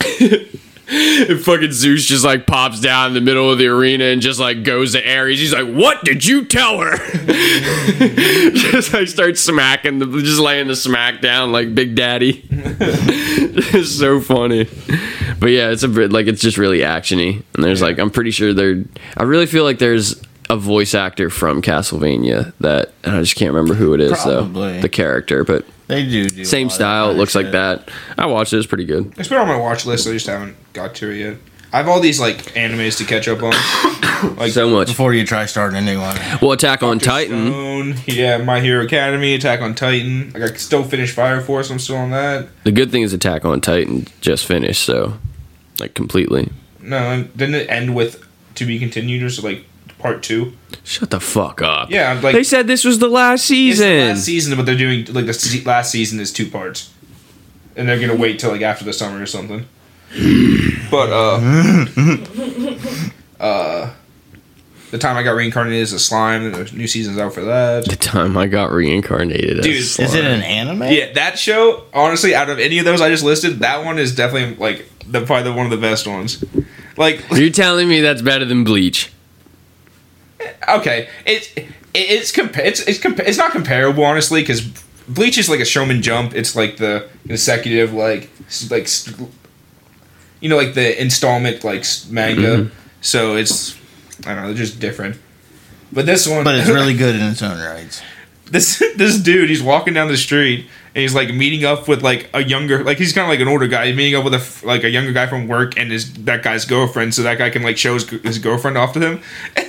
[1.30, 4.40] And fucking Zeus just like pops down in the middle of the arena and just
[4.40, 5.40] like goes to Ares.
[5.40, 6.98] He's like, "What did you tell her?"
[8.53, 12.44] just like starts smacking, the, just laying the smack down like Big Daddy.
[12.49, 14.68] it's so funny,
[15.40, 17.44] but yeah, it's a bit like it's just really actiony.
[17.53, 18.84] And there's like, I'm pretty sure there.
[19.16, 20.20] I really feel like there's
[20.50, 24.74] a voice actor from Castlevania that and I just can't remember who it is Probably.
[24.74, 24.82] though.
[24.82, 27.06] The character, but They do do same style.
[27.08, 27.90] It other looks like that.
[28.18, 28.58] I watched it.
[28.58, 29.14] It's pretty good.
[29.18, 30.08] it's been on my watch list.
[30.08, 31.38] I just haven't got to it yet.
[31.72, 33.54] I have all these like animes to catch up on.
[34.36, 34.88] Like So much.
[34.88, 36.18] Before you try starting a new one.
[36.42, 37.48] Well, Attack on Titan.
[37.52, 40.32] Stone, yeah, My Hero Academy, Attack on Titan.
[40.34, 41.70] Like I still finished Fire Force.
[41.70, 42.50] I'm still on that.
[42.66, 45.18] The good thing is Attack on Titan just finished, so
[45.80, 46.52] like completely.
[46.82, 48.22] No, didn't it end with
[48.56, 49.64] to be continued or so like
[50.00, 50.54] part two?
[50.84, 51.92] Shut the fuck up.
[51.92, 53.88] Yeah, I'm like they said this was the last it's season.
[53.90, 56.92] the last season, but they're doing like the se- last season is two parts,
[57.76, 59.66] and they're gonna wait till like after the summer or something.
[60.90, 61.86] But uh,
[63.40, 63.94] uh,
[64.92, 67.86] the time I got reincarnated as a slime, and the new season's out for that.
[67.86, 69.60] the time I got reincarnated.
[69.60, 70.08] as Dude, slime.
[70.08, 70.82] Is it an anime?
[70.84, 74.16] Yeah, that show, honestly, out of any of those I just listed, that one is
[74.16, 76.44] definitely like the probably the, one of the best ones.
[76.98, 79.12] Like, You're telling me that's better than Bleach?
[80.68, 84.62] Okay, it's it, it's compa- it's it's, compa- it's not comparable honestly because
[85.08, 86.34] Bleach is like a Shonen Jump.
[86.36, 88.30] It's like the consecutive like
[88.70, 88.88] like
[90.42, 92.58] you know like the installment like manga.
[92.58, 92.76] Mm-hmm.
[93.02, 93.76] So it's
[94.26, 95.18] I don't know, they're just different.
[95.92, 98.02] But this one, But it's really good in its own rights.
[98.52, 102.30] this this dude he's walking down the street and he's like meeting up with like
[102.34, 104.66] a younger like he's kind of like an older guy he's meeting up with a
[104.68, 107.62] like a younger guy from work and his that guy's girlfriend so that guy can
[107.64, 109.22] like show his, his girlfriend off to him
[109.56, 109.69] and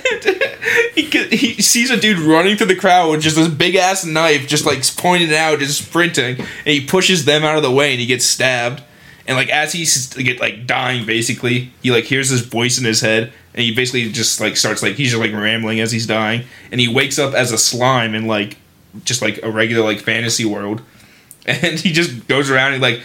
[0.95, 1.03] he
[1.35, 4.65] he sees a dude running through the crowd with just this big ass knife just
[4.65, 8.05] like pointed out just sprinting and he pushes them out of the way and he
[8.05, 8.83] gets stabbed.
[9.27, 13.31] And like as he's like dying basically he like hears this voice in his head
[13.53, 16.43] and he basically just like starts like he's just like rambling as he's dying.
[16.71, 18.57] And he wakes up as a slime in like
[19.03, 20.81] just like a regular like fantasy world.
[21.43, 23.01] And he just goes around and like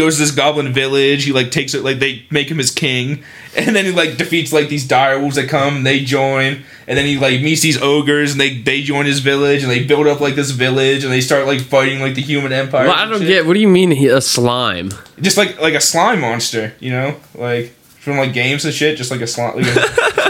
[0.00, 3.22] goes to this goblin village he like takes it like they make him his king
[3.56, 6.98] and then he like defeats like these dire wolves that come and they join and
[6.98, 10.06] then he like meets these ogres and they they join his village and they build
[10.06, 13.04] up like this village and they start like fighting like the human empire Well, I
[13.04, 13.28] don't shit.
[13.28, 13.46] get.
[13.46, 14.90] What do you mean he, a slime?
[15.20, 19.10] just like like a slime monster you know like from like games and shit just
[19.10, 19.80] like a slime like a,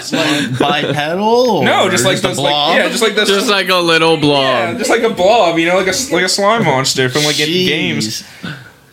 [0.59, 1.23] Bipedal?
[1.59, 2.77] Or no just like a those like blob?
[2.77, 4.79] yeah just like this Just like a little blob, yeah, blob.
[4.79, 7.67] just like a blob, you know, like a like a slime monster from like Jeez.
[7.69, 8.25] games.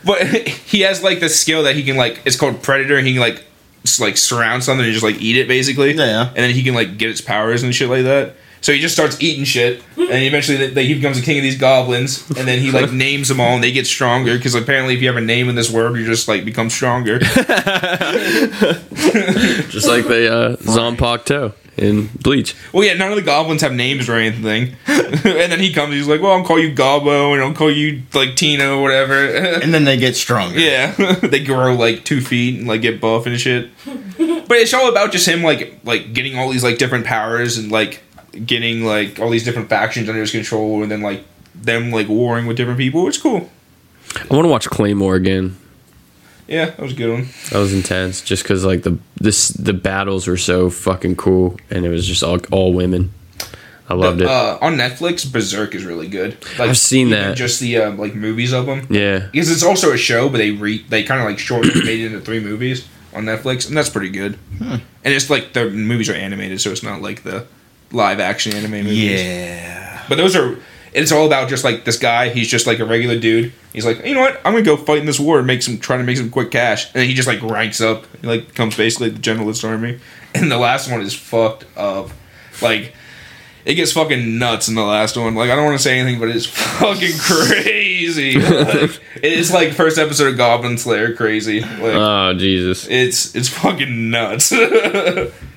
[0.07, 2.99] But he has like the skill that he can like it's called predator.
[3.01, 3.43] He can like
[3.83, 5.91] s- like surround something and just like eat it basically.
[5.93, 6.27] Yeah.
[6.29, 8.35] And then he can like get its powers and shit like that.
[8.61, 11.43] So he just starts eating shit, and eventually they, they, he becomes the king of
[11.43, 12.27] these goblins.
[12.31, 15.07] And then he like names them all, and they get stronger because apparently if you
[15.07, 17.19] have a name in this world, you just like become stronger.
[19.69, 22.55] Just like the uh, Zanpakuto in Bleach.
[22.73, 24.75] Well, yeah, none of the goblins have names or anything.
[24.87, 28.01] and then he comes, he's like, "Well, I'll call you Gobbo, and I'll call you
[28.13, 30.59] like Tino, or whatever." And then they get stronger.
[30.59, 33.69] Yeah, they grow like two feet and like get buff and shit.
[33.85, 37.71] But it's all about just him like like getting all these like different powers and
[37.71, 38.01] like
[38.45, 41.23] getting like all these different factions under his control and then like
[41.55, 43.07] them like warring with different people.
[43.07, 43.49] It's cool.
[44.15, 45.57] I want to watch Claymore again.
[46.47, 47.27] Yeah, that was a good one.
[47.51, 51.85] That was intense, just because like the this the battles were so fucking cool, and
[51.85, 53.11] it was just all all women.
[53.89, 54.27] I loved it.
[54.27, 56.37] Uh, on Netflix, Berserk is really good.
[56.59, 57.37] Like, I've seen that.
[57.37, 58.85] Just the uh, like movies of them.
[58.89, 61.99] yeah, Because it's also a show, but they re they kind of like shortened made
[62.01, 64.37] it into three movies on Netflix, and that's pretty good.
[64.59, 67.45] And it's like the movies are animated, so it's not like the
[67.91, 69.21] live action anime movies.
[69.21, 70.03] Yeah.
[70.09, 70.57] But those are.
[70.93, 72.29] It's all about just like this guy.
[72.29, 73.53] He's just like a regular dude.
[73.71, 74.37] He's like, you know what?
[74.37, 76.49] I'm gonna go fight in this war and make some, try to make some quick
[76.49, 76.89] cash.
[76.95, 78.05] And he just like ranks up.
[78.21, 79.99] He like becomes basically the generalist army.
[80.33, 82.09] And the last one is fucked up.
[82.61, 82.93] Like,
[83.65, 85.35] it gets fucking nuts in the last one.
[85.35, 86.45] Like, I don't want to say anything, but it's
[86.79, 88.39] fucking crazy.
[88.39, 91.59] Like, it is like first episode of Goblin Slayer crazy.
[91.61, 92.87] Like, oh Jesus!
[92.87, 94.51] it's it's fucking nuts.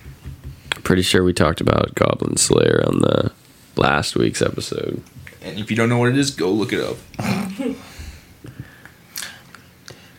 [0.85, 3.33] Pretty sure we talked about Goblin Slayer on the
[3.77, 5.03] last week's episode.
[5.43, 6.97] and if you don't know what it is, go look it up.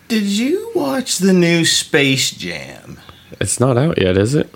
[0.07, 2.99] Did you watch the new Space Jam?
[3.39, 4.53] It's not out yet, is it?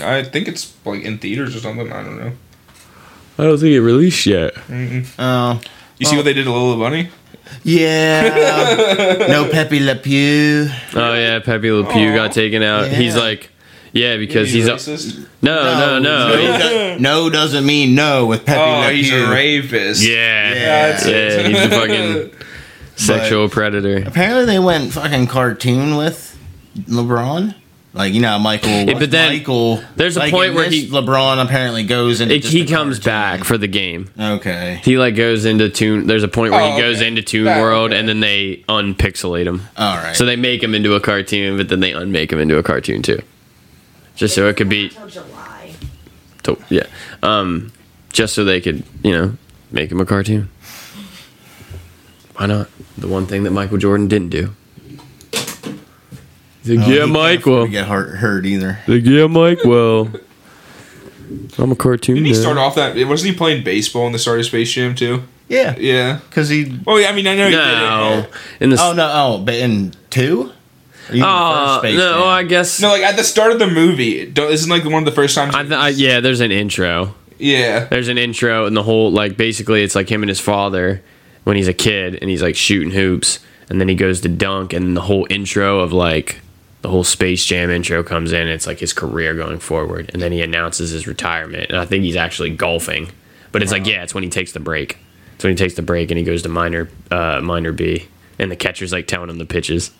[0.00, 1.92] I think it's like in theaters or something.
[1.92, 2.32] I don't know.
[3.38, 4.54] I don't think it released yet.
[5.18, 5.60] Oh.
[5.98, 6.24] You see what oh.
[6.24, 7.10] they did to Lola Bunny?
[7.64, 9.26] Yeah.
[9.28, 10.68] no Pepe Le Pew.
[10.94, 12.14] Oh yeah, Pepe Le Pew Aw.
[12.14, 12.88] got taken out.
[12.88, 13.50] He's like,
[13.92, 15.26] yeah, because he's, a, racist.
[15.42, 16.36] no, no, no.
[16.38, 19.24] he's- do- no doesn't mean no with Pepe Oh, Le he's Pew.
[19.24, 20.02] a rapist.
[20.02, 21.06] yeah, Yeah.
[21.08, 22.30] Yeah, he's a fucking
[22.96, 24.02] sexual predator.
[24.06, 26.36] Apparently they went fucking cartoon with
[26.76, 27.54] LeBron.
[27.94, 28.84] Like you know, how Michael.
[28.98, 29.82] but then Michael.
[29.96, 32.34] there's a like, point where this, he- LeBron apparently goes into.
[32.34, 33.10] It, just he the comes cartoon.
[33.40, 34.10] back for the game.
[34.20, 34.78] Okay.
[34.84, 36.06] He like goes into Toon.
[36.06, 37.08] There's a point where Oh, he goes okay.
[37.08, 37.98] into Toon That- World, okay.
[37.98, 39.62] and then they unpixelate him.
[39.76, 40.14] All right.
[40.14, 43.02] So they make him into a cartoon, but then they unmake him into a cartoon
[43.02, 43.20] too,
[44.18, 44.86] just so it could be.
[44.86, 45.72] Until July.
[46.44, 46.86] To, yeah,
[47.22, 47.72] um,
[48.12, 49.36] just so they could you know
[49.70, 50.50] make him a cartoon.
[52.36, 52.68] Why not?
[52.98, 54.54] The one thing that Michael Jordan didn't do.
[56.62, 57.46] He's like, Oh, he yeah, can't Mike.
[57.46, 58.78] Well, get hurt, hurt either.
[58.86, 59.64] like, yeah, Mike.
[59.64, 60.10] Well,
[61.58, 62.16] I'm a cartoon.
[62.16, 62.40] Didn't he man.
[62.40, 62.94] start off that?
[63.06, 65.22] Wasn't he playing baseball in the start of Space Jam too?
[65.48, 66.20] Yeah, Yeah.
[66.28, 66.78] because he.
[66.86, 68.30] Well, yeah, I mean, I know he No, did it.
[68.64, 69.10] in the Oh no!
[69.12, 70.52] Oh, but in two.
[71.10, 72.22] Or you mean the Oh, first Space no, Jam?
[72.22, 72.80] I guess.
[72.80, 74.26] No, like at the start of the movie.
[74.26, 75.54] Don't, isn't like one of the first times.
[75.54, 77.14] I, th- I, yeah, there's an intro.
[77.38, 77.84] yeah.
[77.84, 81.02] There's an intro, and the whole like basically it's like him and his father
[81.44, 83.38] when he's a kid, and he's like shooting hoops,
[83.70, 86.40] and then he goes to dunk, and the whole intro of like
[86.82, 88.42] the whole Space Jam intro comes in.
[88.42, 91.84] And it's like his career going forward, and then he announces his retirement, and I
[91.86, 93.10] think he's actually golfing,
[93.52, 94.98] but it's like yeah, it's when he takes the break.
[95.36, 98.08] It's when he takes the break and he goes to minor uh, minor B,
[98.38, 99.90] and the catcher's like telling him the pitches.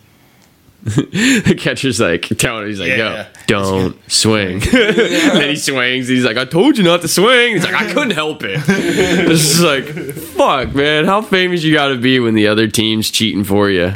[0.83, 3.27] the catcher's like telling him, he's like, Yeah.
[3.27, 4.53] yo, don't swing.
[4.61, 6.07] and then he swings.
[6.07, 7.55] He's like, I told you not to swing.
[7.55, 8.65] He's like, I couldn't help it.
[8.65, 11.03] This is like, fuck, man.
[11.05, 13.91] How famous you got to be when the other team's cheating for you?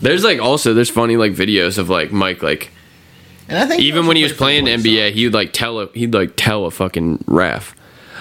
[0.00, 2.70] There's like also there's funny like videos of like Mike like
[3.48, 6.14] And I think even when he was playing NBA he would like tell a he'd
[6.14, 7.74] like tell a fucking ref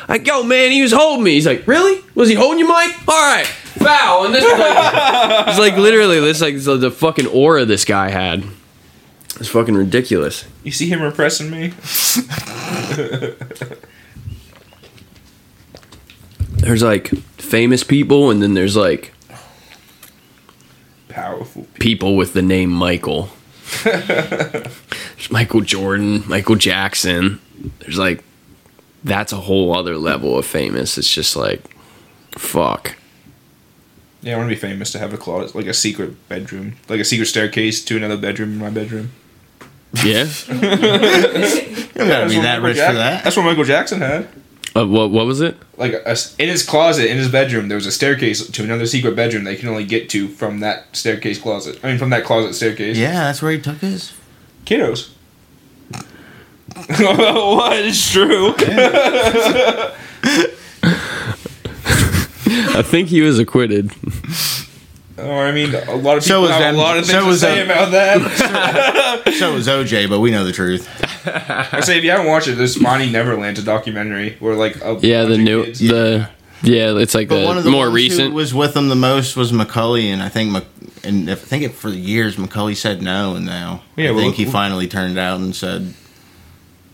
[0.08, 2.96] like yo man he was holding me he's like really was he holding you Mike
[3.08, 7.28] all right foul and this is like it's like literally this like the, the fucking
[7.28, 8.44] aura this guy had
[9.40, 11.68] it's fucking ridiculous You see him repressing me?
[16.58, 19.14] there's like famous people and then there's like
[21.10, 21.68] Powerful.
[21.76, 23.30] people with the name Michael.
[23.84, 27.40] There's Michael Jordan, Michael Jackson.
[27.80, 28.24] There's like
[29.08, 30.98] that's a whole other level of famous.
[30.98, 31.62] It's just like
[32.32, 32.96] fuck.
[34.22, 37.00] Yeah, I want to be famous to have a closet, like a secret bedroom, like
[37.00, 39.12] a secret staircase to another bedroom in my bedroom.
[40.04, 40.28] Yeah.
[41.98, 43.24] You gotta be that Michael rich Jack- for that.
[43.24, 44.28] That's what Michael Jackson had.
[44.76, 45.58] Uh, what what was it?
[45.78, 49.16] Like a, in his closet, in his bedroom, there was a staircase to another secret
[49.16, 51.80] bedroom they can only get to from that staircase closet.
[51.84, 52.98] I mean, from that closet staircase.
[52.98, 54.14] Yeah, that's where he took his.
[54.66, 55.10] Kiddos.
[56.88, 58.54] what is true?
[62.70, 63.92] I think he was acquitted.
[65.20, 67.12] Oh, I mean, a lot of So people was have them- a lot of so
[67.14, 69.24] things to was say them- about that.
[69.38, 70.88] So was OJ, but we know the truth.
[71.28, 74.98] I say if you haven't watched it, this Finding Neverland's a documentary where like a
[75.02, 76.30] Yeah, bunch the of new kids- the
[76.64, 78.30] yeah, it's like But the, one of the more ones recent.
[78.30, 80.64] who was with him the most was Macaulay, and I think Mc,
[81.04, 84.36] and I think it for years Macaulay said no, and now Yeah, I well, think
[84.36, 85.94] he well- finally turned out and said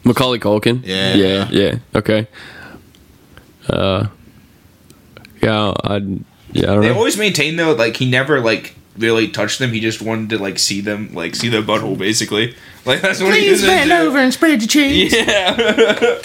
[0.04, 0.82] Macaulay Culkin.
[0.86, 1.16] Yeah.
[1.16, 1.50] Yeah.
[1.52, 1.76] Yeah.
[1.96, 2.28] Okay.
[3.70, 4.08] Uh.
[5.42, 5.74] Yeah.
[5.84, 5.96] I.
[6.52, 6.64] Yeah.
[6.72, 6.96] I don't They know.
[6.96, 9.72] always maintain though, like he never like really touched them.
[9.72, 12.56] He just wanted to like see them, like see their butthole, basically.
[12.86, 15.14] Like that's what he was over and spread your cheeks.
[15.16, 15.56] Yeah.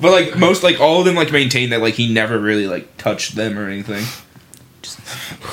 [0.00, 2.96] but like most, like all of them, like maintain that like he never really like
[2.96, 4.04] touched them or anything.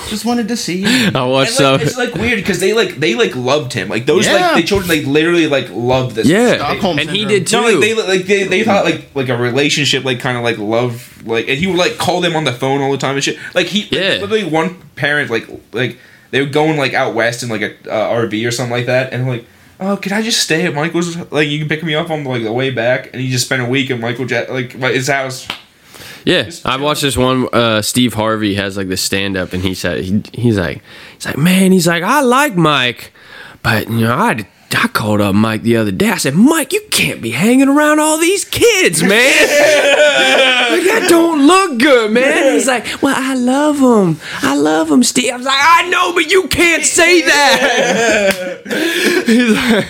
[0.09, 0.87] Just wanted to see you.
[1.15, 1.81] I watched And, like, some.
[1.81, 3.89] it's like weird because they like they like loved him.
[3.89, 4.33] Like those Yeah.
[4.51, 6.27] like the children like literally like loved this.
[6.27, 7.29] Yeah, Stockholm and he syndrome.
[7.39, 7.55] did too.
[7.61, 10.57] No, like they like they, they thought like like a relationship like kind of like
[10.57, 13.23] love like and he would like call them on the phone all the time and
[13.23, 13.37] shit.
[13.53, 14.09] Like he like, Yeah.
[14.21, 15.97] literally one parent like like
[16.31, 19.13] they were going like out west in like a uh, RV or something like that
[19.13, 19.45] and like
[19.79, 22.43] oh can I just stay at Michael's like you can pick me up on like
[22.43, 25.07] the way back and he just spent a week at Michael Jack like at his
[25.07, 25.47] house.
[26.25, 27.47] Yeah, I watched this one.
[27.53, 30.81] Uh, Steve Harvey has like this stand up, and he said he, he's like
[31.15, 33.11] he's like man, he's like I like Mike,
[33.61, 36.09] but you know I I called up Mike the other day.
[36.09, 39.09] I said Mike, you can't be hanging around all these kids, man.
[39.11, 42.53] like that don't look good, man.
[42.53, 44.19] He's like, well, I love them.
[44.41, 45.33] I love them, Steve.
[45.33, 48.61] I was like, I know, but you can't say that.
[49.25, 49.85] He's like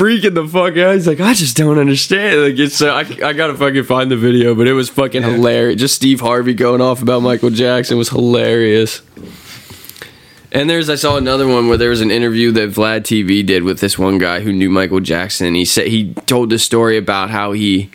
[0.00, 0.94] freaking the fuck out.
[0.94, 2.42] He's like, I just don't understand.
[2.42, 5.80] Like it's so I, I gotta fucking find the video, but it was fucking hilarious.
[5.80, 9.02] Just Steve Harvey going off about Michael Jackson was hilarious.
[10.52, 13.62] And there's I saw another one where there was an interview that Vlad TV did
[13.62, 15.54] with this one guy who knew Michael Jackson.
[15.54, 17.90] He said he told the story about how he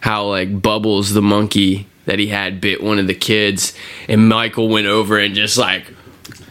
[0.00, 3.74] how like Bubbles the monkey that he had bit one of the kids
[4.08, 5.92] and Michael went over and just like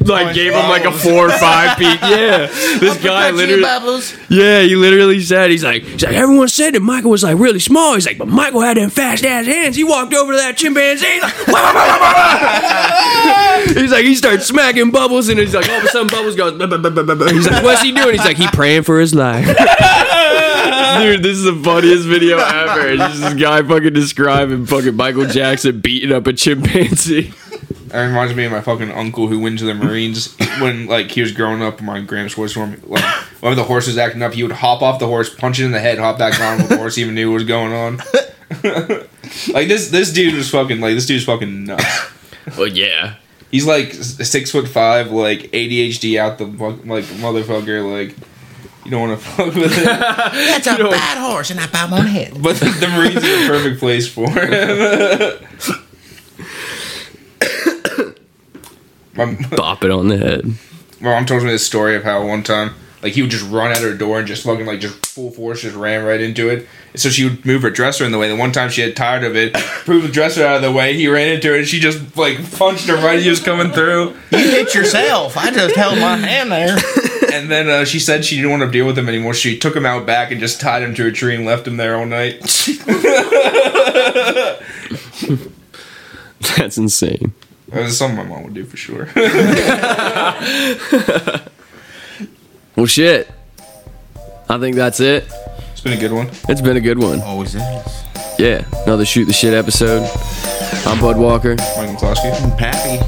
[0.08, 2.00] like gave him like a four or five feet.
[2.06, 2.48] Yeah,
[2.80, 3.64] this guy literally.
[4.30, 7.60] Yeah, he literally said he's like, he's like everyone said that Michael was like really
[7.60, 7.96] small.
[7.96, 9.76] He's like, but Michael had them fast ass hands.
[9.76, 11.06] He walked over to that chimpanzee.
[11.06, 15.54] He's like, "Wah, wah, wah, wah, wah." he's like, he starts smacking bubbles, and he's
[15.54, 16.58] like, all of a sudden bubbles goes.
[16.58, 18.12] "Bah, bah, bah, bah, bah, bah." He's like, what's he doing?
[18.12, 19.46] He's like, he praying for his life.
[20.98, 22.88] Dude, this is the funniest video ever.
[22.90, 27.34] It's just this guy fucking describing fucking Michael Jackson beating up a chimpanzee.
[27.96, 31.22] That reminds me of my fucking uncle who went to the Marines when like he
[31.22, 31.82] was growing up.
[31.82, 32.82] My Gramps horse for him.
[32.86, 33.06] Like
[33.40, 35.72] whenever the horse was acting up, he would hop off the horse, punch it in
[35.72, 36.58] the head, hop back on.
[36.58, 37.98] Before the horse even knew what was going on.
[39.54, 42.12] like this, this dude was fucking like this dude's fucking nuts.
[42.58, 43.16] Well, yeah.
[43.50, 47.90] He's like s- six foot five, like ADHD out the fuck, like motherfucker.
[47.90, 48.14] Like
[48.84, 49.86] you don't want to fuck with it.
[49.86, 52.34] That's a bad horse, and I bow my head.
[52.44, 55.80] But like, the Marines are the perfect place for him.
[59.16, 60.46] my, Bop it on the head.
[61.00, 62.74] my mom told me this story of how one time
[63.06, 65.62] like he would just run out her door and just fucking like just full force
[65.62, 66.68] just ran right into it.
[66.92, 68.30] And so she would move her dresser in the way.
[68.30, 69.54] The one time she had tired of it,
[69.88, 70.96] moved the dresser out of the way.
[70.96, 73.72] He ran into it and she just like punched her right as he was coming
[73.72, 74.18] through.
[74.32, 75.38] You hit yourself.
[75.38, 76.78] I just held my hand there.
[77.36, 79.34] And then uh, she said she didn't want to deal with him anymore.
[79.34, 81.76] She took him out back and just tied him to a tree and left him
[81.76, 82.40] there all night.
[86.56, 87.34] That's insane.
[87.76, 89.10] That was something my mom would do for sure.
[92.76, 93.30] Well, shit.
[94.50, 95.24] I think that's it.
[95.72, 96.28] It's been a good one.
[96.50, 97.22] It's been a good one.
[97.22, 97.62] Always is.
[98.38, 100.04] Yeah, another shoot the shit episode.
[100.86, 101.56] I'm Bud Walker.
[101.56, 102.58] Mike McCloskey.
[102.58, 103.00] Pappy.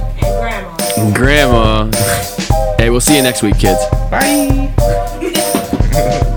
[1.02, 1.90] And grandma.
[1.90, 2.76] Grandma.
[2.78, 3.80] Hey, we'll see you next week, kids.
[4.10, 4.74] Bye.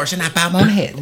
[0.00, 0.96] And I bow my head.